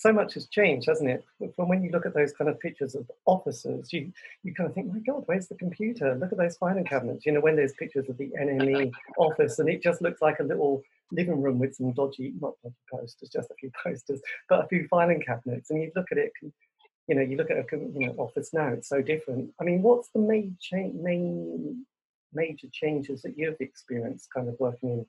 so 0.00 0.14
much 0.14 0.32
has 0.32 0.46
changed, 0.46 0.88
hasn't 0.88 1.10
it? 1.10 1.22
From 1.54 1.68
when 1.68 1.82
you 1.82 1.90
look 1.90 2.06
at 2.06 2.14
those 2.14 2.32
kind 2.32 2.48
of 2.48 2.58
pictures 2.58 2.94
of 2.94 3.08
officers, 3.26 3.92
you 3.92 4.10
you 4.42 4.54
kind 4.54 4.66
of 4.66 4.74
think, 4.74 4.90
my 4.90 4.98
God, 5.00 5.24
where's 5.26 5.46
the 5.46 5.56
computer? 5.56 6.14
Look 6.14 6.32
at 6.32 6.38
those 6.38 6.56
filing 6.56 6.86
cabinets. 6.86 7.26
You 7.26 7.32
know, 7.32 7.40
when 7.40 7.54
there's 7.54 7.74
pictures 7.74 8.08
of 8.08 8.16
the 8.16 8.32
NME 8.40 8.92
office, 9.18 9.58
and 9.58 9.68
it 9.68 9.82
just 9.82 10.00
looks 10.00 10.22
like 10.22 10.40
a 10.40 10.44
little 10.44 10.82
living 11.12 11.42
room 11.42 11.58
with 11.58 11.74
some 11.74 11.92
dodgy, 11.92 12.32
not 12.40 12.54
dodgy 12.64 12.74
posters, 12.90 13.28
just 13.28 13.50
a 13.50 13.54
few 13.60 13.70
posters, 13.84 14.22
but 14.48 14.64
a 14.64 14.68
few 14.68 14.88
filing 14.88 15.20
cabinets. 15.20 15.70
And 15.70 15.82
you 15.82 15.92
look 15.94 16.06
at 16.10 16.16
it, 16.16 16.32
you 16.42 17.14
know, 17.14 17.20
you 17.20 17.36
look 17.36 17.50
at 17.50 17.58
a 17.58 17.64
you 17.72 18.06
know 18.06 18.14
office 18.16 18.54
now, 18.54 18.68
it's 18.68 18.88
so 18.88 19.02
different. 19.02 19.50
I 19.60 19.64
mean, 19.64 19.82
what's 19.82 20.08
the 20.14 20.20
main 20.20 20.56
cha- 20.58 20.94
main 20.94 21.84
major 22.32 22.68
changes 22.72 23.20
that 23.20 23.36
you've 23.36 23.60
experienced, 23.60 24.28
kind 24.34 24.48
of 24.48 24.56
working 24.58 24.90
in 24.90 25.06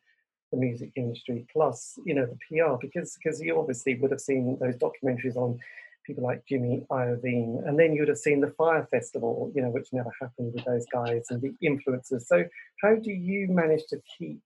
the 0.52 0.58
music 0.58 0.92
industry, 0.96 1.46
plus 1.52 1.98
you 2.06 2.14
know 2.14 2.26
the 2.26 2.38
PR, 2.48 2.76
because 2.80 3.18
because 3.22 3.42
you 3.42 3.58
obviously 3.58 3.96
would 3.96 4.12
have 4.12 4.22
seen 4.22 4.58
those 4.60 4.76
documentaries 4.76 5.36
on 5.36 5.60
people 6.06 6.24
like 6.24 6.46
Jimmy 6.48 6.86
Iovine, 6.92 7.68
and 7.68 7.80
then 7.80 7.94
you 7.94 8.02
would 8.02 8.10
have 8.10 8.18
seen 8.18 8.42
the 8.42 8.52
Fyre 8.58 8.88
Festival, 8.90 9.52
you 9.56 9.62
know, 9.62 9.70
which 9.70 9.94
never 9.94 10.12
happened 10.20 10.54
with 10.54 10.66
those 10.66 10.86
guys 10.92 11.26
and 11.30 11.42
the 11.42 11.54
influencers. 11.64 12.24
So 12.24 12.44
how 12.82 12.96
do 12.96 13.12
you 13.12 13.48
manage 13.48 13.86
to 13.90 14.02
keep 14.18 14.42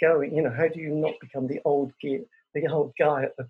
going? 0.00 0.34
You 0.34 0.42
know, 0.42 0.54
how 0.56 0.68
do 0.68 0.80
you 0.80 0.90
not 0.90 1.14
become 1.20 1.46
the 1.46 1.60
old 1.64 1.92
gig, 2.00 2.22
the 2.54 2.66
old 2.68 2.92
guy 2.98 3.24
at 3.24 3.36
the 3.36 3.48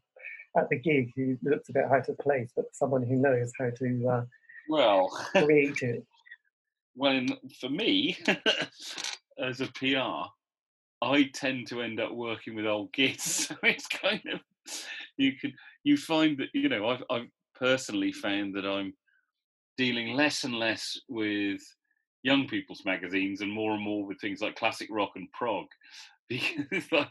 at 0.57 0.69
the 0.69 0.79
gig 0.79 1.11
who 1.17 1.37
looks 1.43 1.69
a 1.69 1.73
bit 1.73 1.85
out 1.85 2.09
of 2.09 2.19
place, 2.19 2.53
but 2.55 2.67
someone 2.73 3.03
who 3.03 3.17
knows 3.17 3.53
how 3.59 3.71
to 3.71 4.09
uh, 4.09 4.25
well 4.69 5.09
create 5.33 5.83
it? 5.83 6.05
Well, 6.97 7.27
for 7.61 7.69
me, 7.69 8.17
as 9.39 9.61
a 9.61 9.67
PR, 9.73 10.31
I 11.05 11.31
tend 11.35 11.69
to 11.69 11.83
end 11.83 12.01
up 12.01 12.13
working 12.13 12.55
with 12.55 12.67
old 12.67 12.93
kids. 12.93 13.47
So 13.55 13.57
it's 13.63 13.87
kind 13.87 14.23
of 14.33 14.41
you 15.17 15.33
can 15.37 15.53
you 15.83 15.97
find 15.97 16.39
that 16.39 16.49
you 16.55 16.69
know 16.69 16.89
I've 16.89 17.03
I've 17.11 17.29
personally 17.55 18.13
found 18.13 18.55
that 18.55 18.67
I'm 18.67 18.95
dealing 19.77 20.15
less 20.15 20.45
and 20.45 20.55
less 20.55 20.99
with 21.09 21.61
young 22.23 22.49
people's 22.49 22.85
magazines 22.85 23.41
and 23.41 23.53
more 23.53 23.73
and 23.73 23.83
more 23.83 24.07
with 24.07 24.21
things 24.21 24.41
like 24.41 24.57
classic 24.57 24.89
rock 24.91 25.13
and 25.17 25.31
prog 25.33 25.67
because 26.29 27.07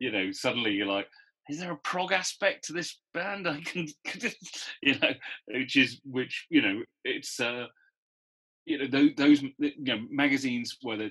you 0.00 0.10
know 0.10 0.32
suddenly 0.32 0.72
you're 0.72 0.86
like 0.86 1.06
is 1.48 1.60
there 1.60 1.72
a 1.72 1.76
prog 1.78 2.12
aspect 2.12 2.64
to 2.64 2.72
this 2.72 2.98
band 3.14 3.46
i 3.46 3.60
can 3.60 3.86
you 4.82 4.98
know 4.98 5.12
which 5.46 5.76
is 5.76 6.00
which 6.04 6.46
you 6.50 6.60
know 6.60 6.82
it's 7.04 7.38
uh 7.38 7.66
you 8.64 8.78
know 8.78 8.86
those, 8.88 9.10
those 9.16 9.42
you 9.58 9.72
know 9.78 10.04
magazines 10.10 10.76
where 10.82 11.08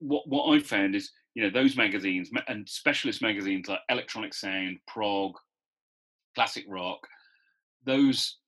what 0.00 0.28
what 0.28 0.52
i 0.52 0.58
found 0.58 0.96
is 0.96 1.12
you 1.36 1.42
know 1.42 1.50
those 1.50 1.76
magazines 1.76 2.30
and 2.48 2.66
specialist 2.66 3.20
magazines 3.20 3.68
like 3.68 3.80
Electronic 3.90 4.32
Sound, 4.32 4.78
Prog, 4.88 5.34
Classic 6.34 6.64
Rock, 6.66 7.06
those 7.84 8.38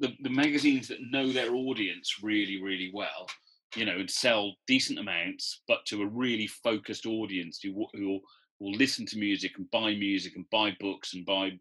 the, 0.00 0.12
the 0.20 0.28
magazines 0.28 0.88
that 0.88 0.98
know 1.08 1.32
their 1.32 1.54
audience 1.54 2.16
really 2.24 2.60
really 2.60 2.90
well, 2.92 3.28
you 3.76 3.86
know, 3.86 3.94
and 3.98 4.10
sell 4.10 4.54
decent 4.66 4.98
amounts, 4.98 5.62
but 5.68 5.86
to 5.86 6.02
a 6.02 6.06
really 6.06 6.48
focused 6.48 7.06
audience 7.06 7.60
who 7.62 7.86
who 7.94 8.20
will, 8.58 8.72
listen 8.72 9.06
to 9.06 9.18
music 9.18 9.52
and 9.56 9.70
buy 9.70 9.94
music 9.94 10.34
and 10.34 10.50
buy 10.50 10.76
books 10.80 11.14
and 11.14 11.24
buy. 11.24 11.52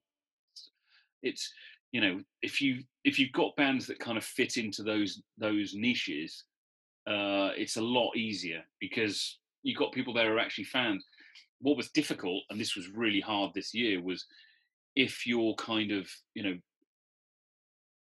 It's 1.21 1.53
you 1.91 2.01
know 2.01 2.21
if 2.41 2.59
you 2.59 2.81
if 3.03 3.19
you've 3.19 3.33
got 3.33 3.55
bands 3.55 3.85
that 3.85 3.99
kind 3.99 4.17
of 4.17 4.23
fit 4.23 4.57
into 4.57 4.81
those 4.81 5.21
those 5.37 5.75
niches, 5.75 6.43
uh, 7.05 7.51
it's 7.55 7.77
a 7.77 7.81
lot 7.83 8.17
easier 8.17 8.63
because 8.79 9.37
you 9.65 9.75
got 9.75 9.91
people 9.91 10.13
there 10.13 10.29
who 10.29 10.37
are 10.37 10.39
actually 10.39 10.65
fans. 10.65 11.03
What 11.59 11.75
was 11.75 11.89
difficult, 11.89 12.43
and 12.49 12.59
this 12.59 12.75
was 12.75 12.87
really 12.89 13.19
hard 13.19 13.51
this 13.53 13.73
year, 13.73 14.01
was 14.01 14.25
if 14.95 15.25
you're 15.25 15.55
kind 15.55 15.91
of, 15.91 16.07
you 16.35 16.43
know, 16.43 16.57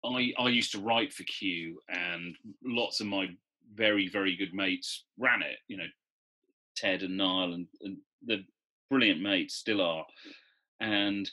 I 0.04 0.32
I 0.38 0.48
used 0.48 0.72
to 0.72 0.80
write 0.80 1.12
for 1.12 1.24
Q, 1.24 1.80
and 1.88 2.36
lots 2.64 3.00
of 3.00 3.08
my 3.08 3.26
very 3.74 4.08
very 4.08 4.36
good 4.36 4.54
mates 4.54 5.04
ran 5.18 5.42
it. 5.42 5.58
You 5.66 5.78
know, 5.78 5.90
Ted 6.76 7.02
and 7.02 7.16
Niall, 7.16 7.54
and, 7.54 7.66
and 7.82 7.96
the 8.24 8.44
brilliant 8.88 9.20
mates 9.20 9.54
still 9.56 9.80
are, 9.80 10.06
and 10.80 11.28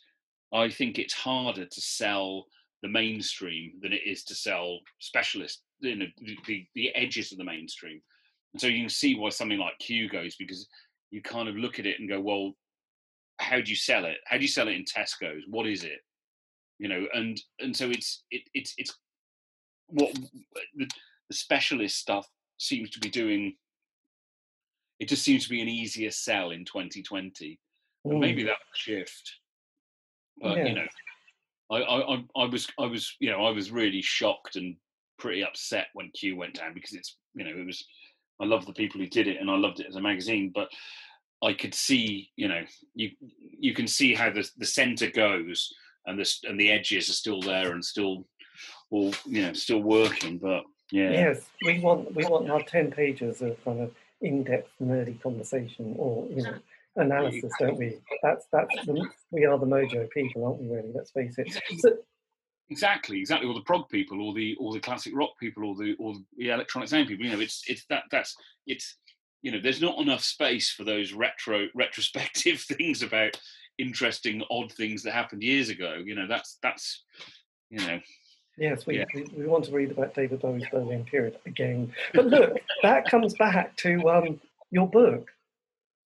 I 0.51 0.69
think 0.69 0.97
it's 0.97 1.13
harder 1.13 1.65
to 1.65 1.81
sell 1.81 2.47
the 2.81 2.89
mainstream 2.89 3.73
than 3.81 3.93
it 3.93 4.01
is 4.05 4.23
to 4.23 4.35
sell 4.35 4.79
specialist, 4.99 5.61
you 5.79 5.95
know, 5.95 6.05
the, 6.47 6.65
the 6.75 6.93
edges 6.95 7.31
of 7.31 7.37
the 7.37 7.43
mainstream. 7.43 8.01
And 8.55 8.61
so 8.61 8.67
you 8.67 8.79
can 8.79 8.89
see 8.89 9.15
why 9.15 9.27
something 9.31 9.59
like 9.59 9.77
Q 9.79 10.07
goes 10.07 10.37
because 10.37 10.69
you 11.11 11.21
kind 11.21 11.49
of 11.49 11.57
look 11.57 11.77
at 11.77 11.85
it 11.85 11.99
and 11.99 12.07
go, 12.07 12.21
well, 12.21 12.53
how 13.37 13.59
do 13.59 13.69
you 13.69 13.75
sell 13.75 14.05
it? 14.05 14.15
How 14.27 14.37
do 14.37 14.43
you 14.43 14.47
sell 14.47 14.69
it 14.69 14.77
in 14.77 14.85
Tesco's? 14.85 15.43
What 15.49 15.67
is 15.67 15.83
it? 15.83 15.99
You 16.79 16.87
know, 16.87 17.05
and 17.13 17.37
and 17.59 17.75
so 17.75 17.89
it's 17.89 18.23
it, 18.31 18.43
it's 18.53 18.73
it's 18.77 18.97
what 19.87 20.13
the, 20.73 20.87
the 21.27 21.35
specialist 21.35 21.97
stuff 21.97 22.29
seems 22.57 22.91
to 22.91 22.99
be 23.01 23.09
doing. 23.09 23.57
It 25.01 25.09
just 25.09 25.25
seems 25.25 25.43
to 25.43 25.49
be 25.49 25.61
an 25.61 25.67
easier 25.67 26.11
sell 26.11 26.51
in 26.51 26.63
2020. 26.63 27.59
Mm. 28.07 28.19
Maybe 28.21 28.43
that 28.43 28.51
will 28.51 28.73
shift, 28.73 29.33
but 30.41 30.55
yeah. 30.55 30.65
you 30.67 30.75
know, 30.75 30.87
I, 31.71 31.81
I 31.81 32.23
I 32.37 32.45
was 32.45 32.69
I 32.79 32.85
was 32.85 33.17
you 33.19 33.31
know 33.31 33.45
I 33.45 33.51
was 33.51 33.69
really 33.69 34.01
shocked 34.01 34.55
and 34.55 34.77
pretty 35.19 35.43
upset 35.43 35.87
when 35.91 36.09
Q 36.11 36.37
went 36.37 36.53
down 36.53 36.73
because 36.73 36.93
it's 36.93 37.17
you 37.33 37.43
know 37.43 37.51
it 37.51 37.65
was 37.65 37.85
I 38.41 38.45
love 38.45 38.65
the 38.65 38.73
people 38.73 38.99
who 38.99 39.07
did 39.07 39.27
it 39.27 39.39
and 39.39 39.49
I 39.49 39.55
loved 39.55 39.79
it 39.79 39.87
as 39.87 39.95
a 39.95 40.01
magazine, 40.01 40.51
but 40.53 40.69
I 41.43 41.53
could 41.53 41.73
see 41.73 42.31
you 42.35 42.47
know 42.47 42.63
you 42.93 43.11
you 43.59 43.73
can 43.73 43.87
see 43.87 44.13
how 44.13 44.29
the 44.31 44.49
the 44.57 44.65
center 44.65 45.09
goes 45.09 45.73
and 46.05 46.19
the 46.19 46.33
and 46.47 46.59
the 46.59 46.71
edges 46.71 47.09
are 47.09 47.13
still 47.13 47.41
there 47.41 47.73
and 47.73 47.83
still 47.83 48.25
all 48.89 49.13
you 49.25 49.41
know 49.41 49.53
still 49.53 49.81
working, 49.81 50.37
but 50.37 50.63
yeah. 50.91 51.11
Yes, 51.11 51.41
we 51.65 51.79
want 51.79 52.13
we 52.15 52.25
want 52.25 52.49
our 52.49 52.61
ten 52.61 52.91
pages 52.91 53.41
of 53.41 53.63
kind 53.63 53.81
of 53.81 53.91
in-depth 54.21 54.71
nerdy 54.81 55.21
conversation 55.21 55.95
or 55.97 56.27
you 56.29 56.43
know 56.43 56.55
analysis, 56.95 57.51
don't 57.59 57.77
we? 57.77 57.97
That's 58.21 58.45
that's 58.51 58.73
the, 58.85 59.07
we 59.31 59.45
are 59.45 59.57
the 59.57 59.65
mojo 59.65 60.09
people, 60.11 60.45
aren't 60.45 60.61
we? 60.61 60.75
Really, 60.75 60.91
let's 60.93 61.11
face 61.11 61.37
it. 61.37 61.51
So, 61.79 61.97
exactly, 62.69 63.19
exactly. 63.19 63.47
All 63.47 63.53
the 63.53 63.61
prog 63.61 63.89
people, 63.89 64.21
or 64.21 64.33
the 64.33 64.55
all 64.59 64.73
the 64.73 64.79
classic 64.79 65.13
rock 65.15 65.31
people, 65.39 65.65
or 65.65 65.75
the 65.75 65.95
or 65.99 66.15
the 66.37 66.49
electronic 66.49 66.89
sound 66.89 67.07
people. 67.07 67.25
You 67.25 67.33
know, 67.33 67.39
it's 67.39 67.63
it's 67.67 67.85
that 67.89 68.03
that's 68.11 68.35
it's 68.67 68.97
you 69.45 69.51
know, 69.51 69.59
there's 69.61 69.79
not 69.81 69.99
enough 69.99 70.23
space 70.23 70.71
for 70.71 70.83
those 70.83 71.13
retro 71.13 71.67
retrospective 71.75 72.61
things 72.61 73.03
about 73.03 73.39
interesting 73.77 74.43
odd 74.49 74.71
things 74.71 75.03
that 75.03 75.13
happened 75.13 75.43
years 75.43 75.69
ago. 75.69 76.01
You 76.03 76.15
know, 76.15 76.27
that's 76.27 76.57
that's 76.63 77.03
you 77.69 77.85
know. 77.85 77.99
Yes, 78.57 78.87
we, 78.87 78.97
yeah. 78.97 79.05
we, 79.13 79.23
we, 79.37 79.47
want 79.47 79.65
to 79.65 79.71
read 79.71 79.91
about 79.91 80.15
David 80.15 80.39
Bowie's 80.39 80.65
Berlin 80.71 81.03
period 81.03 81.37
again. 81.45 81.93
But 82.13 82.27
look, 82.27 82.57
that 82.83 83.03
comes 83.05 83.33
back 83.33 83.75
to 83.77 84.09
um, 84.09 84.39
your 84.71 84.87
book, 84.87 85.29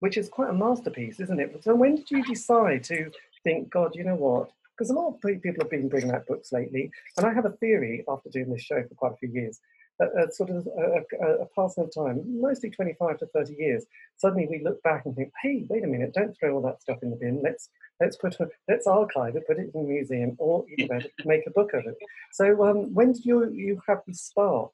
which 0.01 0.18
is 0.18 0.28
quite 0.28 0.49
a 0.49 0.54
masterpiece, 0.54 1.22
isn't 1.22 1.39
it? 1.39 1.64
So 1.64 1.74
when 1.74 1.95
did 1.95 2.12
you 2.12 2.22
decide 2.26 2.84
to 2.86 3.10
think, 3.45 3.70
God, 3.70 3.95
you 3.95 4.04
know 4.04 4.16
what? 4.16 4.51
Because 4.76 4.89
a 4.89 4.93
lot 4.93 5.13
of 5.13 5.21
people 5.21 5.61
have 5.61 5.69
been 5.69 5.89
bringing 5.89 6.11
out 6.11 6.26
books 6.26 6.51
lately, 6.51 6.91
and 7.17 7.26
I 7.26 7.34
have 7.34 7.45
a 7.45 7.51
theory 7.51 8.03
after 8.07 8.30
doing 8.30 8.51
this 8.51 8.63
show 8.63 8.82
for 8.84 8.95
quite 8.95 9.13
a 9.13 9.17
few 9.17 9.30
years 9.30 9.59
that 9.99 10.09
a 10.17 10.32
sort 10.32 10.49
of 10.49 10.67
uh, 10.67 10.82
uh, 10.82 10.99
a, 11.21 11.26
a, 11.26 11.41
a 11.43 11.45
passing 11.55 11.84
of 11.84 11.93
time, 11.93 12.24
mostly 12.41 12.69
25 12.69 13.19
to 13.19 13.28
30 13.28 13.53
years, 13.53 13.86
suddenly 14.17 14.47
we 14.49 14.63
look 14.63 14.82
back 14.84 15.05
and 15.05 15.15
think, 15.15 15.32
hey, 15.41 15.65
wait 15.69 15.84
a 15.84 15.88
minute, 15.88 16.13
don't 16.13 16.36
throw 16.38 16.55
all 16.55 16.61
that 16.61 16.82
stuff 16.82 16.97
in 17.03 17.09
the 17.09 17.15
bin. 17.15 17.41
Let's 17.43 17.69
let's 17.99 18.17
put 18.17 18.39
a, 18.39 18.49
let's 18.67 18.88
archive 18.88 19.36
it, 19.36 19.47
put 19.47 19.59
it 19.59 19.71
in 19.74 19.82
a 19.82 19.84
museum, 19.84 20.36
or 20.39 20.65
you 20.78 20.88
know, 20.88 20.99
make 21.26 21.45
a 21.47 21.51
book 21.51 21.74
of 21.74 21.86
it. 21.86 21.95
So 22.32 22.65
um, 22.65 22.93
when 22.93 23.13
did 23.13 23.26
you 23.26 23.49
you 23.51 23.82
have 23.88 23.99
the 24.07 24.13
spark? 24.13 24.71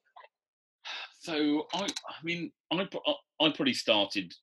So 1.19 1.67
I, 1.73 1.83
I 1.83 2.23
mean, 2.23 2.51
I 2.71 2.87
I 3.41 3.49
probably 3.49 3.73
started 3.73 4.33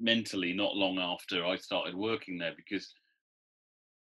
mentally 0.00 0.52
not 0.52 0.76
long 0.76 0.98
after 0.98 1.44
I 1.44 1.56
started 1.56 1.94
working 1.94 2.38
there 2.38 2.52
because 2.56 2.92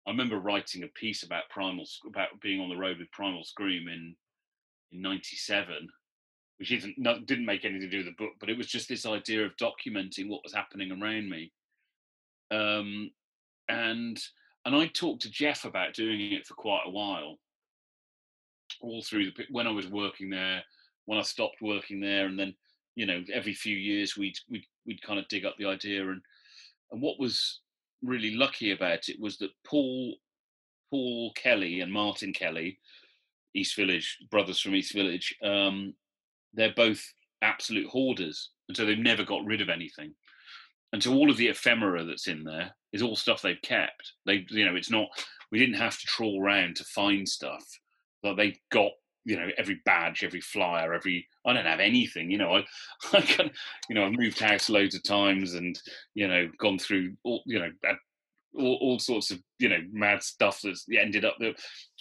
I 0.07 0.11
remember 0.11 0.39
writing 0.39 0.83
a 0.83 0.87
piece 0.87 1.23
about 1.23 1.49
primal 1.49 1.85
about 2.05 2.41
being 2.41 2.59
on 2.59 2.69
the 2.69 2.77
road 2.77 2.97
with 2.99 3.11
Primal 3.11 3.43
Scream 3.43 3.87
in 3.87 4.15
in 4.91 5.01
'97, 5.01 5.87
which 6.57 6.71
isn't 6.71 6.95
not, 6.97 7.25
didn't 7.25 7.45
make 7.45 7.65
anything 7.65 7.81
to 7.81 7.89
do 7.89 7.97
with 7.97 8.07
the 8.07 8.23
book, 8.23 8.33
but 8.39 8.49
it 8.49 8.57
was 8.57 8.67
just 8.67 8.89
this 8.89 9.05
idea 9.05 9.45
of 9.45 9.55
documenting 9.57 10.27
what 10.27 10.43
was 10.43 10.53
happening 10.53 10.91
around 10.91 11.29
me. 11.29 11.51
Um, 12.49 13.11
and 13.69 14.21
and 14.65 14.75
I 14.75 14.87
talked 14.87 15.21
to 15.23 15.31
Jeff 15.31 15.65
about 15.65 15.93
doing 15.93 16.33
it 16.33 16.47
for 16.47 16.55
quite 16.55 16.83
a 16.85 16.91
while, 16.91 17.37
all 18.81 19.03
through 19.03 19.25
the 19.25 19.33
when 19.49 19.67
I 19.67 19.71
was 19.71 19.87
working 19.87 20.29
there, 20.29 20.63
when 21.05 21.19
I 21.19 21.23
stopped 21.23 21.61
working 21.61 21.99
there, 21.99 22.25
and 22.25 22.39
then 22.39 22.55
you 22.95 23.05
know 23.05 23.23
every 23.31 23.53
few 23.53 23.75
years 23.75 24.17
we'd 24.17 24.37
we'd 24.49 24.65
we'd 24.85 25.01
kind 25.03 25.19
of 25.19 25.27
dig 25.27 25.45
up 25.45 25.55
the 25.57 25.67
idea 25.67 26.01
and 26.09 26.21
and 26.91 27.01
what 27.01 27.19
was 27.19 27.59
really 28.03 28.35
lucky 28.35 28.71
about 28.71 29.09
it 29.09 29.19
was 29.19 29.37
that 29.37 29.51
Paul 29.65 30.15
Paul 30.89 31.31
Kelly 31.33 31.79
and 31.79 31.91
Martin 31.91 32.33
Kelly, 32.33 32.79
East 33.55 33.75
Village 33.75 34.17
brothers 34.29 34.59
from 34.59 34.75
East 34.75 34.93
Village, 34.93 35.35
um, 35.43 35.93
they're 36.53 36.73
both 36.75 37.01
absolute 37.41 37.87
hoarders, 37.87 38.49
and 38.67 38.75
so 38.75 38.85
they've 38.85 38.97
never 38.97 39.23
got 39.23 39.45
rid 39.45 39.61
of 39.61 39.69
anything. 39.69 40.13
And 40.93 41.01
so 41.01 41.13
all 41.13 41.29
of 41.29 41.37
the 41.37 41.47
ephemera 41.47 42.03
that's 42.03 42.27
in 42.27 42.43
there 42.43 42.71
is 42.91 43.01
all 43.01 43.15
stuff 43.15 43.41
they've 43.41 43.61
kept. 43.61 44.13
They, 44.25 44.45
you 44.49 44.65
know, 44.65 44.75
it's 44.75 44.91
not. 44.91 45.07
We 45.51 45.59
didn't 45.59 45.75
have 45.75 45.97
to 45.97 46.05
trawl 46.05 46.43
around 46.43 46.75
to 46.77 46.83
find 46.83 47.27
stuff. 47.27 47.63
But 48.21 48.35
they 48.35 48.59
got 48.71 48.91
you 49.25 49.35
know 49.35 49.47
every 49.57 49.81
badge 49.85 50.23
every 50.23 50.41
flyer 50.41 50.93
every 50.93 51.27
i 51.45 51.53
don't 51.53 51.65
have 51.65 51.79
anything 51.79 52.29
you 52.31 52.37
know 52.37 52.55
i 52.55 52.65
i 53.13 53.21
can 53.21 53.51
you 53.89 53.95
know 53.95 54.05
i've 54.05 54.17
moved 54.17 54.39
house 54.39 54.69
loads 54.69 54.95
of 54.95 55.03
times 55.03 55.53
and 55.53 55.79
you 56.13 56.27
know 56.27 56.49
gone 56.59 56.79
through 56.79 57.13
all 57.23 57.41
you 57.45 57.59
know 57.59 57.69
all, 58.57 58.77
all 58.81 58.99
sorts 58.99 59.31
of 59.31 59.39
you 59.59 59.69
know 59.69 59.79
mad 59.91 60.23
stuff 60.23 60.61
that's 60.63 60.85
ended 60.97 61.25
up 61.25 61.35
that 61.39 61.53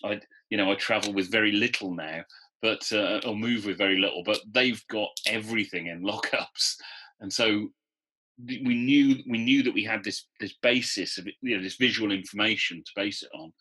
i 0.05 0.19
you 0.49 0.57
know 0.57 0.71
i 0.71 0.75
travel 0.75 1.13
with 1.13 1.31
very 1.31 1.53
little 1.53 1.95
now 1.95 2.23
but 2.63 2.91
uh, 2.93 3.21
or 3.27 3.35
move 3.35 3.65
with 3.65 3.79
very 3.79 3.99
little 3.99 4.23
but 4.25 4.39
they've 4.53 4.83
got 4.89 5.09
everything 5.27 5.87
in 5.87 6.03
lockups. 6.03 6.77
And 7.21 7.33
so 7.33 7.69
we 8.47 8.75
knew 8.75 9.17
we 9.29 9.39
knew 9.39 9.63
that 9.63 9.75
we 9.75 9.85
had 9.85 10.03
this 10.03 10.27
this 10.41 10.55
basis 10.63 11.19
of 11.19 11.27
you 11.43 11.57
know 11.57 11.63
this 11.63 11.77
visual 11.77 12.11
information 12.11 12.83
to 12.85 12.93
base 12.97 13.23
it 13.23 13.31
on. 13.35 13.53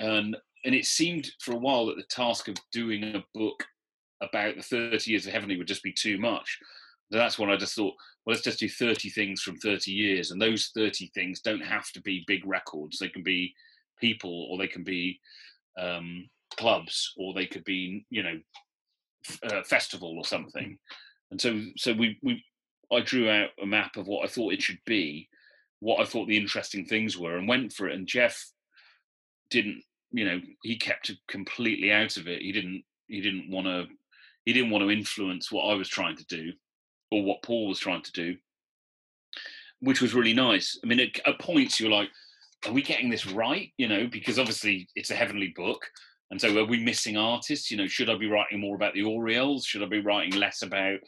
And 0.00 0.36
and 0.64 0.74
it 0.74 0.86
seemed 0.86 1.30
for 1.40 1.52
a 1.52 1.58
while 1.58 1.86
that 1.86 1.96
the 1.96 2.04
task 2.04 2.48
of 2.48 2.56
doing 2.72 3.04
a 3.04 3.24
book 3.34 3.64
about 4.22 4.56
the 4.56 4.62
30 4.62 5.10
years 5.10 5.26
of 5.26 5.32
Heavenly 5.32 5.58
would 5.58 5.66
just 5.66 5.82
be 5.82 5.92
too 5.92 6.18
much. 6.18 6.58
So 7.12 7.18
that's 7.18 7.38
when 7.38 7.50
I 7.50 7.56
just 7.56 7.74
thought, 7.74 7.94
well, 8.24 8.34
let's 8.34 8.42
just 8.42 8.60
do 8.60 8.68
30 8.68 9.10
things 9.10 9.42
from 9.42 9.58
30 9.58 9.90
years. 9.90 10.30
And 10.30 10.40
those 10.40 10.70
30 10.74 11.10
things 11.14 11.40
don't 11.40 11.64
have 11.64 11.90
to 11.92 12.00
be 12.00 12.24
big 12.26 12.46
records. 12.46 12.98
They 12.98 13.08
can 13.08 13.22
be 13.22 13.54
people 14.00 14.48
or 14.50 14.56
they 14.56 14.66
can 14.66 14.82
be 14.82 15.20
um, 15.78 16.28
clubs 16.56 17.12
or 17.18 17.34
they 17.34 17.46
could 17.46 17.64
be, 17.64 18.06
you 18.08 18.22
know, 18.22 18.40
a 19.42 19.64
festival 19.64 20.16
or 20.16 20.24
something. 20.24 20.78
And 21.30 21.40
so, 21.40 21.60
so 21.76 21.92
we, 21.92 22.18
we, 22.22 22.42
I 22.90 23.00
drew 23.00 23.28
out 23.28 23.50
a 23.62 23.66
map 23.66 23.96
of 23.96 24.06
what 24.06 24.24
I 24.24 24.28
thought 24.28 24.54
it 24.54 24.62
should 24.62 24.80
be, 24.86 25.28
what 25.80 26.00
I 26.00 26.04
thought 26.04 26.26
the 26.26 26.38
interesting 26.38 26.86
things 26.86 27.18
were, 27.18 27.36
and 27.36 27.48
went 27.48 27.72
for 27.72 27.88
it. 27.88 27.94
And 27.94 28.06
Jeff 28.06 28.50
didn't 29.50 29.82
you 30.14 30.24
know 30.24 30.40
he 30.62 30.76
kept 30.76 31.10
completely 31.28 31.92
out 31.92 32.16
of 32.16 32.28
it. 32.28 32.40
He 32.40 32.52
didn't 32.52 32.84
he 33.08 33.20
didn't 33.20 33.50
want 33.50 33.66
to 33.66 33.86
he 34.44 34.52
didn't 34.52 34.70
want 34.70 34.82
to 34.82 34.90
influence 34.90 35.50
what 35.50 35.64
i 35.64 35.74
was 35.74 35.88
trying 35.88 36.16
to 36.16 36.24
do 36.26 36.52
or 37.10 37.22
what 37.22 37.42
paul 37.42 37.68
was 37.68 37.78
trying 37.78 38.02
to 38.02 38.12
do 38.12 38.34
which 39.80 40.00
was 40.00 40.14
really 40.14 40.32
nice. 40.32 40.78
I 40.82 40.86
mean 40.86 41.00
at, 41.00 41.20
at 41.26 41.38
points 41.38 41.78
you're 41.78 41.90
like 41.90 42.08
are 42.66 42.72
we 42.72 42.82
getting 42.82 43.10
this 43.10 43.26
right? 43.26 43.70
You 43.76 43.88
know 43.88 44.06
because 44.10 44.38
obviously 44.38 44.88
it's 44.96 45.10
a 45.10 45.14
heavenly 45.14 45.52
book. 45.54 45.84
And 46.30 46.40
so 46.40 46.56
are 46.58 46.64
we 46.64 46.82
missing 46.82 47.16
artists? 47.16 47.70
You 47.70 47.76
know 47.76 47.86
should 47.86 48.10
i 48.10 48.16
be 48.16 48.28
writing 48.28 48.60
more 48.60 48.74
about 48.74 48.94
the 48.94 49.02
Orielles? 49.02 49.66
Should 49.66 49.82
i 49.82 49.86
be 49.86 50.00
writing 50.00 50.38
less 50.38 50.62
about 50.62 50.98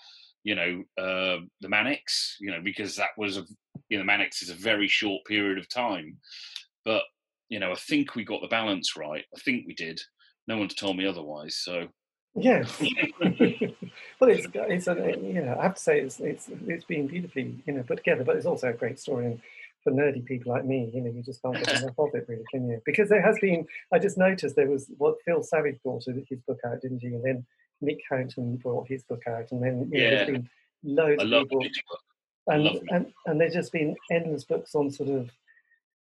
you 0.44 0.54
know 0.54 0.82
uh, 0.98 1.38
the 1.60 1.68
manics? 1.68 2.36
You 2.40 2.50
know 2.50 2.60
because 2.62 2.96
that 2.96 3.10
was 3.16 3.38
a 3.38 3.44
you 3.88 3.98
know 3.98 4.04
manics 4.04 4.42
is 4.42 4.50
a 4.50 4.54
very 4.54 4.88
short 4.88 5.24
period 5.24 5.58
of 5.58 5.68
time. 5.68 6.18
But 6.84 7.02
you 7.48 7.58
know, 7.58 7.72
I 7.72 7.76
think 7.76 8.14
we 8.14 8.24
got 8.24 8.40
the 8.40 8.48
balance 8.48 8.96
right. 8.96 9.24
I 9.34 9.40
think 9.40 9.66
we 9.66 9.74
did. 9.74 10.00
No 10.48 10.58
one's 10.58 10.74
told 10.74 10.96
me 10.96 11.06
otherwise. 11.06 11.56
So 11.56 11.88
yes, 12.34 12.80
well, 14.20 14.30
it's 14.30 14.46
it's 14.54 14.88
a, 14.88 14.94
you 15.20 15.42
know 15.42 15.56
I 15.58 15.64
have 15.64 15.74
to 15.74 15.80
say 15.80 16.00
it's 16.00 16.20
it's 16.20 16.48
it's 16.66 16.84
been 16.84 17.06
beautifully 17.06 17.62
you 17.66 17.72
know 17.72 17.82
put 17.82 17.98
together, 17.98 18.24
but 18.24 18.36
it's 18.36 18.46
also 18.46 18.68
a 18.68 18.72
great 18.72 18.98
story. 18.98 19.26
And 19.26 19.40
for 19.86 19.92
nerdy 19.92 20.24
people 20.24 20.52
like 20.52 20.64
me, 20.64 20.90
you 20.92 21.00
know, 21.00 21.10
you 21.10 21.22
just 21.22 21.40
can't 21.42 21.54
get 21.54 21.80
enough 21.82 21.94
of 21.98 22.08
it, 22.14 22.26
really, 22.28 22.42
can 22.50 22.68
you? 22.68 22.82
Because 22.84 23.08
there 23.08 23.22
has 23.22 23.38
been. 23.40 23.66
I 23.92 23.98
just 23.98 24.18
noticed 24.18 24.56
there 24.56 24.68
was 24.68 24.90
what 24.98 25.16
Phil 25.24 25.42
Savage 25.42 25.78
brought 25.84 26.04
his 26.04 26.40
book 26.46 26.58
out, 26.66 26.80
didn't 26.82 27.00
he? 27.00 27.08
And 27.08 27.24
then 27.24 27.46
Mick 27.82 28.00
Houghton 28.10 28.56
brought 28.56 28.88
his 28.88 29.04
book 29.04 29.22
out, 29.28 29.52
and 29.52 29.62
then 29.62 29.88
you 29.92 30.02
know, 30.02 30.10
there's 30.10 30.26
been 30.26 30.50
loads 30.82 31.22
of 31.22 31.48
people. 31.48 31.98
And, 32.48 32.80
and 32.90 33.12
and 33.26 33.40
there's 33.40 33.54
just 33.54 33.72
been 33.72 33.96
endless 34.10 34.44
books 34.44 34.74
on 34.74 34.90
sort 34.90 35.08
of 35.08 35.30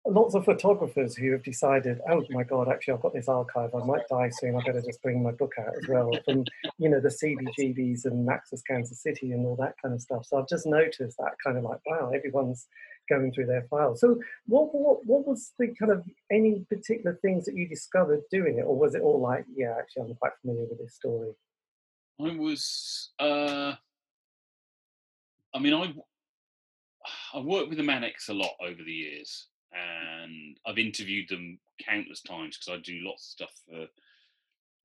lots 0.05 0.35
of 0.35 0.43
photographers 0.45 1.15
who 1.15 1.31
have 1.31 1.43
decided, 1.43 1.99
oh 2.09 2.23
my 2.29 2.43
God, 2.43 2.67
actually, 2.67 2.95
I've 2.95 3.01
got 3.01 3.13
this 3.13 3.29
archive. 3.29 3.73
I 3.73 3.85
might 3.85 4.07
die 4.09 4.29
soon. 4.29 4.55
I 4.55 4.59
better 4.65 4.81
just 4.81 5.01
bring 5.01 5.23
my 5.23 5.31
book 5.31 5.53
out 5.59 5.73
as 5.81 5.87
well. 5.87 6.11
From 6.25 6.43
you 6.77 6.89
know 6.89 6.99
the 6.99 7.09
CBGBs 7.09 8.05
and 8.05 8.25
Max's 8.25 8.61
Kansas 8.63 9.01
City 9.01 9.31
and 9.31 9.45
all 9.45 9.55
that 9.57 9.75
kind 9.81 9.93
of 9.93 10.01
stuff. 10.01 10.25
So 10.25 10.37
I've 10.37 10.47
just 10.47 10.65
noticed 10.65 11.17
that 11.17 11.35
kind 11.43 11.57
of 11.57 11.63
like, 11.63 11.79
wow, 11.85 12.11
everyone's 12.13 12.67
going 13.09 13.31
through 13.31 13.45
their 13.45 13.65
files. 13.69 14.01
So 14.01 14.19
what 14.47 14.73
what 14.73 15.05
what 15.05 15.25
was 15.25 15.53
the 15.57 15.73
kind 15.79 15.91
of 15.91 16.03
any 16.31 16.65
particular 16.69 17.17
things 17.21 17.45
that 17.45 17.55
you 17.55 17.67
discovered 17.67 18.21
doing 18.29 18.57
it, 18.57 18.63
or 18.63 18.77
was 18.77 18.95
it 18.95 19.01
all 19.01 19.21
like, 19.21 19.45
yeah, 19.55 19.75
actually, 19.79 20.03
I'm 20.03 20.15
quite 20.15 20.33
familiar 20.41 20.65
with 20.69 20.79
this 20.79 20.95
story? 20.95 21.31
I 22.19 22.35
was. 22.35 23.11
Uh, 23.19 23.73
I 25.55 25.59
mean, 25.59 25.73
I 25.73 25.93
I 27.33 27.39
worked 27.39 27.69
with 27.69 27.77
the 27.77 27.83
Manics 27.83 28.27
a 28.27 28.33
lot 28.33 28.51
over 28.61 28.83
the 28.83 28.91
years 28.91 29.47
and 29.73 30.57
I've 30.65 30.77
interviewed 30.77 31.29
them 31.29 31.59
countless 31.83 32.21
times 32.21 32.57
because 32.57 32.79
I 32.79 32.81
do 32.81 32.99
lots 33.01 33.25
of 33.25 33.47
stuff 33.47 33.61
for 33.67 33.85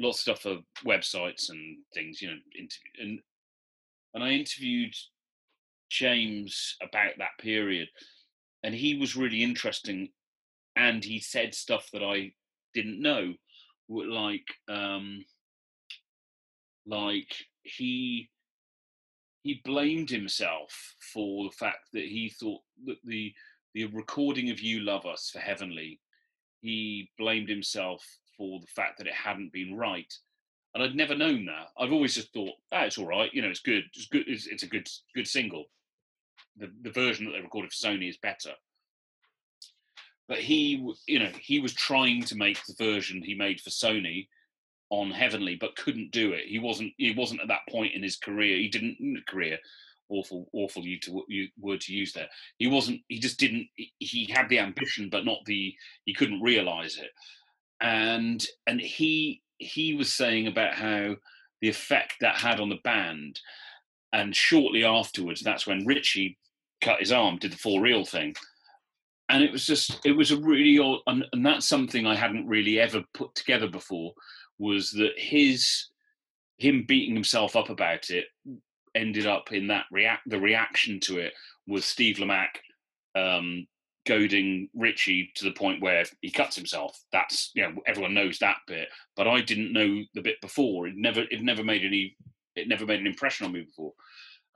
lots 0.01 0.19
of 0.19 0.23
stuff 0.23 0.41
for 0.43 0.59
websites 0.87 1.51
and 1.51 1.79
things, 1.95 2.23
you 2.23 2.29
know, 2.29 2.39
interview 2.57 2.91
and 3.01 3.21
and 4.15 4.25
I 4.25 4.31
interviewed 4.31 4.95
James 5.91 6.77
about 6.83 7.13
that 7.19 7.39
period, 7.41 7.89
and 8.63 8.75
he 8.75 8.97
was 8.97 9.17
really 9.17 9.43
interesting, 9.43 10.09
and 10.77 11.05
he 11.05 11.21
said 11.21 11.55
stuff 11.55 11.89
that 11.93 12.03
I 12.03 12.33
didn't 12.75 13.01
know, 13.01 13.35
like 13.89 14.47
um, 14.69 15.25
like 16.87 17.35
he 17.63 18.31
he 19.43 19.61
blamed 19.65 20.11
himself 20.11 20.97
for 21.13 21.45
the 21.45 21.57
fact 21.57 21.89
that 21.93 22.05
he 22.05 22.29
thought 22.29 22.63
that 22.87 22.99
the 23.05 23.33
the 23.75 23.87
recording 23.87 24.51
of 24.51 24.61
"You 24.61 24.81
Love 24.81 25.07
Us" 25.07 25.31
for 25.31 25.39
Heavenly, 25.39 26.01
he 26.61 27.11
blamed 27.19 27.49
himself 27.49 28.05
for 28.37 28.61
the 28.61 28.67
fact 28.67 28.99
that 28.99 29.07
it 29.07 29.15
hadn't 29.15 29.53
been 29.53 29.77
right. 29.77 30.13
And 30.75 30.83
I'd 30.83 30.95
never 30.95 31.15
known 31.15 31.47
that. 31.47 31.69
I've 31.79 31.93
always 31.93 32.15
just 32.15 32.33
thought, 32.33 32.55
ah, 32.73 32.85
it's 32.85 32.99
all 32.99 33.07
right. 33.07 33.33
You 33.33 33.43
know, 33.43 33.49
it's 33.49 33.61
good. 33.61 33.85
It's 33.95 34.07
good. 34.07 34.25
It's, 34.27 34.47
it's 34.47 34.63
a 34.63 34.69
good 34.69 34.89
good 35.15 35.27
single. 35.27 35.65
The 36.57 36.71
the 36.83 36.91
version 36.91 37.27
that 37.27 37.33
they 37.33 37.41
recorded 37.41 37.73
for 37.73 37.87
Sony 37.87 38.09
is 38.09 38.17
better. 38.19 38.53
But 40.29 40.39
he, 40.39 40.87
you 41.07 41.19
know, 41.19 41.31
he 41.41 41.59
was 41.59 41.73
trying 41.73 42.23
to 42.25 42.37
make 42.37 42.65
the 42.67 42.75
version 42.79 43.23
he 43.23 43.35
made 43.35 43.61
for 43.61 43.71
Sony 43.71 44.29
on 44.91 45.11
Heavenly, 45.11 45.57
but 45.57 45.77
couldn't 45.77 46.11
do 46.11 46.33
it. 46.33 46.45
He 46.47 46.59
wasn't. 46.59 46.93
He 46.99 47.15
wasn't 47.15 47.41
at 47.41 47.49
that 47.49 47.67
point 47.69 47.95
in 47.95 48.03
his 48.03 48.17
career. 48.17 48.59
He 48.59 48.69
didn't 48.69 49.27
career. 49.27 49.59
Awful, 50.11 50.49
awful 50.53 50.85
you 50.85 50.99
to 51.01 51.25
you, 51.29 51.49
word 51.59 51.81
to 51.83 51.93
use 51.93 52.13
there. 52.13 52.29
He 52.59 52.67
wasn't. 52.67 53.01
He 53.09 53.19
just 53.19 53.39
didn't. 53.39 53.67
He 53.99 54.31
had 54.33 54.49
the 54.49 54.59
ambition, 54.59 55.09
but 55.11 55.25
not 55.25 55.39
the. 55.47 55.75
He 56.05 56.15
couldn't 56.15 56.43
realize 56.43 56.97
it. 56.97 57.11
And 57.81 58.45
and 58.67 58.81
he 58.81 59.43
he 59.59 59.95
was 59.95 60.13
saying 60.13 60.47
about 60.47 60.75
how 60.75 61.17
the 61.61 61.69
effect 61.69 62.15
that 62.21 62.37
had 62.37 62.61
on 62.61 62.69
the 62.69 62.79
band. 62.85 63.41
And 64.13 64.35
shortly 64.35 64.85
afterwards, 64.85 65.43
that's 65.43 65.67
when 65.67 65.87
Richie 65.87 66.39
cut 66.81 67.01
his 67.01 67.13
arm, 67.13 67.39
did 67.39 67.53
the 67.53 67.59
full 67.59 67.81
real 67.81 68.05
thing. 68.05 68.35
And 69.29 69.45
it 69.45 69.53
was 69.53 69.67
just, 69.67 70.01
it 70.07 70.13
was 70.13 70.31
a 70.31 70.39
really 70.39 70.79
odd, 70.79 71.01
and, 71.07 71.25
and 71.33 71.45
that's 71.45 71.69
something 71.69 72.07
I 72.07 72.15
hadn't 72.15 72.47
really 72.47 72.81
ever 72.81 73.03
put 73.13 73.35
together 73.35 73.69
before 73.69 74.15
was 74.59 74.91
that 74.93 75.13
his, 75.17 75.89
him 76.57 76.85
beating 76.89 77.15
himself 77.15 77.55
up 77.55 77.69
about 77.69 78.09
it 78.11 78.27
ended 78.99 79.27
up 79.27 79.53
in 79.53 79.69
that 79.69 79.87
react, 79.91 80.29
the 80.29 80.41
reaction 80.41 81.01
to 81.01 81.19
it 81.19 81.33
was 81.67 81.85
Steve 81.85 82.17
Lamacq 82.17 82.49
um, 83.15 83.67
goading 84.07 84.69
Richie 84.75 85.31
to 85.37 85.45
the 85.45 85.53
point 85.53 85.83
where 85.83 86.05
he 86.21 86.31
cuts 86.31 86.57
himself. 86.57 86.99
That's 87.13 87.51
you 87.55 87.63
know 87.63 87.75
everyone 87.87 88.15
knows 88.15 88.39
that 88.39 88.59
bit, 88.67 88.89
but 89.17 89.29
I 89.29 89.41
didn't 89.41 89.73
know 89.73 90.03
the 90.15 90.23
bit 90.23 90.41
before. 90.41 90.89
It 90.89 90.95
never 90.97 91.23
it 91.31 91.43
never 91.43 91.63
made 91.63 91.85
any 91.85 92.17
it 92.57 92.69
never 92.69 92.87
made 92.87 93.01
an 93.01 93.07
impression 93.07 93.47
on 93.47 93.53
me 93.53 93.63
before, 93.63 93.93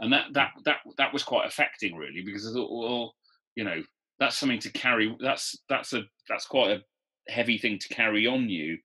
and 0.00 0.12
that 0.12 0.26
that 0.32 0.50
that 0.64 0.78
that 0.98 1.12
was 1.12 1.22
quite 1.22 1.46
affecting 1.46 1.94
really 1.94 2.22
because 2.24 2.48
I 2.48 2.52
thought 2.52 2.72
well 2.72 3.14
you 3.54 3.64
know 3.64 3.82
that's 4.18 4.36
something 4.36 4.60
to 4.60 4.72
carry 4.72 5.14
that's 5.20 5.56
that's 5.68 5.92
a 5.92 6.02
that's 6.28 6.46
quite 6.46 6.70
a 6.70 6.82
heavy 7.30 7.58
thing 7.58 7.78
to 7.78 7.94
carry 7.94 8.26
on 8.26 8.48
you 8.48 8.78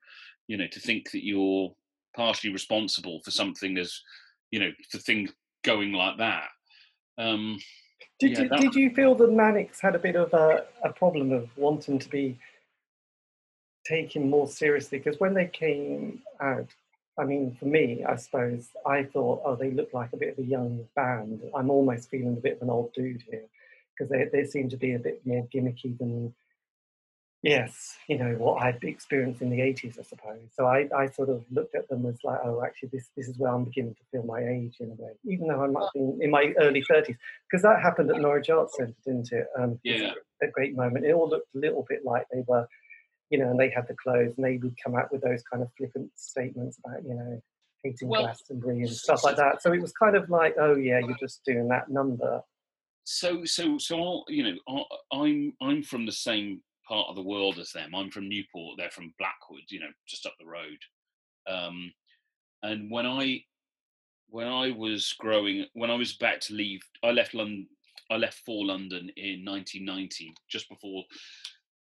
you 0.47 0.57
know 0.57 0.67
to 0.71 0.79
think 0.79 1.11
that 1.11 1.25
you're 1.25 1.71
partially 2.15 2.51
responsible 2.51 3.19
for 3.23 3.31
something 3.31 3.77
as 3.77 4.01
you 4.51 4.59
know 4.59 4.71
for 4.91 4.97
things 4.97 5.31
going 5.63 5.91
like 5.93 6.17
that 6.17 6.49
um 7.17 7.57
did, 8.19 8.31
yeah, 8.31 8.41
you, 8.41 8.49
that... 8.49 8.59
did 8.61 8.75
you 8.75 8.89
feel 8.91 9.15
the 9.15 9.27
Manics 9.27 9.79
had 9.79 9.95
a 9.95 9.99
bit 9.99 10.15
of 10.15 10.33
a, 10.33 10.65
a 10.83 10.91
problem 10.91 11.31
of 11.31 11.49
wanting 11.55 11.99
to 11.99 12.09
be 12.09 12.39
taken 13.85 14.29
more 14.29 14.47
seriously? 14.47 14.97
Because 14.97 15.19
when 15.19 15.33
they 15.33 15.45
came 15.45 16.21
out, 16.41 16.67
I 17.19 17.25
mean, 17.25 17.55
for 17.59 17.65
me, 17.65 18.03
I 18.03 18.15
suppose, 18.15 18.69
I 18.85 19.03
thought, 19.03 19.41
oh, 19.45 19.55
they 19.55 19.71
look 19.71 19.93
like 19.93 20.13
a 20.13 20.17
bit 20.17 20.33
of 20.33 20.39
a 20.39 20.47
young 20.47 20.85
band. 20.95 21.41
I'm 21.55 21.69
almost 21.69 22.09
feeling 22.09 22.37
a 22.37 22.41
bit 22.41 22.57
of 22.57 22.61
an 22.63 22.69
old 22.69 22.93
dude 22.93 23.23
here 23.29 23.45
because 23.97 24.09
they, 24.11 24.25
they 24.31 24.45
seem 24.45 24.69
to 24.69 24.77
be 24.77 24.93
a 24.93 24.99
bit 24.99 25.21
more 25.25 25.47
gimmicky 25.53 25.97
than 25.97 26.33
yes, 27.43 27.97
you 28.07 28.17
know, 28.17 28.33
what 28.37 28.63
I'd 28.63 28.83
experienced 28.83 29.41
in 29.41 29.49
the 29.49 29.59
80s, 29.59 29.99
I 29.99 30.03
suppose. 30.03 30.49
So 30.53 30.65
I, 30.65 30.87
I 30.95 31.07
sort 31.07 31.29
of 31.29 31.43
looked 31.51 31.75
at 31.75 31.87
them 31.89 32.05
as 32.05 32.19
like, 32.23 32.39
oh, 32.43 32.63
actually, 32.65 32.89
this, 32.93 33.09
this 33.15 33.27
is 33.27 33.37
where 33.37 33.53
I'm 33.53 33.65
beginning 33.65 33.95
to 33.95 34.01
feel 34.11 34.23
my 34.23 34.39
age 34.39 34.77
in 34.79 34.91
a 34.91 35.01
way, 35.01 35.11
even 35.25 35.47
though 35.47 35.63
I 35.63 35.67
might 35.67 35.89
be 35.93 35.99
in, 35.99 36.19
in 36.23 36.31
my 36.31 36.53
early 36.59 36.83
30s. 36.89 37.15
Because 37.49 37.63
that 37.63 37.81
happened 37.81 38.09
at 38.11 38.21
Norwich 38.21 38.49
Arts 38.49 38.75
Centre, 38.77 38.93
didn't 39.05 39.31
it? 39.31 39.47
Um, 39.57 39.79
yeah. 39.83 40.13
A 40.41 40.47
great 40.47 40.75
moment. 40.75 41.05
It 41.05 41.13
all 41.13 41.29
looked 41.29 41.53
a 41.55 41.59
little 41.59 41.85
bit 41.89 42.01
like 42.05 42.25
they 42.31 42.43
were, 42.47 42.67
you 43.29 43.39
know, 43.39 43.49
and 43.49 43.59
they 43.59 43.69
had 43.69 43.87
the 43.87 43.95
clothes 43.95 44.33
and 44.37 44.45
they 44.45 44.57
would 44.57 44.75
come 44.83 44.95
out 44.95 45.11
with 45.11 45.21
those 45.21 45.43
kind 45.51 45.63
of 45.63 45.69
flippant 45.77 46.11
statements 46.15 46.79
about, 46.83 47.03
you 47.03 47.15
know, 47.15 47.41
hating 47.83 48.07
well, 48.07 48.23
Glastonbury 48.23 48.81
and 48.81 48.89
stuff 48.91 49.23
like 49.23 49.37
that. 49.37 49.61
So 49.61 49.71
it 49.71 49.81
was 49.81 49.91
kind 49.93 50.15
of 50.15 50.29
like, 50.29 50.55
oh, 50.59 50.75
yeah, 50.75 50.99
you're 50.99 51.17
just 51.19 51.43
doing 51.45 51.67
that 51.69 51.89
number. 51.89 52.41
So, 53.03 53.45
so, 53.45 53.77
so, 53.77 54.01
i 54.01 54.21
you 54.27 54.43
know, 54.43 54.55
i 54.67 55.17
I'm 55.17 55.53
I'm 55.61 55.81
from 55.81 56.05
the 56.05 56.11
same 56.11 56.61
part 56.87 57.07
of 57.09 57.15
the 57.15 57.23
world 57.23 57.59
as 57.59 57.71
them. 57.71 57.93
I'm 57.95 58.11
from 58.11 58.29
Newport, 58.29 58.75
they're 58.77 58.89
from 58.89 59.13
Blackwood, 59.19 59.63
you 59.69 59.79
know, 59.79 59.91
just 60.07 60.25
up 60.25 60.33
the 60.39 60.45
road. 60.45 60.77
Um, 61.47 61.91
and 62.63 62.91
when 62.91 63.05
I 63.05 63.43
when 64.29 64.47
I 64.47 64.71
was 64.71 65.13
growing, 65.19 65.65
when 65.73 65.89
I 65.89 65.95
was 65.95 66.15
about 66.15 66.41
to 66.41 66.53
leave, 66.53 66.81
I 67.03 67.11
left 67.11 67.33
London. 67.33 67.67
I 68.09 68.15
left 68.17 68.41
for 68.45 68.65
London 68.65 69.11
in 69.17 69.43
1990, 69.43 70.33
just 70.49 70.69
before. 70.69 71.03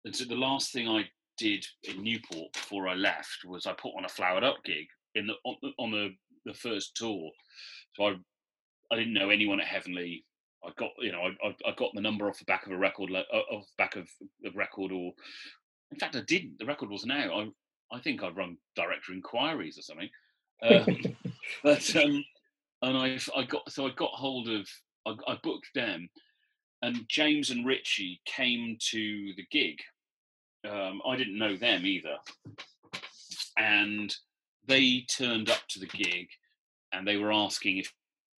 And 0.05 0.15
so 0.15 0.25
the 0.25 0.35
last 0.35 0.73
thing 0.73 0.89
I 0.89 1.05
did 1.39 1.65
in 1.85 2.03
Newport 2.03 2.53
before 2.53 2.89
I 2.89 2.95
left 2.95 3.45
was 3.45 3.67
I 3.67 3.73
put 3.73 3.93
on 3.97 4.05
a 4.05 4.09
flowered 4.09 4.45
up 4.45 4.57
gig 4.65 4.87
in 5.15 5.27
the 5.27 5.35
on, 5.45 5.57
the, 5.63 5.71
on 5.79 5.91
the 5.91 6.15
the 6.45 6.55
first 6.55 6.97
tour. 6.97 7.31
So 7.95 8.05
I 8.05 8.15
I 8.93 8.97
didn't 8.97 9.15
know 9.15 9.31
anyone 9.31 9.61
at 9.61 9.67
Heavenly. 9.67 10.25
I 10.65 10.71
got 10.77 10.91
you 10.99 11.13
know 11.13 11.23
I, 11.23 11.49
I 11.49 11.75
got 11.77 11.91
the 11.95 12.01
number 12.01 12.29
off 12.29 12.39
the 12.39 12.45
back 12.45 12.67
of 12.67 12.73
a 12.73 12.77
record 12.77 13.11
off 13.11 13.67
back 13.79 13.97
of 13.97 14.09
a 14.45 14.51
record 14.55 14.93
or 14.93 15.13
in 15.93 15.99
fact 15.99 16.17
I 16.17 16.21
didn't. 16.21 16.59
The 16.59 16.67
record 16.67 16.91
wasn't 16.91 17.13
out 17.13 17.31
I 17.33 17.97
I 17.97 18.01
think 18.01 18.23
I'd 18.23 18.37
run 18.37 18.57
director 18.75 19.13
inquiries 19.13 19.79
or 19.79 19.83
something. 19.83 20.11
Um, 20.63 21.17
but 21.63 21.97
um 21.97 22.25
and 22.83 22.97
I 22.97 23.19
I 23.37 23.45
got 23.45 23.71
so 23.71 23.87
I 23.87 23.91
got 23.91 24.11
hold 24.11 24.49
of 24.49 24.69
I, 25.07 25.15
I 25.29 25.39
booked 25.43 25.69
them 25.75 26.09
and 26.83 27.09
James 27.09 27.51
and 27.51 27.67
Richie 27.67 28.21
came 28.25 28.77
to 28.91 29.33
the 29.37 29.47
gig. 29.51 29.79
Um, 30.69 31.01
I 31.07 31.17
didn't 31.17 31.39
know 31.39 31.57
them 31.57 31.87
either. 31.87 32.17
And 33.57 34.15
they 34.67 35.07
turned 35.09 35.49
up 35.49 35.67
to 35.71 35.81
the 35.81 35.87
gig 35.87 36.29
and 36.93 37.07
they 37.07 37.17
were 37.17 37.33
asking 37.33 37.79
if 37.79 37.93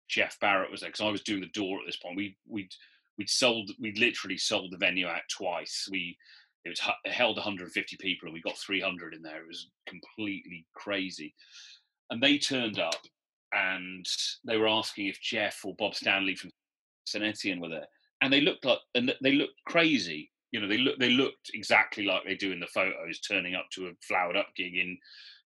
Jeff 0.09 0.39
Barrett 0.39 0.71
was 0.71 0.81
there 0.81 0.89
because 0.89 1.05
I 1.05 1.11
was 1.11 1.21
doing 1.21 1.41
the 1.41 1.47
door 1.47 1.79
at 1.79 1.85
this 1.85 1.97
point. 1.97 2.17
We 2.17 2.35
we'd 2.47 2.73
we'd 3.17 3.29
sold 3.29 3.71
we 3.79 3.93
literally 3.93 4.37
sold 4.37 4.71
the 4.71 4.77
venue 4.77 5.07
out 5.07 5.21
twice. 5.29 5.87
We 5.91 6.17
it 6.65 6.69
was 6.69 6.81
it 7.05 7.11
held 7.11 7.37
150 7.37 7.97
people 7.97 8.27
and 8.27 8.33
we 8.33 8.41
got 8.41 8.57
300 8.57 9.13
in 9.13 9.21
there. 9.21 9.41
It 9.41 9.47
was 9.47 9.69
completely 9.87 10.65
crazy. 10.75 11.33
And 12.09 12.21
they 12.21 12.37
turned 12.37 12.79
up 12.79 12.99
and 13.53 14.05
they 14.45 14.57
were 14.57 14.67
asking 14.67 15.07
if 15.07 15.21
Jeff 15.21 15.61
or 15.63 15.75
Bob 15.77 15.95
Stanley 15.95 16.35
from 16.35 16.51
St 17.05 17.23
Etienne 17.23 17.59
were 17.59 17.69
there, 17.69 17.87
and 18.21 18.31
they 18.31 18.41
looked 18.41 18.65
like 18.65 18.79
and 18.95 19.13
they 19.21 19.33
looked 19.33 19.63
crazy. 19.65 20.31
You 20.51 20.61
know, 20.61 20.67
they 20.67 20.77
look 20.77 20.97
they 20.99 21.11
looked 21.11 21.51
exactly 21.53 22.05
like 22.05 22.23
they 22.25 22.35
do 22.35 22.51
in 22.51 22.59
the 22.59 22.67
photos, 22.67 23.19
turning 23.19 23.55
up 23.55 23.65
to 23.73 23.87
a 23.87 23.91
flowered 24.01 24.35
up 24.35 24.47
gig 24.55 24.75
in, 24.75 24.97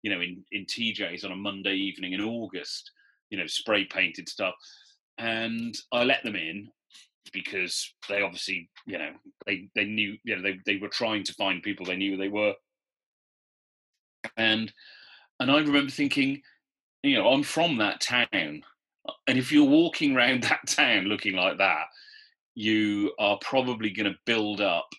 you 0.03 0.11
know, 0.11 0.21
in 0.21 0.43
in 0.51 0.65
TJ's 0.65 1.23
on 1.23 1.31
a 1.31 1.35
Monday 1.35 1.75
evening 1.75 2.13
in 2.13 2.21
August 2.21 2.91
you 3.29 3.37
know, 3.37 3.47
spray 3.47 3.85
painted 3.85 4.29
stuff. 4.29 4.55
And 5.17 5.75
I 5.91 6.03
let 6.03 6.23
them 6.23 6.35
in 6.35 6.69
because 7.33 7.93
they 8.07 8.21
obviously, 8.21 8.69
you 8.85 8.97
know, 8.97 9.11
they, 9.45 9.69
they 9.75 9.85
knew, 9.85 10.17
you 10.23 10.35
know, 10.35 10.41
they, 10.41 10.59
they 10.65 10.77
were 10.77 10.87
trying 10.89 11.23
to 11.25 11.33
find 11.33 11.61
people 11.61 11.85
they 11.85 11.95
knew 11.95 12.17
they 12.17 12.29
were. 12.29 12.53
And 14.37 14.71
and 15.39 15.49
I 15.49 15.59
remember 15.59 15.91
thinking, 15.91 16.41
you 17.03 17.15
know, 17.15 17.29
I'm 17.29 17.43
from 17.43 17.77
that 17.77 18.01
town. 18.01 18.27
And 19.27 19.37
if 19.37 19.51
you're 19.51 19.63
walking 19.63 20.15
around 20.15 20.43
that 20.43 20.67
town 20.67 21.05
looking 21.05 21.35
like 21.35 21.57
that, 21.57 21.85
you 22.55 23.13
are 23.19 23.37
probably 23.41 23.89
going 23.89 24.11
to 24.11 24.19
build 24.25 24.61
up 24.61 24.89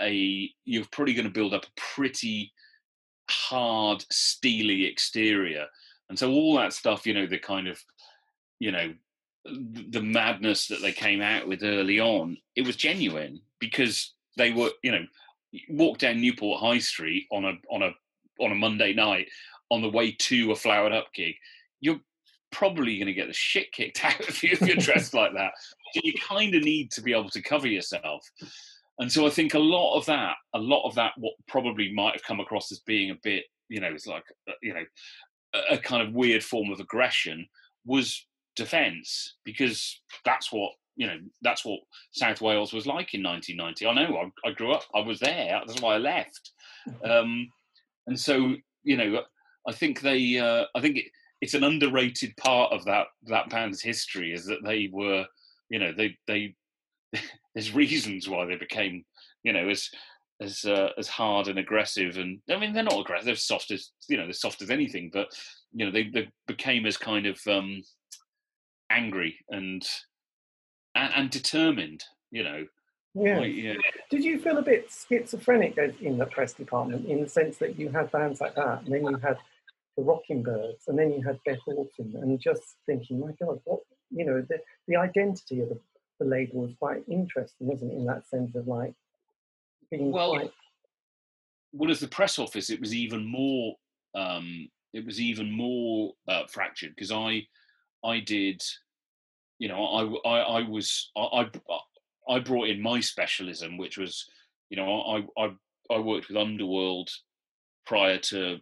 a 0.00 0.50
you're 0.64 0.86
probably 0.90 1.14
going 1.14 1.26
to 1.26 1.32
build 1.32 1.54
up 1.54 1.64
a 1.64 1.80
pretty 1.94 2.52
hard 3.30 4.04
steely 4.10 4.86
exterior 4.86 5.66
and 6.08 6.18
so 6.18 6.30
all 6.30 6.56
that 6.56 6.72
stuff, 6.72 7.06
you 7.06 7.14
know, 7.14 7.26
the 7.26 7.38
kind 7.38 7.68
of, 7.68 7.80
you 8.58 8.72
know, 8.72 8.94
the 9.44 10.02
madness 10.02 10.68
that 10.68 10.80
they 10.80 10.92
came 10.92 11.20
out 11.20 11.46
with 11.46 11.62
early 11.62 12.00
on, 12.00 12.36
it 12.56 12.66
was 12.66 12.76
genuine 12.76 13.40
because 13.58 14.14
they 14.36 14.52
were, 14.52 14.70
you 14.82 14.92
know, 14.92 15.04
walk 15.68 15.98
down 15.98 16.20
Newport 16.20 16.60
High 16.60 16.78
Street 16.78 17.26
on 17.30 17.44
a 17.44 17.52
on 17.70 17.82
a 17.82 17.90
on 18.40 18.52
a 18.52 18.56
Monday 18.56 18.92
night 18.92 19.28
on 19.70 19.82
the 19.82 19.90
way 19.90 20.12
to 20.12 20.52
a 20.52 20.56
flowered 20.56 20.92
up 20.92 21.12
gig, 21.14 21.34
you're 21.80 22.00
probably 22.52 22.96
going 22.96 23.06
to 23.06 23.12
get 23.12 23.26
the 23.26 23.32
shit 23.32 23.72
kicked 23.72 24.04
out 24.04 24.28
of 24.28 24.42
you 24.42 24.50
if 24.52 24.60
you're 24.62 24.76
dressed 24.76 25.14
like 25.14 25.32
that. 25.34 25.52
So 25.92 26.00
you 26.02 26.14
kind 26.14 26.54
of 26.54 26.62
need 26.62 26.90
to 26.92 27.02
be 27.02 27.12
able 27.12 27.30
to 27.30 27.42
cover 27.42 27.66
yourself. 27.66 28.28
And 28.98 29.10
so 29.10 29.26
I 29.26 29.30
think 29.30 29.54
a 29.54 29.58
lot 29.58 29.98
of 29.98 30.06
that, 30.06 30.36
a 30.54 30.58
lot 30.58 30.86
of 30.86 30.94
that, 30.94 31.12
what 31.16 31.34
probably 31.48 31.92
might 31.92 32.12
have 32.12 32.22
come 32.22 32.40
across 32.40 32.70
as 32.70 32.78
being 32.80 33.10
a 33.10 33.18
bit, 33.22 33.44
you 33.68 33.80
know, 33.80 33.88
it's 33.88 34.06
like, 34.06 34.24
uh, 34.48 34.52
you 34.62 34.74
know, 34.74 34.84
a 35.70 35.78
kind 35.78 36.06
of 36.06 36.14
weird 36.14 36.42
form 36.42 36.70
of 36.70 36.80
aggression 36.80 37.46
was 37.86 38.26
defence 38.56 39.36
because 39.44 40.00
that's 40.24 40.52
what 40.52 40.70
you 40.96 41.06
know 41.06 41.18
that's 41.42 41.64
what 41.64 41.80
South 42.12 42.40
Wales 42.40 42.72
was 42.72 42.86
like 42.86 43.14
in 43.14 43.22
1990. 43.22 43.86
I 43.86 43.94
know 43.94 44.16
I, 44.16 44.48
I 44.48 44.52
grew 44.52 44.72
up, 44.72 44.84
I 44.94 45.00
was 45.00 45.20
there. 45.20 45.60
That's 45.66 45.80
why 45.80 45.94
I 45.94 45.98
left. 45.98 46.52
Um, 47.04 47.48
and 48.06 48.18
so 48.18 48.54
you 48.84 48.96
know, 48.96 49.22
I 49.66 49.72
think 49.72 50.00
they, 50.00 50.38
uh, 50.38 50.66
I 50.74 50.80
think 50.80 50.98
it, 50.98 51.06
it's 51.40 51.54
an 51.54 51.64
underrated 51.64 52.36
part 52.36 52.72
of 52.72 52.84
that 52.84 53.06
that 53.24 53.50
band's 53.50 53.82
history 53.82 54.32
is 54.32 54.46
that 54.46 54.62
they 54.64 54.88
were, 54.92 55.26
you 55.70 55.78
know, 55.78 55.92
they 55.92 56.16
they 56.26 56.54
there's 57.54 57.74
reasons 57.74 58.28
why 58.28 58.44
they 58.44 58.56
became, 58.56 59.04
you 59.42 59.52
know, 59.52 59.68
as 59.68 59.88
as 60.40 60.64
uh, 60.64 60.90
as 60.98 61.08
hard 61.08 61.48
and 61.48 61.58
aggressive 61.58 62.16
and 62.16 62.40
I 62.50 62.56
mean 62.58 62.72
they're 62.72 62.82
not 62.82 62.98
aggressive, 63.00 63.26
they're 63.26 63.36
soft 63.36 63.70
as 63.70 63.90
you 64.08 64.16
know, 64.16 64.24
they're 64.24 64.32
soft 64.32 64.62
as 64.62 64.70
anything, 64.70 65.10
but 65.12 65.28
you 65.72 65.84
know, 65.84 65.92
they, 65.92 66.08
they 66.08 66.28
became 66.46 66.86
as 66.86 66.96
kind 66.96 67.26
of 67.26 67.38
um 67.46 67.82
angry 68.90 69.36
and 69.48 69.86
and, 70.94 71.12
and 71.14 71.30
determined, 71.30 72.04
you 72.30 72.44
know. 72.44 72.66
Yeah. 73.14 73.38
Like, 73.38 73.54
yeah. 73.54 73.74
Did 74.10 74.24
you 74.24 74.40
feel 74.40 74.58
a 74.58 74.62
bit 74.62 74.90
schizophrenic 74.90 75.78
in 76.00 76.18
the 76.18 76.26
press 76.26 76.52
department 76.52 77.06
in 77.06 77.22
the 77.22 77.28
sense 77.28 77.58
that 77.58 77.78
you 77.78 77.88
had 77.90 78.10
bands 78.10 78.40
like 78.40 78.56
that, 78.56 78.82
and 78.82 78.92
then 78.92 79.04
you 79.04 79.16
had 79.16 79.38
the 79.96 80.02
Rockingbirds, 80.02 80.88
and 80.88 80.98
then 80.98 81.12
you 81.12 81.22
had 81.22 81.38
Beth 81.46 81.58
Orton, 81.66 82.14
and 82.20 82.40
just 82.40 82.76
thinking, 82.86 83.20
my 83.20 83.32
God, 83.40 83.60
what 83.64 83.80
you 84.10 84.24
know, 84.24 84.44
the 84.48 84.58
the 84.88 84.96
identity 84.96 85.60
of 85.60 85.68
the, 85.68 85.78
the 86.18 86.26
label 86.26 86.62
was 86.62 86.74
quite 86.78 87.04
interesting, 87.08 87.68
wasn't 87.68 87.92
it? 87.92 87.96
In 87.96 88.06
that 88.06 88.28
sense 88.28 88.54
of 88.56 88.66
like 88.66 88.94
being 89.98 90.12
well. 90.12 90.50
Well, 91.72 91.90
as 91.90 92.00
the 92.00 92.08
press 92.08 92.38
office, 92.38 92.70
it 92.70 92.80
was 92.80 92.94
even 92.94 93.24
more. 93.24 93.74
Um, 94.14 94.68
it 94.92 95.04
was 95.04 95.20
even 95.20 95.50
more 95.50 96.12
uh, 96.28 96.44
fractured 96.48 96.94
because 96.94 97.10
I, 97.10 97.46
I 98.04 98.20
did, 98.20 98.62
you 99.58 99.68
know, 99.68 100.20
I 100.24 100.28
I, 100.28 100.38
I 100.60 100.68
was 100.68 101.10
I, 101.16 101.20
I 101.20 101.50
I 102.28 102.38
brought 102.38 102.68
in 102.68 102.80
my 102.80 103.00
specialism, 103.00 103.76
which 103.76 103.98
was, 103.98 104.24
you 104.70 104.76
know, 104.76 105.00
I 105.00 105.42
I 105.42 105.50
I 105.90 105.98
worked 105.98 106.28
with 106.28 106.36
Underworld 106.36 107.10
prior 107.86 108.18
to 108.18 108.58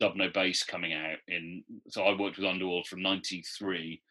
Dub 0.00 0.16
No 0.16 0.28
Bass 0.28 0.64
coming 0.64 0.92
out 0.92 1.18
in 1.28 1.62
so 1.88 2.02
I 2.02 2.18
worked 2.18 2.38
with 2.38 2.46
Underworld 2.46 2.86
from 2.86 3.02
'93. 3.02 4.02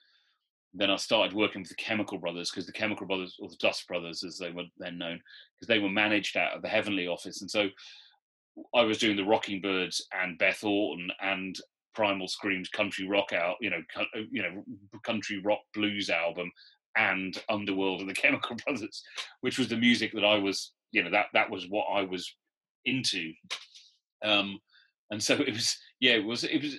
Then 0.76 0.91
I 0.91 0.97
started 0.97 1.36
working 1.36 1.61
with 1.61 1.69
the 1.69 1.76
Chemical 1.76 2.17
Brothers 2.17 2.51
because 2.51 2.65
the 2.65 2.71
Chemical 2.71 3.07
Brothers, 3.07 3.38
or 3.39 3.49
the 3.49 3.55
Dust 3.59 3.88
Brothers 3.88 4.23
as 4.23 4.38
they 4.38 4.51
were 4.51 4.65
then 4.78 4.97
known, 4.97 5.21
because 5.55 5.67
they 5.67 5.80
were 5.80 5.89
managed 5.89 6.38
out 6.38 6.55
of 6.55 6.61
the 6.61 6.67
Heavenly 6.67 7.07
office, 7.07 7.41
and 7.41 7.49
so 7.49 7.69
I 8.73 8.84
was 8.84 8.97
doing 8.97 9.17
the 9.17 9.26
Rockingbirds 9.26 10.05
and 10.13 10.38
Beth 10.38 10.63
Orton 10.63 11.09
and 11.21 11.57
Primal 11.93 12.28
Scream's 12.28 12.69
country 12.69 13.07
rock 13.07 13.34
out, 13.34 13.55
you 13.61 13.69
know, 13.69 13.82
you 14.32 14.41
know, 14.41 14.63
country 15.03 15.41
rock 15.43 15.61
blues 15.73 16.09
album, 16.09 16.51
and 16.97 17.41
Underworld 17.49 18.01
and 18.01 18.09
the 18.09 18.13
Chemical 18.21 18.55
Brothers, 18.65 19.03
which 19.41 19.57
was 19.57 19.69
the 19.69 19.78
music 19.78 20.13
that 20.13 20.26
I 20.26 20.38
was, 20.38 20.73
you 20.91 21.03
know, 21.03 21.11
that 21.11 21.28
that 21.34 21.49
was 21.49 21.67
what 21.69 21.86
I 21.86 22.03
was 22.03 22.34
into. 22.86 23.34
Um, 24.23 24.59
and 25.11 25.21
so 25.21 25.36
it 25.36 25.53
was 25.53 25.78
yeah 25.99 26.13
it 26.13 26.26
was 26.26 26.43
it 26.43 26.61
was 26.61 26.78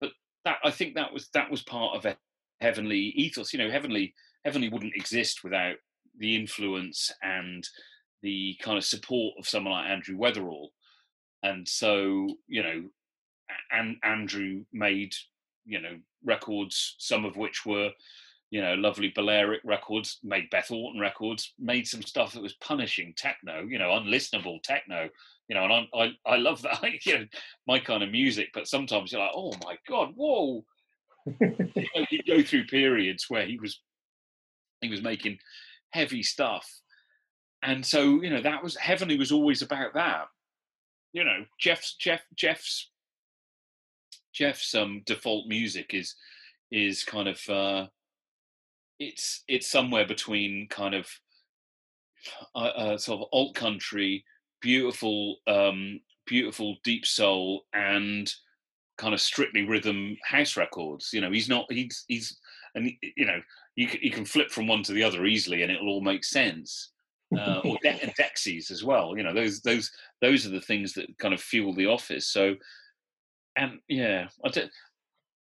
but 0.00 0.10
that 0.44 0.58
i 0.64 0.70
think 0.70 0.94
that 0.94 1.12
was 1.12 1.28
that 1.34 1.50
was 1.50 1.62
part 1.62 1.96
of 1.96 2.06
a 2.06 2.16
heavenly 2.60 2.98
ethos 2.98 3.52
you 3.52 3.58
know 3.58 3.70
heavenly 3.70 4.14
heavenly 4.44 4.68
wouldn't 4.68 4.96
exist 4.96 5.44
without 5.44 5.76
the 6.18 6.36
influence 6.36 7.12
and 7.22 7.68
the 8.22 8.56
kind 8.62 8.76
of 8.76 8.84
support 8.84 9.34
of 9.38 9.48
someone 9.48 9.72
like 9.72 9.88
andrew 9.88 10.16
weatherall 10.16 10.68
and 11.42 11.66
so 11.66 12.28
you 12.46 12.62
know 12.62 12.82
and 13.72 13.96
andrew 14.02 14.64
made 14.72 15.14
you 15.64 15.80
know 15.80 15.96
records 16.24 16.96
some 16.98 17.24
of 17.24 17.36
which 17.36 17.64
were 17.64 17.90
you 18.50 18.60
know 18.60 18.74
lovely 18.74 19.12
balearic 19.14 19.60
records 19.64 20.18
made 20.22 20.50
beth 20.50 20.70
orton 20.70 21.00
records 21.00 21.54
made 21.58 21.86
some 21.86 22.02
stuff 22.02 22.32
that 22.32 22.42
was 22.42 22.54
punishing 22.54 23.14
techno 23.16 23.62
you 23.62 23.78
know 23.78 23.88
unlistenable 23.90 24.62
techno 24.62 25.08
you 25.50 25.56
know, 25.56 25.64
and 25.64 25.72
I, 25.72 25.98
I, 25.98 26.34
I 26.34 26.36
love 26.36 26.62
that, 26.62 26.80
you 27.04 27.18
know, 27.18 27.26
my 27.66 27.80
kind 27.80 28.02
of 28.02 28.10
music. 28.10 28.50
But 28.54 28.68
sometimes 28.68 29.12
you're 29.12 29.20
like, 29.20 29.32
oh 29.34 29.52
my 29.64 29.76
god, 29.86 30.12
whoa! 30.14 30.64
Know, 31.26 32.04
go 32.26 32.42
through 32.42 32.66
periods 32.66 33.26
where 33.28 33.46
he 33.46 33.58
was, 33.58 33.80
he 34.80 34.88
was 34.88 35.02
making 35.02 35.38
heavy 35.90 36.22
stuff, 36.22 36.66
and 37.62 37.84
so 37.84 38.22
you 38.22 38.30
know 38.30 38.42
that 38.42 38.62
was 38.62 38.76
Heavenly 38.76 39.18
was 39.18 39.32
always 39.32 39.62
about 39.62 39.94
that. 39.94 40.26
You 41.12 41.24
know, 41.24 41.44
Jeff's 41.58 41.94
Jeff 41.96 42.22
Jeff's 42.34 42.90
Jeff's 44.32 44.74
um 44.74 45.02
default 45.06 45.48
music 45.48 45.92
is 45.92 46.14
is 46.70 47.02
kind 47.04 47.28
of 47.28 47.40
uh 47.48 47.86
it's 48.98 49.42
it's 49.48 49.70
somewhere 49.70 50.06
between 50.06 50.68
kind 50.68 50.94
of 50.94 51.08
uh, 52.54 52.58
uh, 52.58 52.98
sort 52.98 53.20
of 53.20 53.28
alt 53.32 53.54
country 53.54 54.24
beautiful, 54.60 55.36
um, 55.46 56.00
beautiful 56.26 56.76
deep 56.84 57.06
soul 57.06 57.62
and 57.72 58.32
kind 59.00 59.14
of 59.14 59.20
strictly 59.20 59.64
rhythm 59.64 60.16
house 60.22 60.56
records. 60.56 61.10
You 61.12 61.22
know, 61.22 61.32
he's 61.32 61.48
not 61.48 61.64
he's 61.70 62.04
he's 62.06 62.38
and 62.74 62.92
you 63.16 63.26
know 63.26 63.40
you 63.74 63.88
can, 63.88 64.00
you 64.02 64.10
can 64.10 64.26
flip 64.26 64.50
from 64.50 64.68
one 64.68 64.82
to 64.84 64.92
the 64.92 65.02
other 65.02 65.24
easily 65.24 65.62
and 65.62 65.72
it'll 65.72 65.88
all 65.88 66.02
make 66.02 66.22
sense. 66.22 66.90
Uh, 67.36 67.60
or 67.64 67.78
De- 67.82 68.02
and 68.02 68.12
Dexys 68.20 68.72
as 68.72 68.82
well. 68.84 69.16
You 69.16 69.22
know, 69.22 69.32
those 69.32 69.60
those 69.60 69.90
those 70.20 70.46
are 70.46 70.50
the 70.50 70.60
things 70.60 70.92
that 70.94 71.16
kind 71.18 71.32
of 71.32 71.40
fuel 71.40 71.72
the 71.72 71.86
office. 71.86 72.26
So, 72.26 72.56
and 73.56 73.78
yeah, 73.88 74.26
I 74.44 74.48
don't, 74.48 74.70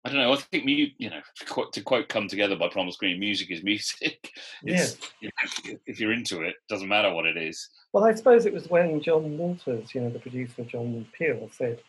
I 0.06 0.10
don't 0.10 0.18
know. 0.18 0.32
I 0.32 0.38
think 0.38 0.66
you, 0.66 0.88
you 0.98 1.10
know, 1.10 1.20
to 1.40 1.46
quote, 1.46 1.74
to 1.74 1.82
quote 1.82 2.08
"Come 2.08 2.30
Together" 2.30 2.56
by 2.56 2.70
Primal 2.70 2.94
Scream, 2.94 3.20
music 3.20 3.52
is 3.52 3.64
music. 3.64 4.32
yeah. 4.64 4.86
You 5.20 5.28
know, 5.28 5.78
if 5.86 6.00
you're 6.00 6.14
into 6.14 6.44
it, 6.44 6.56
doesn't 6.70 6.88
matter 6.88 7.14
what 7.14 7.26
it 7.26 7.36
is. 7.36 7.70
Well, 7.92 8.06
I 8.06 8.14
suppose 8.14 8.46
it 8.46 8.54
was 8.54 8.70
when 8.70 9.02
John 9.02 9.38
Walters, 9.38 9.94
you 9.94 10.00
know, 10.00 10.10
the 10.10 10.20
producer 10.20 10.64
John 10.64 11.06
Peel, 11.18 11.50
said, 11.52 11.82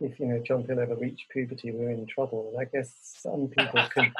"If 0.00 0.18
you 0.18 0.26
know 0.26 0.38
John 0.40 0.64
Peel 0.64 0.80
ever 0.80 0.94
reached 0.94 1.28
puberty, 1.30 1.70
we're 1.70 1.90
in 1.90 2.06
trouble." 2.06 2.50
And 2.52 2.60
I 2.60 2.64
guess 2.64 2.92
some 3.20 3.48
people 3.48 3.82
can 3.94 4.12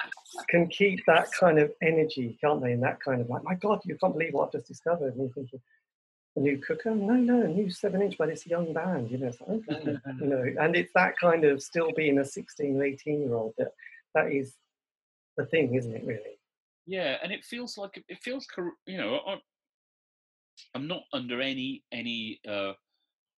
can 0.49 0.69
keep 0.69 1.05
that 1.07 1.31
kind 1.33 1.59
of 1.59 1.73
energy, 1.83 2.39
can't 2.41 2.63
they? 2.63 2.73
And 2.73 2.83
that 2.83 3.01
kind 3.01 3.21
of 3.21 3.29
like, 3.29 3.45
my 3.45 3.55
God, 3.55 3.81
you 3.85 3.97
can't 3.97 4.15
believe 4.15 4.35
what 4.35 4.47
I've 4.47 4.53
just 4.53 4.69
discovered. 4.69 5.15
And 5.15 5.23
you're 5.23 5.33
thinking, 5.33 5.61
a 6.37 6.41
new 6.41 6.59
cooker? 6.59 6.95
No, 6.95 7.15
no, 7.15 7.43
a 7.43 7.49
new 7.49 7.71
seven 7.71 8.03
inch, 8.03 8.17
but 8.19 8.29
it's 8.29 8.47
a 8.47 8.49
young 8.49 8.73
band, 8.73 9.11
you 9.11 9.19
know. 9.19 9.29
It's 9.29 9.41
like, 9.41 9.51
okay, 9.69 9.97
you 10.21 10.27
know, 10.27 10.45
and 10.61 10.77
it's 10.77 10.93
that 10.95 11.15
kind 11.19 11.45
of 11.45 11.63
still 11.63 11.93
being 11.95 12.19
a 12.19 12.25
16 12.25 12.77
or 12.77 12.85
18 12.85 13.21
year 13.21 13.35
old 13.35 13.55
that 13.59 13.73
that 14.15 14.33
is 14.33 14.55
the 15.37 15.47
thing, 15.47 15.75
isn't 15.75 15.95
it? 15.95 16.05
Really? 16.07 16.39
Yeah, 16.87 17.17
and 17.23 17.33
it 17.33 17.45
feels 17.45 17.77
like 17.77 18.03
it 18.09 18.19
feels, 18.23 18.47
you 18.87 18.97
know, 18.97 19.21
I'm, 19.27 19.39
I'm 20.75 20.89
not 20.89 21.03
under 21.13 21.41
any 21.41 21.85
any, 21.93 22.41
uh, 22.49 22.73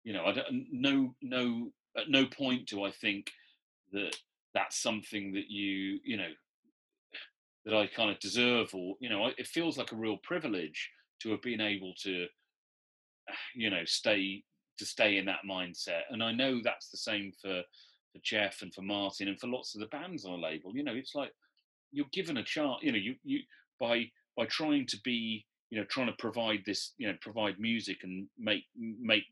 you 0.05 0.13
know, 0.13 0.25
I 0.25 0.33
don't 0.33 0.67
no 0.71 1.15
no 1.21 1.73
at 1.97 2.09
no 2.09 2.27
point 2.27 2.67
do 2.67 2.85
I 2.85 2.91
think 2.91 3.31
that 3.93 4.17
that's 4.55 4.81
something 4.81 5.33
that 5.33 5.49
you 5.49 5.99
you 6.05 6.17
know 6.17 6.31
that 7.65 7.75
I 7.75 7.87
kind 7.87 8.11
of 8.11 8.19
deserve 8.19 8.75
or 8.75 8.97
you 9.01 9.09
know 9.09 9.31
it 9.37 9.47
feels 9.47 9.79
like 9.79 9.93
a 9.93 9.97
real 9.97 10.19
privilege 10.23 10.91
to 11.23 11.31
have 11.31 11.43
been 11.43 11.61
able 11.61 11.95
to 12.03 12.27
you 13.55 13.71
know 13.71 13.85
stay 13.85 14.43
to 14.79 14.85
stay 14.85 15.17
in 15.17 15.25
that 15.27 15.47
mindset. 15.49 16.03
And 16.11 16.23
i 16.23 16.33
know 16.33 16.61
that's 16.63 16.91
the 16.91 16.97
same 16.97 17.33
for 17.41 17.63
for 18.13 18.21
jeff 18.23 18.63
and 18.63 18.73
for 18.73 18.83
martin 18.83 19.29
and 19.29 19.39
for 19.41 19.49
lots 19.49 19.75
of 19.75 19.81
the 19.81 19.87
bands 19.87 20.25
on 20.25 20.33
the 20.33 20.39
label. 20.39 20.73
You 20.75 20.85
know 20.85 20.95
it's 20.95 21.15
like 21.15 21.33
you're 21.93 22.07
given 22.13 22.37
a 22.37 22.45
chance 22.45 22.79
you 22.83 22.93
know 22.93 22.99
you 22.99 23.15
you 23.25 23.41
by 23.81 24.11
by 24.37 24.47
trying 24.47 24.87
to 24.87 24.99
be 25.05 25.47
you 25.71 25.79
know 25.79 25.87
trying 25.87 26.07
to 26.09 26.17
provide 26.19 26.61
this 26.67 26.93
you 26.99 27.07
know 27.07 27.15
provide 27.21 27.59
music 27.59 27.99
and 28.03 28.27
make 28.39 28.65
make 28.77 29.25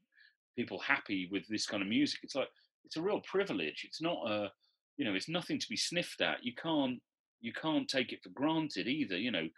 people 0.56 0.78
happy 0.78 1.28
with 1.30 1.46
this 1.48 1.66
kind 1.66 1.82
of 1.82 1.88
music 1.88 2.20
it's 2.22 2.34
like 2.34 2.48
it's 2.84 2.96
a 2.96 3.02
real 3.02 3.20
privilege 3.20 3.82
it's 3.84 4.02
not 4.02 4.18
a 4.30 4.50
you 4.96 5.04
know 5.04 5.14
it's 5.14 5.28
nothing 5.28 5.58
to 5.58 5.68
be 5.68 5.76
sniffed 5.76 6.20
at 6.20 6.42
you 6.42 6.52
can't 6.54 7.00
you 7.40 7.52
can't 7.52 7.88
take 7.88 8.12
it 8.12 8.22
for 8.22 8.30
granted 8.30 8.86
either 8.86 9.16
you 9.16 9.30
know 9.30 9.48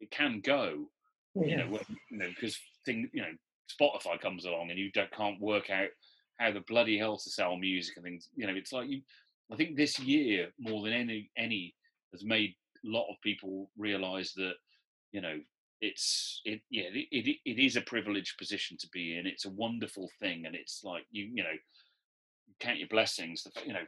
it 0.00 0.10
can 0.10 0.40
go 0.44 0.86
yes. 1.34 1.48
you 1.48 1.56
know 1.56 1.66
when, 1.66 1.82
you 2.10 2.18
know 2.18 2.28
because 2.28 2.58
thing 2.84 3.08
you 3.12 3.22
know 3.22 3.32
Spotify 3.70 4.20
comes 4.20 4.44
along 4.44 4.70
and 4.70 4.78
you 4.78 4.90
don't 4.92 5.12
can't 5.12 5.40
work 5.40 5.70
out 5.70 5.88
how 6.38 6.50
the 6.50 6.60
bloody 6.66 6.98
hell 6.98 7.18
to 7.18 7.30
sell 7.30 7.56
music 7.56 7.96
and 7.96 8.04
things. 8.04 8.28
You 8.34 8.46
know, 8.46 8.54
it's 8.54 8.72
like 8.72 8.88
you. 8.88 9.02
I 9.52 9.56
think 9.56 9.76
this 9.76 9.98
year 9.98 10.48
more 10.58 10.82
than 10.82 10.92
any 10.92 11.30
any 11.36 11.74
has 12.12 12.24
made 12.24 12.54
a 12.84 12.88
lot 12.88 13.10
of 13.10 13.20
people 13.22 13.70
realise 13.76 14.32
that 14.34 14.54
you 15.12 15.20
know 15.20 15.38
it's 15.80 16.42
it 16.44 16.60
yeah 16.70 16.84
it, 16.92 17.08
it 17.10 17.36
it 17.44 17.58
is 17.58 17.76
a 17.76 17.80
privileged 17.80 18.38
position 18.38 18.76
to 18.80 18.88
be 18.92 19.16
in. 19.16 19.26
It's 19.26 19.46
a 19.46 19.50
wonderful 19.50 20.10
thing, 20.20 20.46
and 20.46 20.54
it's 20.54 20.82
like 20.84 21.04
you 21.10 21.30
you 21.32 21.42
know 21.42 21.56
count 22.58 22.78
your 22.78 22.88
blessings. 22.88 23.42
the, 23.42 23.50
You 23.64 23.72
know, 23.72 23.86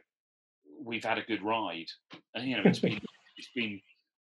we've 0.83 1.05
had 1.05 1.17
a 1.17 1.23
good 1.23 1.43
ride, 1.43 1.89
and 2.35 2.47
you 2.47 2.57
know 2.57 2.63
it's 2.65 2.79
been 2.79 2.99
it's 3.37 3.49
been 3.55 3.79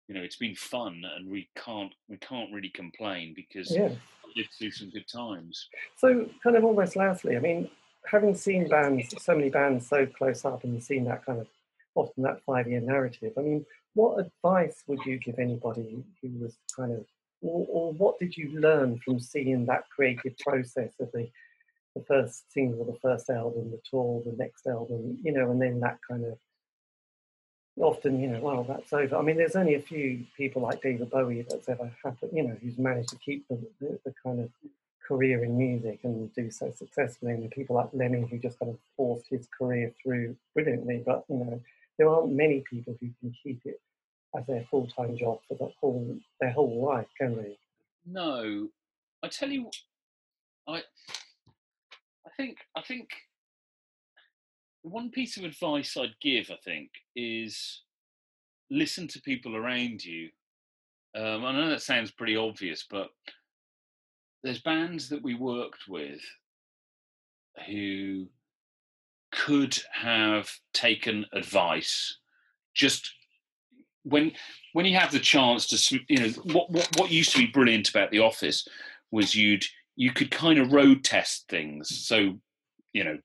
you 0.08 0.16
know 0.16 0.22
it's 0.22 0.38
been 0.38 0.56
fun, 0.56 1.02
and 1.16 1.30
we 1.30 1.50
can't 1.56 1.94
we 2.08 2.18
can't 2.18 2.54
really 2.54 2.70
complain 2.70 3.34
because 3.36 3.76
yeah 3.76 3.90
lived 4.36 4.50
through 4.58 4.72
some 4.72 4.90
good 4.90 5.08
times. 5.08 5.68
So, 5.98 6.30
kind 6.44 6.56
of 6.56 6.64
almost 6.64 6.96
lastly, 6.96 7.36
I 7.36 7.40
mean, 7.40 7.70
having 8.06 8.36
seen 8.36 8.68
bands, 8.68 9.14
so 9.24 9.36
many 9.36 9.50
bands 9.50 9.88
so 9.88 10.06
close 10.06 10.46
up, 10.46 10.64
and 10.64 10.84
seen 10.84 11.06
that 11.06 11.26
kind 11.26 11.40
of 11.40 11.48
often 11.96 12.24
that 12.24 12.42
five-year 12.46 12.82
narrative. 12.82 13.34
I 13.38 13.42
mean, 13.42 13.66
what 13.94 14.20
advice 14.20 14.84
would 14.88 15.00
you 15.06 15.18
give 15.18 15.40
anybody 15.40 16.04
who 16.22 16.30
was 16.40 16.58
kind 16.76 16.92
of, 16.92 17.06
or, 17.46 17.68
or 17.70 17.94
what 17.94 18.20
did 18.20 18.36
you 18.36 18.60
learn 18.60 19.00
from 19.00 19.20
seeing 19.20 19.66
that 19.66 19.84
creative 19.90 20.38
process 20.40 20.94
of 21.00 21.12
the 21.12 21.30
the 21.96 22.04
first 22.04 22.52
single, 22.52 22.84
the 22.84 23.00
first 23.00 23.30
album, 23.30 23.72
the 23.72 23.80
tour, 23.90 24.22
the 24.26 24.36
next 24.38 24.68
album, 24.68 25.18
you 25.24 25.32
know, 25.32 25.50
and 25.50 25.62
then 25.62 25.80
that 25.80 25.98
kind 26.08 26.26
of 26.26 26.38
often, 27.78 28.20
you 28.20 28.28
know, 28.28 28.40
well, 28.42 28.64
that's 28.64 28.92
over. 28.94 29.16
I 29.16 29.22
mean, 29.22 29.38
there's 29.38 29.56
only 29.56 29.76
a 29.76 29.82
few 29.82 30.26
people 30.36 30.62
like 30.62 30.82
David 30.82 31.10
Bowie 31.10 31.46
that's 31.50 31.70
ever 31.70 31.90
happened, 32.04 32.32
you 32.34 32.44
know, 32.44 32.58
who's 32.62 32.78
managed 32.78 33.10
to 33.10 33.18
keep 33.18 33.48
the, 33.48 33.58
the, 33.80 34.00
the 34.06 34.14
kind 34.24 34.42
of 34.42 34.50
career 35.08 35.44
in 35.44 35.58
music 35.58 36.00
and 36.04 36.34
do 36.34 36.50
so 36.52 36.72
successfully. 36.72 37.34
And 37.34 37.50
people 37.52 37.76
like 37.76 37.90
Lemmy 37.94 38.28
who 38.30 38.40
just 38.40 38.60
kind 38.60 38.72
of 38.72 38.78
forced 38.98 39.28
his 39.30 39.48
career 39.58 39.94
through 40.02 40.36
brilliantly. 40.54 41.04
But, 41.06 41.26
you 41.30 41.38
know, 41.38 41.62
there 41.98 42.10
aren't 42.10 42.34
many 42.34 42.64
people 42.70 42.98
who 43.00 43.10
can 43.20 43.34
keep 43.44 43.62
it 43.66 43.80
as 44.38 44.46
their 44.48 44.66
full 44.70 44.88
time 44.88 45.18
job 45.18 45.40
for 45.48 45.56
the 45.56 45.72
whole 45.80 46.18
their 46.40 46.52
whole 46.52 46.86
life, 46.86 47.08
can 47.20 47.36
they? 47.36 47.58
No, 48.06 48.70
I 49.24 49.28
tell 49.28 49.50
you, 49.50 49.70
I 50.68 50.78
I 50.78 52.30
think 52.38 52.58
I 52.76 52.82
think 52.82 53.10
one 54.82 55.10
piece 55.10 55.38
of 55.38 55.44
advice 55.44 55.98
I'd 55.98 56.20
give, 56.22 56.52
I 56.52 56.58
think, 56.64 56.92
is 57.16 57.82
listen 58.70 59.08
to 59.10 59.22
people 59.22 59.56
around 59.56 60.04
you. 60.04 60.30
Um, 61.16 61.46
I 61.46 61.54
know 61.54 61.70
that 61.70 61.82
sounds 61.82 62.12
pretty 62.12 62.36
obvious, 62.36 62.86
but 62.90 63.10
there's 64.44 64.62
bands 64.62 65.10
that 65.10 65.24
we 65.24 65.34
worked 65.34 65.88
with 65.88 66.22
who 67.68 68.28
could 69.32 69.78
have 69.92 70.52
taken 70.74 71.26
advice 71.34 72.18
just 72.74 73.12
when 74.06 74.32
when 74.74 74.86
you 74.86 74.96
have 74.96 75.12
the 75.12 75.20
chance 75.20 75.68
to 75.68 76.00
you 76.08 76.20
know 76.20 76.30
what, 76.54 76.70
what 76.70 76.90
what 76.98 77.12
used 77.12 77.32
to 77.34 77.40
be 77.40 77.48
brilliant 77.48 77.90
about 77.90 78.12
the 78.12 78.20
office 78.20 78.68
was 79.12 79.36
you'd 79.36 79.66
you 79.96 80.12
could 80.12 80.32
kind 80.32 80.60
of 80.60 80.72
road 80.72 81.04
test 81.04 81.46
things. 81.50 82.06
So 82.08 82.40
you 82.94 83.04
know 83.04 83.18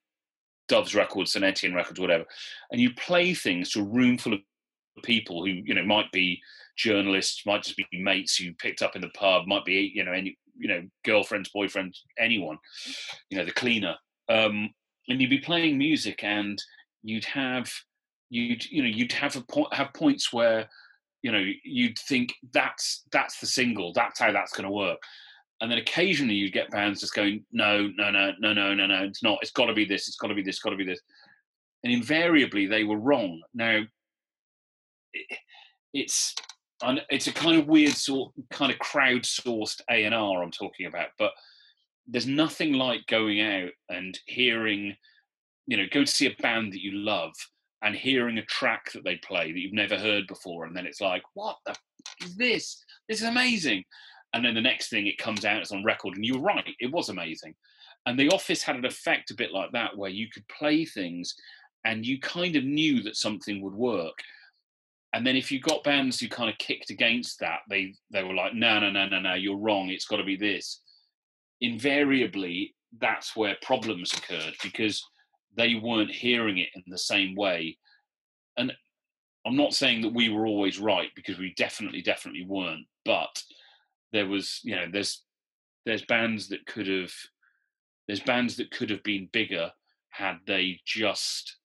doves 0.68 0.95
records 0.95 1.35
and 1.35 1.45
etienne 1.45 1.74
records 1.74 1.99
whatever 1.99 2.24
and 2.70 2.81
you 2.81 2.95
play 2.95 3.35
things 3.35 3.70
to 3.70 3.81
a 3.81 3.85
room 3.85 4.16
full 4.16 4.35
of 4.35 4.41
people 5.03 5.45
who 5.45 5.51
you 5.51 5.74
know 5.74 5.85
might 5.85 6.11
be 6.12 6.41
journalists 6.76 7.45
might 7.45 7.64
just 7.64 7.76
be 7.76 7.87
mates 7.93 8.39
you 8.39 8.55
picked 8.55 8.81
up 8.81 8.95
in 8.95 9.03
the 9.03 9.09
pub 9.09 9.49
might 9.49 9.64
be 9.64 9.91
you 9.93 10.05
know 10.05 10.12
any 10.12 10.39
you 10.57 10.68
know 10.68 10.81
girlfriends 11.05 11.51
boyfriends 11.55 11.99
anyone 12.18 12.57
you 13.31 13.39
know 13.39 13.45
the 13.45 13.53
cleaner. 13.53 13.97
Um 14.28 14.70
and 15.09 15.20
you'd 15.20 15.31
be 15.31 15.39
playing 15.39 15.76
music 15.76 16.22
and 16.22 16.62
you'd 17.03 17.24
have 17.24 17.72
you'd 18.31 18.64
you 18.70 18.83
know 18.83 18.89
you'd 18.89 19.12
have 19.12 19.37
a 19.37 19.43
point 19.43 19.74
have 19.74 19.93
points 19.93 20.33
where 20.33 20.68
you 21.22 21.31
know 21.31 21.45
you'd 21.64 21.99
think 21.99 22.33
that's 22.53 23.05
that's 23.12 23.39
the 23.41 23.47
single 23.47 23.93
that's 23.93 24.18
how 24.18 24.33
that's 24.33 24.53
going 24.53 24.64
to 24.64 24.70
work. 24.70 24.99
And 25.61 25.70
then 25.70 25.78
occasionally 25.78 26.35
you'd 26.35 26.55
get 26.55 26.70
bands 26.70 27.01
just 27.01 27.14
going 27.14 27.45
no 27.53 27.91
no 27.97 28.11
no 28.11 28.33
no 28.41 28.55
no 28.55 28.72
no 28.72 28.87
no 28.87 29.05
it's 29.05 29.22
not 29.22 29.39
it's 29.43 29.51
got 29.51 29.66
to 29.66 29.74
be 29.74 29.85
this 29.85 30.09
it's 30.09 30.16
got 30.16 30.28
to 30.28 30.35
be 30.35 30.43
this 30.43 30.57
it's 30.57 30.62
got 30.62 30.70
to 30.70 30.76
be 30.76 30.85
this. 30.85 31.01
And 31.85 31.93
invariably 31.93 32.66
they 32.66 32.85
were 32.85 32.99
wrong. 32.99 33.43
Now 33.53 33.83
it's 35.93 36.35
it's 37.11 37.26
a 37.26 37.33
kind 37.33 37.59
of 37.59 37.66
weird 37.66 37.95
sort 37.95 38.33
kind 38.51 38.72
of 38.72 38.78
crowdsourced 38.78 39.81
a&r 39.91 40.43
i'm 40.43 40.51
talking 40.51 40.87
about 40.87 41.09
but 41.18 41.33
there's 42.07 42.26
nothing 42.26 42.72
like 42.72 43.07
going 43.07 43.41
out 43.41 43.70
and 43.89 44.18
hearing 44.26 44.97
you 45.66 45.76
know 45.76 45.85
go 45.93 46.05
to 46.05 46.11
see 46.11 46.26
a 46.26 46.43
band 46.43 46.72
that 46.72 46.83
you 46.83 46.93
love 46.93 47.33
and 47.83 47.95
hearing 47.95 48.39
a 48.39 48.45
track 48.45 48.93
that 48.93 49.05
they 49.05 49.16
play 49.16 49.53
that 49.53 49.59
you've 49.59 49.72
never 49.72 49.97
heard 49.97 50.26
before, 50.26 50.64
and 50.64 50.76
then 50.76 50.87
it's 50.87 51.01
like, 51.01 51.22
what 51.35 51.57
the 51.66 51.74
is 52.22 52.37
this? 52.37 52.85
This 53.09 53.20
is 53.20 53.28
amazing. 53.28 53.85
And 54.33 54.45
then 54.45 54.55
the 54.55 54.61
next 54.61 54.91
thing 54.91 55.07
it 55.07 55.18
comes 55.18 55.45
out, 55.45 55.61
it's 55.61 55.72
on 55.72 55.85
record, 55.85 56.14
and 56.14 56.24
you're 56.24 56.41
right, 56.41 56.64
it 56.78 56.93
was 56.93 57.09
amazing. 57.09 57.55
And 58.07 58.18
The 58.18 58.31
Office 58.31 58.62
had 58.62 58.76
an 58.76 58.85
effect 58.85 59.31
a 59.31 59.35
bit 59.35 59.53
like 59.53 59.72
that, 59.72 59.97
where 59.97 60.11
you 60.11 60.28
could 60.33 60.47
play 60.49 60.85
things 60.85 61.35
and 61.85 62.07
you 62.07 62.20
kind 62.20 62.57
of 62.57 62.64
knew 62.64 63.03
that 63.03 63.16
something 63.16 63.61
would 63.62 63.74
work. 63.74 64.18
And 65.12 65.26
then 65.26 65.35
if 65.35 65.51
you 65.51 65.61
got 65.61 65.83
bands 65.83 66.20
who 66.20 66.28
kind 66.28 66.51
of 66.51 66.59
kicked 66.59 66.91
against 66.91 67.41
that, 67.41 67.61
they 67.68 67.95
they 68.11 68.22
were 68.22 68.35
like, 68.35 68.55
no, 68.55 68.78
no, 68.78 68.91
no, 68.91 69.07
no, 69.07 69.18
no, 69.18 69.35
you're 69.35 69.57
wrong. 69.57 69.89
It's 69.89 70.07
got 70.07 70.18
to 70.18 70.24
be 70.24 70.37
this. 70.37 70.81
Invariably, 71.61 72.74
that's 73.01 73.37
where 73.37 73.57
problems 73.61 74.12
occurred 74.12 74.55
because 74.62 75.05
they 75.57 75.74
weren't 75.74 76.11
hearing 76.11 76.59
it 76.59 76.68
in 76.74 76.82
the 76.86 76.98
same 76.98 77.34
way. 77.34 77.76
And 78.57 78.72
I'm 79.46 79.57
not 79.57 79.74
saying 79.74 80.03
that 80.03 80.14
we 80.14 80.28
were 80.28 80.46
always 80.46 80.78
right 80.78 81.09
because 81.14 81.38
we 81.38 81.55
definitely, 81.57 82.03
definitely 82.03 82.44
weren't. 82.46 82.86
But 83.05 83.42
there 84.12 84.26
was, 84.26 84.61
you 84.62 84.76
know, 84.76 84.86
there's 84.90 85.22
there's 85.86 86.05
bands 86.05 86.48
that 86.48 86.66
could 86.66 86.86
have 86.86 87.12
there's 88.07 88.20
bands 88.20 88.57
that 88.57 88.70
could 88.70 88.90
have 88.90 89.03
been 89.03 89.28
bigger 89.32 89.70
had 90.11 90.38
they 90.46 90.80
just 90.84 91.57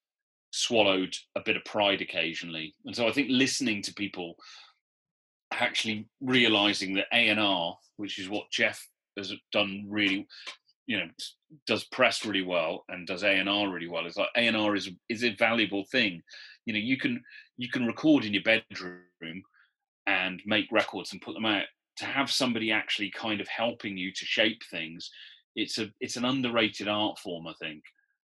swallowed 0.51 1.13
a 1.35 1.41
bit 1.41 1.57
of 1.57 1.65
pride 1.65 2.01
occasionally. 2.01 2.75
And 2.85 2.95
so 2.95 3.07
I 3.07 3.11
think 3.11 3.27
listening 3.29 3.81
to 3.83 3.93
people 3.93 4.35
actually 5.51 6.07
realizing 6.21 6.93
that 6.95 7.07
A 7.11 7.29
and 7.29 7.39
R, 7.39 7.77
which 7.97 8.19
is 8.19 8.29
what 8.29 8.51
Jeff 8.51 8.87
has 9.17 9.33
done 9.51 9.85
really 9.87 10.27
you 10.87 10.97
know 10.97 11.07
does 11.67 11.83
press 11.85 12.25
really 12.25 12.41
well 12.41 12.83
and 12.89 13.07
does 13.07 13.23
A 13.23 13.29
and 13.29 13.49
R 13.49 13.69
really 13.69 13.87
well. 13.87 14.05
It's 14.05 14.17
like 14.17 14.29
A 14.35 14.47
and 14.47 14.57
R 14.57 14.75
is 14.75 14.89
is 15.09 15.23
a 15.23 15.35
valuable 15.35 15.85
thing. 15.85 16.21
You 16.65 16.73
know, 16.73 16.79
you 16.79 16.97
can 16.97 17.23
you 17.57 17.69
can 17.69 17.85
record 17.85 18.25
in 18.25 18.33
your 18.33 18.43
bedroom 18.43 19.43
and 20.07 20.41
make 20.45 20.71
records 20.71 21.11
and 21.11 21.21
put 21.21 21.33
them 21.33 21.45
out. 21.45 21.65
To 21.97 22.05
have 22.05 22.29
somebody 22.29 22.71
actually 22.71 23.09
kind 23.11 23.39
of 23.39 23.47
helping 23.47 23.97
you 23.97 24.11
to 24.11 24.25
shape 24.25 24.61
things, 24.69 25.09
it's 25.55 25.77
a 25.77 25.89
it's 26.01 26.17
an 26.17 26.25
underrated 26.25 26.87
art 26.87 27.19
form, 27.19 27.47
I 27.47 27.53
think. 27.59 27.83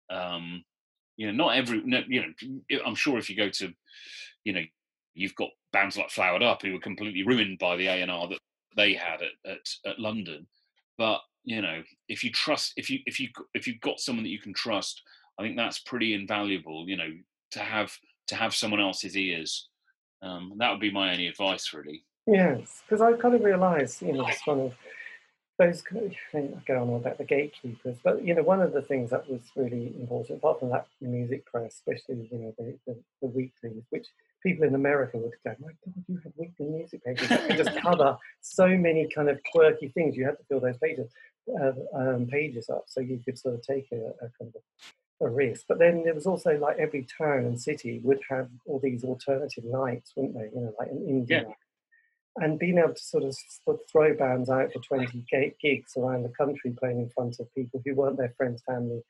Um, 0.09 0.63
you 1.17 1.27
know, 1.27 1.33
not 1.33 1.57
every 1.57 1.79
you 1.79 2.21
know. 2.21 2.79
I'm 2.85 2.95
sure 2.95 3.17
if 3.17 3.29
you 3.29 3.35
go 3.35 3.49
to, 3.49 3.73
you 4.45 4.53
know, 4.53 4.63
you've 5.15 5.35
got 5.35 5.49
bands 5.73 5.97
like 5.97 6.11
Flowered 6.11 6.43
Up 6.43 6.61
who 6.61 6.73
were 6.73 6.79
completely 6.79 7.23
ruined 7.23 7.59
by 7.59 7.75
the 7.75 7.87
A 7.87 8.01
and 8.01 8.11
R 8.11 8.29
that 8.29 8.39
they 8.77 8.93
had 8.93 9.21
at, 9.21 9.51
at, 9.51 9.91
at 9.91 9.99
London, 9.99 10.47
but 10.97 11.19
you 11.47 11.61
know 11.61 11.81
if 12.09 12.25
you 12.25 12.31
trust 12.31 12.73
if 12.75 12.89
you 12.89 12.99
if 13.05 13.21
you 13.21 13.29
if 13.53 13.65
you've 13.65 13.79
got 13.79 14.01
someone 14.01 14.23
that 14.23 14.29
you 14.29 14.39
can 14.39 14.53
trust 14.53 15.01
i 15.39 15.41
think 15.41 15.55
that's 15.55 15.79
pretty 15.79 16.13
invaluable 16.13 16.83
you 16.89 16.97
know 16.97 17.09
to 17.51 17.59
have 17.59 17.97
to 18.27 18.35
have 18.35 18.53
someone 18.53 18.81
else's 18.81 19.15
ears. 19.15 19.69
Um, 20.21 20.51
that 20.57 20.69
would 20.69 20.81
be 20.81 20.91
my 20.91 21.11
only 21.11 21.27
advice 21.27 21.71
really. 21.73 22.03
Yes 22.27 22.83
because 22.85 23.01
i 23.01 23.13
kind 23.13 23.35
of 23.35 23.43
realized 23.43 24.01
you 24.01 24.11
know 24.11 24.25
this 24.25 24.41
one 24.43 24.59
of 24.59 24.73
those 25.57 25.81
I 25.91 26.53
go 26.67 26.83
on 26.83 26.89
about 26.93 27.17
the 27.17 27.23
gatekeepers, 27.23 27.97
but 28.03 28.23
you 28.23 28.35
know, 28.35 28.43
one 28.43 28.61
of 28.61 28.73
the 28.73 28.81
things 28.83 29.09
that 29.09 29.27
was 29.27 29.41
really 29.55 29.87
important, 29.99 30.37
apart 30.37 30.59
from 30.59 30.69
that 30.69 30.85
music 31.01 31.47
press, 31.47 31.73
especially 31.73 32.29
you 32.31 32.37
know 32.37 32.53
the, 32.59 32.77
the, 32.85 32.95
the 33.23 33.27
weeklies, 33.27 33.81
which 33.89 34.05
people 34.43 34.67
in 34.67 34.75
America 34.75 35.17
would 35.17 35.33
go, 35.43 35.55
"My 35.59 35.69
God, 35.69 36.05
you 36.07 36.19
have 36.23 36.33
weekly 36.37 36.67
music 36.67 37.03
pages 37.03 37.27
that 37.29 37.57
just 37.57 37.75
cover 37.81 38.17
so 38.39 38.67
many 38.67 39.07
kind 39.07 39.29
of 39.29 39.39
quirky 39.51 39.87
things. 39.87 40.15
You 40.15 40.25
have 40.25 40.37
to 40.37 40.43
fill 40.43 40.59
those 40.59 40.77
pages 40.77 41.09
um, 41.93 42.27
pages 42.27 42.69
up, 42.69 42.85
so 42.87 43.01
you 43.01 43.19
could 43.23 43.37
sort 43.37 43.55
of 43.55 43.61
take 43.61 43.87
a, 43.91 43.95
a 43.95 44.29
kind 44.39 44.53
of 44.55 44.61
a 45.21 45.29
risk. 45.29 45.65
But 45.67 45.79
then 45.79 46.03
there 46.03 46.13
was 46.13 46.25
also 46.25 46.57
like 46.57 46.77
every 46.77 47.07
town 47.17 47.45
and 47.45 47.59
city 47.59 47.99
would 48.03 48.19
have 48.29 48.49
all 48.65 48.79
these 48.79 49.03
alternative 49.03 49.63
nights, 49.65 50.13
wouldn't 50.15 50.35
they? 50.35 50.49
You 50.53 50.65
know, 50.65 50.73
like 50.79 50.89
an 50.89 51.05
indie 51.07 51.29
yeah. 51.29 51.41
night. 51.41 51.55
And 52.39 52.59
being 52.59 52.77
able 52.77 52.93
to 52.93 53.01
sort 53.01 53.23
of, 53.23 53.35
throw 53.91 54.15
bands 54.15 54.47
out 54.47 54.71
for 54.71 54.79
20 54.79 55.25
gigs 55.59 55.93
around 55.97 56.21
the 56.21 56.29
country 56.29 56.71
playing 56.79 56.99
in 56.99 57.09
front 57.09 57.39
of 57.39 57.53
people 57.55 57.81
who 57.83 57.95
weren't 57.95 58.17
their 58.17 58.33
friends, 58.37 58.61
family, 58.67 59.01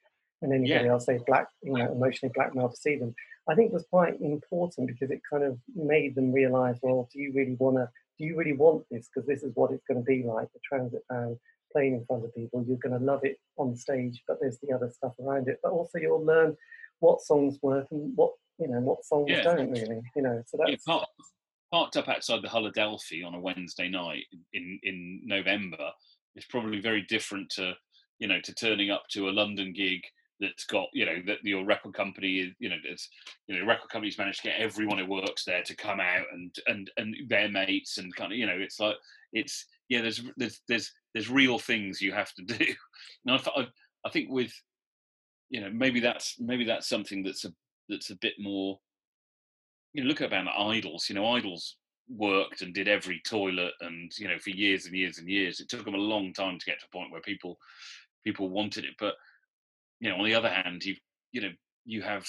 and 0.42 0.54
anybody 0.54 0.86
yeah. 0.86 0.92
else 0.92 1.08
they 1.08 1.20
black, 1.28 1.50
you 1.62 1.74
know, 1.74 1.92
emotionally 1.92 2.32
blackmailed 2.34 2.72
to 2.72 2.78
see 2.78 2.96
them, 2.96 3.14
I 3.50 3.56
think 3.56 3.74
was 3.74 3.86
quite 3.90 4.22
important 4.22 4.88
because 4.88 5.12
it 5.12 5.22
kind 5.30 5.44
of 5.44 5.58
made 5.76 6.16
them 6.16 6.32
realise, 6.32 6.78
well, 6.82 7.10
do 7.12 7.20
you 7.20 7.34
really 7.34 7.56
want 7.60 7.78
to, 7.78 7.90
do 8.18 8.26
you 8.26 8.38
really 8.38 8.54
want 8.54 8.86
this? 8.90 9.10
Because 9.14 9.28
this 9.28 9.44
is 9.44 9.52
what 9.56 9.72
it's 9.72 9.86
going 9.88 10.00
to 10.00 10.06
be 10.06 10.24
like, 10.24 10.48
the 10.54 10.60
transit 10.64 11.04
band 11.10 11.38
playing 11.72 11.93
in 11.93 12.05
front 12.05 12.26
of 12.26 12.36
people. 12.36 12.63
You're 12.68 12.78
going 12.78 12.97
to 12.97 13.05
love 13.05 13.24
it 13.24 13.39
on 13.57 13.76
stage, 13.76 14.24
but 14.28 14.38
there's 14.41 14.59
the 14.59 14.74
other 14.74 14.89
stuff 14.89 15.13
around 15.20 15.47
it. 15.47 15.59
But 15.63 15.72
also 15.72 15.97
you'll 15.99 16.26
learn 16.26 16.55
what 16.99 17.22
songs 17.22 17.57
work 17.61 17.88
and 17.91 18.15
what 18.15 18.32
you 18.59 18.68
know 18.68 18.80
what 18.80 19.05
songs 19.05 19.28
yeah. 19.30 19.43
don't 19.43 19.72
really. 19.72 20.01
You 20.15 20.22
know, 20.22 20.43
so 20.47 20.57
that's. 20.57 20.84
Yeah, 20.88 20.99
parked 21.72 21.97
up 21.97 22.07
outside 22.07 22.41
the 22.41 22.49
Hull 22.49 22.68
Adelphi 22.68 23.24
on 23.24 23.36
a 23.36 23.39
Wednesday 23.39 23.89
night 23.89 24.24
in 24.53 24.80
in 24.84 25.22
November 25.26 25.91
is 26.36 26.45
probably 26.45 26.80
very 26.80 27.01
different 27.03 27.49
to 27.51 27.74
you 28.20 28.28
know 28.28 28.39
to 28.41 28.53
turning 28.53 28.91
up 28.91 29.03
to 29.11 29.30
a 29.30 29.32
London 29.32 29.74
gig 29.74 30.01
that's 30.39 30.65
got 30.65 30.88
you 30.93 31.05
know 31.05 31.15
that 31.26 31.43
your 31.43 31.65
record 31.65 31.93
company 31.93 32.38
is 32.39 32.53
you 32.59 32.70
know 32.70 32.76
it's 32.84 33.09
you 33.47 33.57
know 33.57 33.65
record 33.65 33.89
companies 33.89 34.18
managed 34.18 34.41
to 34.41 34.49
get 34.49 34.59
everyone 34.59 34.97
who 34.97 35.05
works 35.05 35.43
there 35.45 35.63
to 35.63 35.76
come 35.76 35.99
out 35.99 36.26
and 36.32 36.55
and 36.68 36.91
and 36.97 37.15
their 37.28 37.49
mates 37.49 37.97
and 37.97 38.15
kind 38.15 38.32
of 38.32 38.38
you 38.38 38.45
know 38.45 38.57
it's 38.57 38.80
like 38.80 38.95
it's 39.34 39.65
yeah 39.89 40.01
there's 40.01 40.22
there's 40.38 40.61
there's 40.68 40.91
there's 41.18 41.32
real 41.32 41.57
things 41.57 41.99
you 41.99 42.11
have 42.11 42.32
to 42.36 42.43
do. 42.43 42.65
And 43.26 43.41
I, 43.55 43.68
I 44.05 44.09
think 44.11 44.30
with 44.30 44.53
you 45.49 45.61
know 45.61 45.72
maybe 45.74 45.99
that's 45.99 46.36
maybe 46.39 46.63
that's 46.63 46.88
something 46.88 47.24
that's 47.24 47.43
a 47.43 47.51
that's 47.89 48.11
a 48.11 48.15
bit 48.18 48.36
more 48.39 48.80
you 49.93 50.03
know 50.03 50.07
look 50.07 50.22
at 50.22 50.28
about 50.28 50.45
IDLES 50.47 51.09
you 51.09 51.15
know 51.15 51.24
IDLES 51.24 51.74
worked 52.09 52.61
and 52.61 52.74
did 52.74 52.88
every 52.88 53.22
toilet 53.26 53.74
and 53.82 54.11
you 54.18 54.28
know 54.28 54.38
for 54.38 54.51
years 54.51 54.86
and 54.86 54.95
years 54.95 55.18
and 55.18 55.28
years. 55.28 55.59
It 55.59 55.70
took 55.70 55.84
them 55.84 55.95
a 55.95 56.09
long 56.13 56.34
time 56.34 56.59
to 56.59 56.65
get 56.65 56.80
to 56.80 56.86
a 56.86 56.95
point 56.95 57.11
where 57.11 57.22
people 57.22 57.57
people 58.24 58.49
wanted 58.49 58.86
it. 58.86 58.93
But 58.99 59.15
you 59.99 60.09
know 60.09 60.18
on 60.18 60.26
the 60.26 60.36
other 60.36 60.49
hand 60.49 60.86
you 60.86 60.95
you 61.32 61.41
know 61.41 61.51
you 61.86 62.03
have 62.03 62.28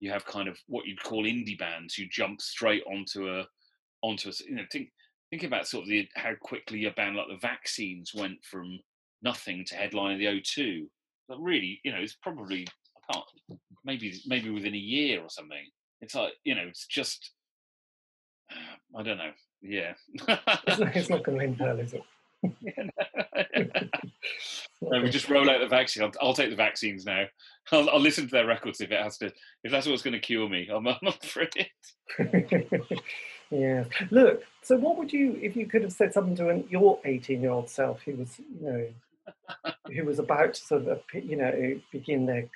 you 0.00 0.10
have 0.10 0.24
kind 0.24 0.48
of 0.48 0.58
what 0.66 0.86
you'd 0.86 1.02
call 1.02 1.24
indie 1.24 1.58
bands. 1.58 1.94
Who 1.94 2.06
jump 2.06 2.40
straight 2.40 2.82
onto 2.90 3.28
a 3.28 3.46
onto 4.02 4.30
a 4.30 4.32
you 4.48 4.56
know 4.56 4.64
think 4.72 4.88
think 5.30 5.44
about 5.44 5.66
sort 5.66 5.84
of 5.84 5.88
the 5.88 6.08
how 6.16 6.32
quickly 6.40 6.84
a 6.84 6.90
band 6.90 7.16
like 7.16 7.28
the 7.28 7.38
Vaccines 7.40 8.12
went 8.14 8.44
from 8.44 8.78
nothing 9.22 9.64
to 9.66 9.76
headline 9.76 10.14
of 10.14 10.18
the 10.18 10.26
O2. 10.26 10.86
But 11.28 11.40
really, 11.40 11.80
you 11.84 11.92
know, 11.92 11.98
it's 12.00 12.16
probably 12.16 12.66
I 12.96 13.12
can't 13.12 13.24
maybe 13.84 14.20
maybe 14.26 14.50
within 14.50 14.74
a 14.74 14.78
year 14.78 15.20
or 15.20 15.30
something. 15.30 15.64
It's 16.00 16.14
like 16.14 16.32
you 16.44 16.54
know, 16.54 16.64
it's 16.66 16.86
just 16.86 17.32
I 18.96 19.02
don't 19.02 19.18
know. 19.18 19.32
Yeah, 19.62 19.92
it's 20.14 21.10
not, 21.10 21.22
going 21.22 21.38
to 21.38 21.44
end 21.44 21.58
well, 21.60 21.78
is 21.78 21.92
it? 21.92 22.02
no, 24.82 25.02
we 25.02 25.10
just 25.10 25.28
roll 25.28 25.50
out 25.50 25.60
the 25.60 25.68
vaccine. 25.68 26.02
I'll, 26.02 26.12
I'll 26.20 26.34
take 26.34 26.48
the 26.48 26.56
vaccines 26.56 27.04
now. 27.04 27.24
I'll, 27.70 27.90
I'll, 27.90 28.00
listen 28.00 28.24
to 28.24 28.30
their 28.30 28.46
records 28.46 28.80
if 28.80 28.90
it 28.90 29.02
has 29.02 29.18
to. 29.18 29.30
If 29.62 29.70
that's 29.70 29.86
what's 29.86 30.00
going 30.00 30.14
to 30.14 30.18
cure 30.18 30.48
me, 30.48 30.68
I'm, 30.72 30.86
I'm 30.88 30.96
afraid. 31.06 31.68
yeah. 33.50 33.84
Look. 34.10 34.42
So, 34.62 34.76
what 34.76 34.98
would 34.98 35.12
you, 35.12 35.38
if 35.42 35.56
you 35.56 35.66
could 35.66 35.82
have 35.82 35.92
said 35.92 36.12
something 36.12 36.36
to 36.36 36.48
an, 36.48 36.66
your 36.68 37.00
18-year-old 37.02 37.68
self, 37.70 38.02
who 38.02 38.16
was, 38.16 38.38
you 38.38 38.66
know, 38.66 38.88
who 39.92 40.04
was 40.04 40.18
about 40.18 40.54
to 40.54 40.60
sort 40.60 40.86
of, 40.86 41.02
you 41.12 41.36
know, 41.36 41.80
begin 41.90 42.26
their 42.26 42.48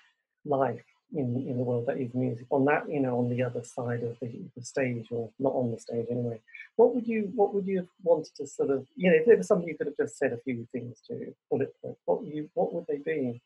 life 0.44 0.84
in, 1.14 1.46
in 1.48 1.56
the 1.56 1.62
world 1.62 1.86
that 1.86 1.98
is 1.98 2.12
music 2.14 2.46
on 2.50 2.64
that 2.64 2.88
you 2.88 3.00
know 3.00 3.18
on 3.18 3.28
the 3.28 3.42
other 3.42 3.62
side 3.62 4.02
of 4.02 4.16
the, 4.20 4.30
the, 4.56 4.64
stage 4.64 5.06
or 5.10 5.30
not 5.38 5.54
on 5.54 5.70
the 5.70 5.78
stage 5.78 6.06
anyway 6.10 6.40
what 6.76 6.94
would 6.94 7.06
you 7.06 7.30
what 7.34 7.54
would 7.54 7.66
you 7.66 7.78
have 7.78 7.88
wanted 8.02 8.34
to 8.34 8.46
sort 8.46 8.70
of 8.70 8.86
you 8.96 9.10
know 9.10 9.16
if 9.16 9.26
there 9.26 9.36
was 9.36 9.46
something 9.46 9.68
you 9.68 9.76
could 9.76 9.86
have 9.86 9.96
just 9.96 10.18
said 10.18 10.32
a 10.32 10.38
few 10.38 10.66
things 10.72 11.00
to 11.06 11.32
bullet 11.50 11.74
point 11.80 11.96
what 12.04 12.24
you 12.24 12.48
what 12.54 12.72
would 12.72 12.86
they 12.88 12.98
be 12.98 13.40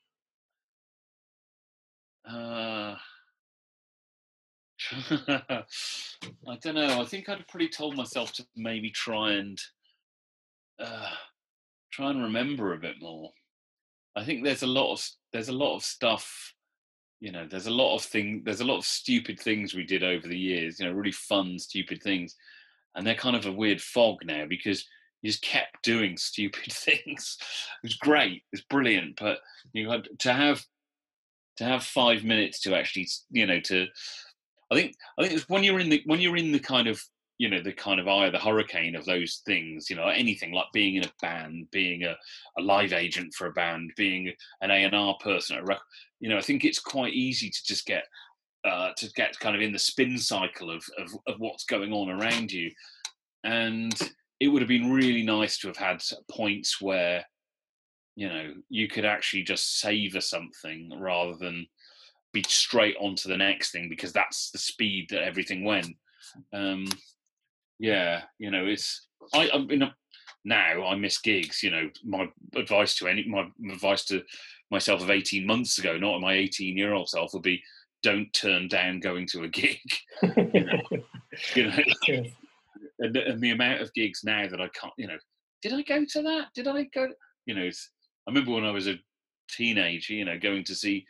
uh, 2.26 2.94
I 5.28 6.56
don't 6.60 6.74
know. 6.74 7.00
I 7.00 7.04
think 7.04 7.28
I'd 7.28 7.46
probably 7.48 7.68
told 7.68 7.96
myself 7.96 8.32
to 8.34 8.46
maybe 8.56 8.90
try 8.90 9.32
and 9.32 9.60
uh, 10.80 11.10
try 11.92 12.10
and 12.10 12.22
remember 12.22 12.72
a 12.72 12.78
bit 12.78 12.96
more. 13.00 13.30
I 14.16 14.24
think 14.24 14.44
there's 14.44 14.62
a 14.62 14.66
lot 14.66 14.92
of 14.92 15.08
there's 15.32 15.48
a 15.48 15.52
lot 15.52 15.76
of 15.76 15.84
stuff 15.84 16.54
you 17.20 17.32
know 17.32 17.46
there's 17.48 17.66
a 17.66 17.70
lot 17.70 17.96
of 17.96 18.02
thing 18.02 18.42
there's 18.44 18.60
a 18.60 18.64
lot 18.64 18.78
of 18.78 18.84
stupid 18.84 19.38
things 19.38 19.74
we 19.74 19.84
did 19.84 20.02
over 20.02 20.26
the 20.26 20.38
years 20.38 20.78
you 20.78 20.86
know 20.86 20.92
really 20.92 21.12
fun 21.12 21.58
stupid 21.58 22.02
things 22.02 22.36
and 22.94 23.06
they're 23.06 23.14
kind 23.14 23.36
of 23.36 23.46
a 23.46 23.52
weird 23.52 23.80
fog 23.80 24.18
now 24.24 24.44
because 24.46 24.86
you 25.22 25.30
just 25.30 25.42
kept 25.42 25.82
doing 25.82 26.16
stupid 26.16 26.72
things 26.72 27.36
it 27.40 27.86
was 27.86 27.94
great 27.94 28.42
it's 28.52 28.64
brilliant 28.64 29.18
but 29.18 29.38
you 29.72 29.90
had 29.90 30.08
to 30.18 30.32
have 30.32 30.64
to 31.56 31.64
have 31.64 31.82
five 31.82 32.22
minutes 32.22 32.60
to 32.60 32.74
actually 32.74 33.08
you 33.30 33.46
know 33.46 33.60
to 33.60 33.86
i 34.70 34.74
think 34.74 34.94
i 35.18 35.22
think 35.22 35.34
it's 35.34 35.48
when 35.48 35.64
you're 35.64 35.80
in 35.80 35.88
the 35.88 36.02
when 36.06 36.20
you're 36.20 36.36
in 36.36 36.52
the 36.52 36.58
kind 36.58 36.88
of 36.88 37.02
you 37.38 37.48
know 37.48 37.62
the 37.62 37.72
kind 37.72 38.00
of 38.00 38.08
eye 38.08 38.26
of 38.26 38.32
the 38.32 38.38
hurricane 38.38 38.96
of 38.96 39.04
those 39.04 39.42
things 39.46 39.88
you 39.88 39.96
know 39.96 40.08
anything 40.08 40.52
like 40.52 40.66
being 40.72 40.96
in 40.96 41.04
a 41.04 41.12
band 41.22 41.66
being 41.70 42.04
a, 42.04 42.16
a 42.58 42.62
live 42.62 42.92
agent 42.92 43.32
for 43.34 43.46
a 43.46 43.52
band 43.52 43.92
being 43.96 44.32
an 44.60 44.70
a&r 44.70 45.16
person 45.20 45.56
at 45.56 45.68
a 45.68 45.78
you 46.20 46.28
know 46.28 46.36
i 46.36 46.42
think 46.42 46.64
it's 46.64 46.80
quite 46.80 47.14
easy 47.14 47.48
to 47.48 47.64
just 47.64 47.86
get 47.86 48.04
uh, 48.64 48.90
to 48.96 49.10
get 49.12 49.38
kind 49.38 49.56
of 49.56 49.62
in 49.62 49.72
the 49.72 49.78
spin 49.78 50.18
cycle 50.18 50.70
of, 50.70 50.84
of, 50.98 51.10
of 51.26 51.38
what's 51.38 51.64
going 51.64 51.92
on 51.92 52.10
around 52.10 52.52
you. 52.52 52.70
And 53.44 53.94
it 54.40 54.48
would 54.48 54.62
have 54.62 54.68
been 54.68 54.92
really 54.92 55.22
nice 55.22 55.58
to 55.58 55.68
have 55.68 55.76
had 55.76 56.02
points 56.30 56.80
where 56.80 57.24
you 58.16 58.28
know 58.28 58.52
you 58.68 58.88
could 58.88 59.04
actually 59.04 59.44
just 59.44 59.78
savor 59.78 60.20
something 60.20 60.90
rather 60.98 61.36
than 61.36 61.66
be 62.42 62.48
straight 62.48 62.96
onto 63.00 63.28
the 63.28 63.36
next 63.36 63.70
thing 63.70 63.88
because 63.88 64.12
that's 64.12 64.50
the 64.50 64.58
speed 64.58 65.08
that 65.10 65.22
everything 65.22 65.64
went 65.64 65.94
um 66.52 66.86
yeah, 67.78 68.22
you 68.38 68.50
know, 68.50 68.66
it's 68.66 69.06
I, 69.34 69.50
I 69.52 69.58
mean, 69.58 69.90
now 70.44 70.86
I 70.86 70.94
miss 70.96 71.18
gigs. 71.18 71.62
You 71.62 71.70
know, 71.70 71.90
my 72.04 72.28
advice 72.56 72.96
to 72.96 73.08
any 73.08 73.26
my 73.26 73.48
advice 73.70 74.04
to 74.06 74.22
myself 74.70 75.02
of 75.02 75.10
eighteen 75.10 75.46
months 75.46 75.78
ago, 75.78 75.96
not 75.96 76.20
my 76.20 76.34
eighteen-year-old 76.34 77.08
self, 77.08 77.32
would 77.34 77.42
be 77.42 77.62
don't 78.02 78.32
turn 78.32 78.68
down 78.68 79.00
going 79.00 79.26
to 79.28 79.44
a 79.44 79.48
gig. 79.48 79.80
you 80.22 80.64
know, 80.64 80.80
you 81.54 81.66
know 81.66 81.78
and, 83.00 83.16
and, 83.16 83.40
the 83.40 83.50
amount 83.50 83.80
of 83.80 83.92
gigs 83.94 84.22
now 84.24 84.46
that 84.48 84.60
I 84.60 84.68
can't, 84.68 84.92
you 84.96 85.08
know, 85.08 85.18
did 85.62 85.72
I 85.72 85.82
go 85.82 86.04
to 86.04 86.22
that? 86.22 86.46
Did 86.54 86.68
I 86.68 86.84
go? 86.84 87.08
You 87.46 87.54
know, 87.54 87.66
I 87.66 88.30
remember 88.30 88.52
when 88.52 88.64
I 88.64 88.70
was 88.70 88.86
a 88.86 89.00
teenager, 89.50 90.14
you 90.14 90.24
know, 90.24 90.38
going 90.38 90.64
to 90.64 90.74
see, 90.74 91.06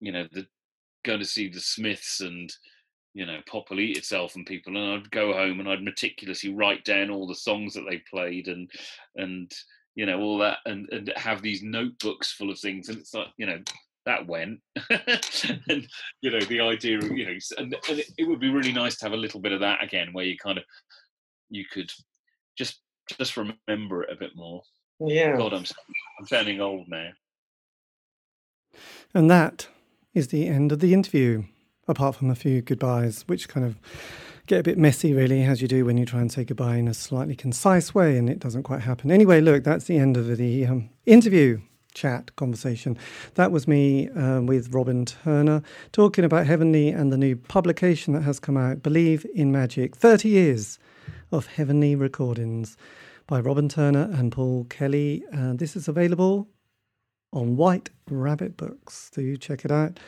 you 0.00 0.12
know, 0.12 0.26
the 0.32 0.46
going 1.04 1.20
to 1.20 1.24
see 1.24 1.48
the 1.48 1.60
Smiths 1.60 2.20
and 2.20 2.52
you 3.16 3.24
know, 3.24 3.38
pop 3.50 3.72
eat 3.72 3.96
itself 3.96 4.36
and 4.36 4.44
people, 4.44 4.76
and 4.76 4.92
I'd 4.92 5.10
go 5.10 5.32
home 5.32 5.58
and 5.58 5.68
I'd 5.68 5.82
meticulously 5.82 6.52
write 6.52 6.84
down 6.84 7.10
all 7.10 7.26
the 7.26 7.34
songs 7.34 7.72
that 7.72 7.84
they 7.88 8.02
played 8.10 8.46
and 8.48 8.70
and 9.16 9.50
you 9.94 10.04
know 10.04 10.20
all 10.20 10.36
that 10.38 10.58
and 10.66 10.86
and 10.92 11.10
have 11.16 11.40
these 11.40 11.62
notebooks 11.62 12.32
full 12.32 12.50
of 12.50 12.58
things, 12.58 12.90
and 12.90 12.98
it's 12.98 13.14
like 13.14 13.28
you 13.38 13.46
know 13.46 13.58
that 14.04 14.26
went, 14.26 14.60
and 14.90 15.88
you 16.20 16.30
know 16.30 16.40
the 16.40 16.60
idea 16.60 16.98
of 16.98 17.10
you 17.10 17.24
know, 17.24 17.38
and, 17.56 17.74
and 17.88 17.98
it, 18.00 18.06
it 18.18 18.28
would 18.28 18.38
be 18.38 18.50
really 18.50 18.72
nice 18.72 18.98
to 18.98 19.06
have 19.06 19.14
a 19.14 19.16
little 19.16 19.40
bit 19.40 19.52
of 19.52 19.60
that 19.60 19.82
again, 19.82 20.12
where 20.12 20.26
you 20.26 20.36
kind 20.36 20.58
of 20.58 20.64
you 21.48 21.64
could 21.72 21.90
just 22.58 22.82
just 23.18 23.38
remember 23.38 24.02
it 24.02 24.12
a 24.12 24.16
bit 24.16 24.32
more. 24.36 24.60
Yeah. 25.00 25.38
God, 25.38 25.54
I'm 25.54 25.64
I'm 26.20 26.26
sounding 26.26 26.60
old 26.60 26.86
now. 26.88 27.08
And 29.14 29.30
that 29.30 29.68
is 30.16 30.28
the 30.28 30.48
end 30.48 30.72
of 30.72 30.80
the 30.80 30.94
interview 30.94 31.44
apart 31.86 32.16
from 32.16 32.30
a 32.30 32.34
few 32.34 32.62
goodbyes, 32.62 33.22
which 33.26 33.50
kind 33.50 33.66
of 33.66 33.78
get 34.46 34.60
a 34.60 34.62
bit 34.62 34.78
messy, 34.78 35.12
really, 35.12 35.42
as 35.42 35.60
you 35.60 35.68
do 35.68 35.84
when 35.84 35.98
you 35.98 36.06
try 36.06 36.20
and 36.20 36.32
say 36.32 36.42
goodbye 36.42 36.76
in 36.76 36.88
a 36.88 36.94
slightly 36.94 37.36
concise 37.36 37.94
way 37.94 38.16
and 38.16 38.30
it 38.30 38.38
doesn't 38.38 38.62
quite 38.62 38.80
happen. 38.80 39.10
Anyway, 39.10 39.42
look, 39.42 39.62
that's 39.62 39.84
the 39.84 39.98
end 39.98 40.16
of 40.16 40.38
the 40.38 40.64
um, 40.64 40.88
interview 41.04 41.60
chat 41.92 42.34
conversation. 42.36 42.96
That 43.34 43.52
was 43.52 43.68
me 43.68 44.08
um, 44.10 44.46
with 44.46 44.72
Robin 44.72 45.04
Turner 45.04 45.62
talking 45.92 46.24
about 46.24 46.46
Heavenly 46.46 46.88
and 46.88 47.12
the 47.12 47.18
new 47.18 47.36
publication 47.36 48.14
that 48.14 48.22
has 48.22 48.40
come 48.40 48.56
out, 48.56 48.82
Believe 48.82 49.26
in 49.34 49.52
Magic 49.52 49.94
30 49.94 50.30
Years 50.30 50.78
of 51.30 51.46
Heavenly 51.46 51.94
Recordings 51.94 52.78
by 53.26 53.38
Robin 53.38 53.68
Turner 53.68 54.08
and 54.14 54.32
Paul 54.32 54.64
Kelly. 54.70 55.24
Uh, 55.30 55.52
this 55.52 55.76
is 55.76 55.88
available 55.88 56.48
on 57.36 57.56
White 57.56 57.90
Rabbit 58.10 58.56
Books. 58.56 59.10
Do 59.14 59.22
you 59.22 59.36
check 59.36 59.64
it 59.64 59.70
out. 59.70 60.00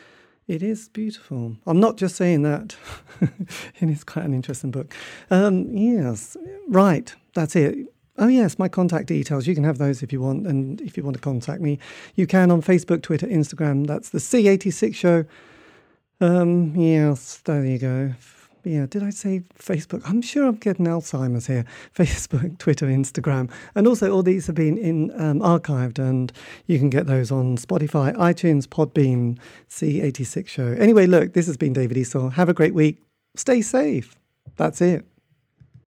It 0.48 0.62
is 0.62 0.88
beautiful. 0.88 1.56
I'm 1.66 1.78
not 1.78 1.98
just 1.98 2.16
saying 2.16 2.42
that. 2.42 2.74
it 3.20 3.90
is 3.90 4.02
quite 4.02 4.24
an 4.24 4.32
interesting 4.32 4.70
book. 4.70 4.94
Um, 5.30 5.76
yes, 5.76 6.38
right. 6.68 7.14
That's 7.34 7.54
it. 7.54 7.76
Oh, 8.16 8.28
yes, 8.28 8.58
my 8.58 8.66
contact 8.66 9.06
details. 9.06 9.46
You 9.46 9.54
can 9.54 9.64
have 9.64 9.76
those 9.76 10.02
if 10.02 10.10
you 10.10 10.22
want. 10.22 10.46
And 10.46 10.80
if 10.80 10.96
you 10.96 11.04
want 11.04 11.16
to 11.16 11.22
contact 11.22 11.60
me, 11.60 11.78
you 12.14 12.26
can 12.26 12.50
on 12.50 12.62
Facebook, 12.62 13.02
Twitter, 13.02 13.26
Instagram. 13.26 13.86
That's 13.86 14.08
the 14.08 14.18
C86 14.18 14.94
Show. 14.94 15.26
Um, 16.20 16.74
yes, 16.74 17.36
there 17.44 17.64
you 17.64 17.78
go 17.78 18.14
yeah, 18.64 18.86
did 18.86 19.02
I 19.02 19.10
say 19.10 19.42
Facebook? 19.58 20.02
I'm 20.04 20.22
sure 20.22 20.46
I'm 20.46 20.56
getting 20.56 20.86
Alzheimer's 20.86 21.46
here. 21.46 21.64
Facebook, 21.94 22.58
Twitter, 22.58 22.86
Instagram. 22.86 23.50
And 23.74 23.86
also, 23.86 24.12
all 24.12 24.22
these 24.22 24.46
have 24.46 24.56
been 24.56 24.78
in 24.78 25.10
um, 25.20 25.40
archived, 25.40 25.98
and 25.98 26.32
you 26.66 26.78
can 26.78 26.90
get 26.90 27.06
those 27.06 27.30
on 27.30 27.56
Spotify, 27.56 28.14
iTunes, 28.16 28.66
Podbean, 28.66 29.38
C86 29.68 30.48
Show. 30.48 30.76
Anyway, 30.78 31.06
look, 31.06 31.32
this 31.32 31.46
has 31.46 31.56
been 31.56 31.72
David 31.72 31.96
Eastaugh. 31.96 32.32
Have 32.32 32.48
a 32.48 32.54
great 32.54 32.74
week. 32.74 33.02
Stay 33.36 33.62
safe. 33.62 34.16
That's 34.56 34.80
it. 34.80 35.04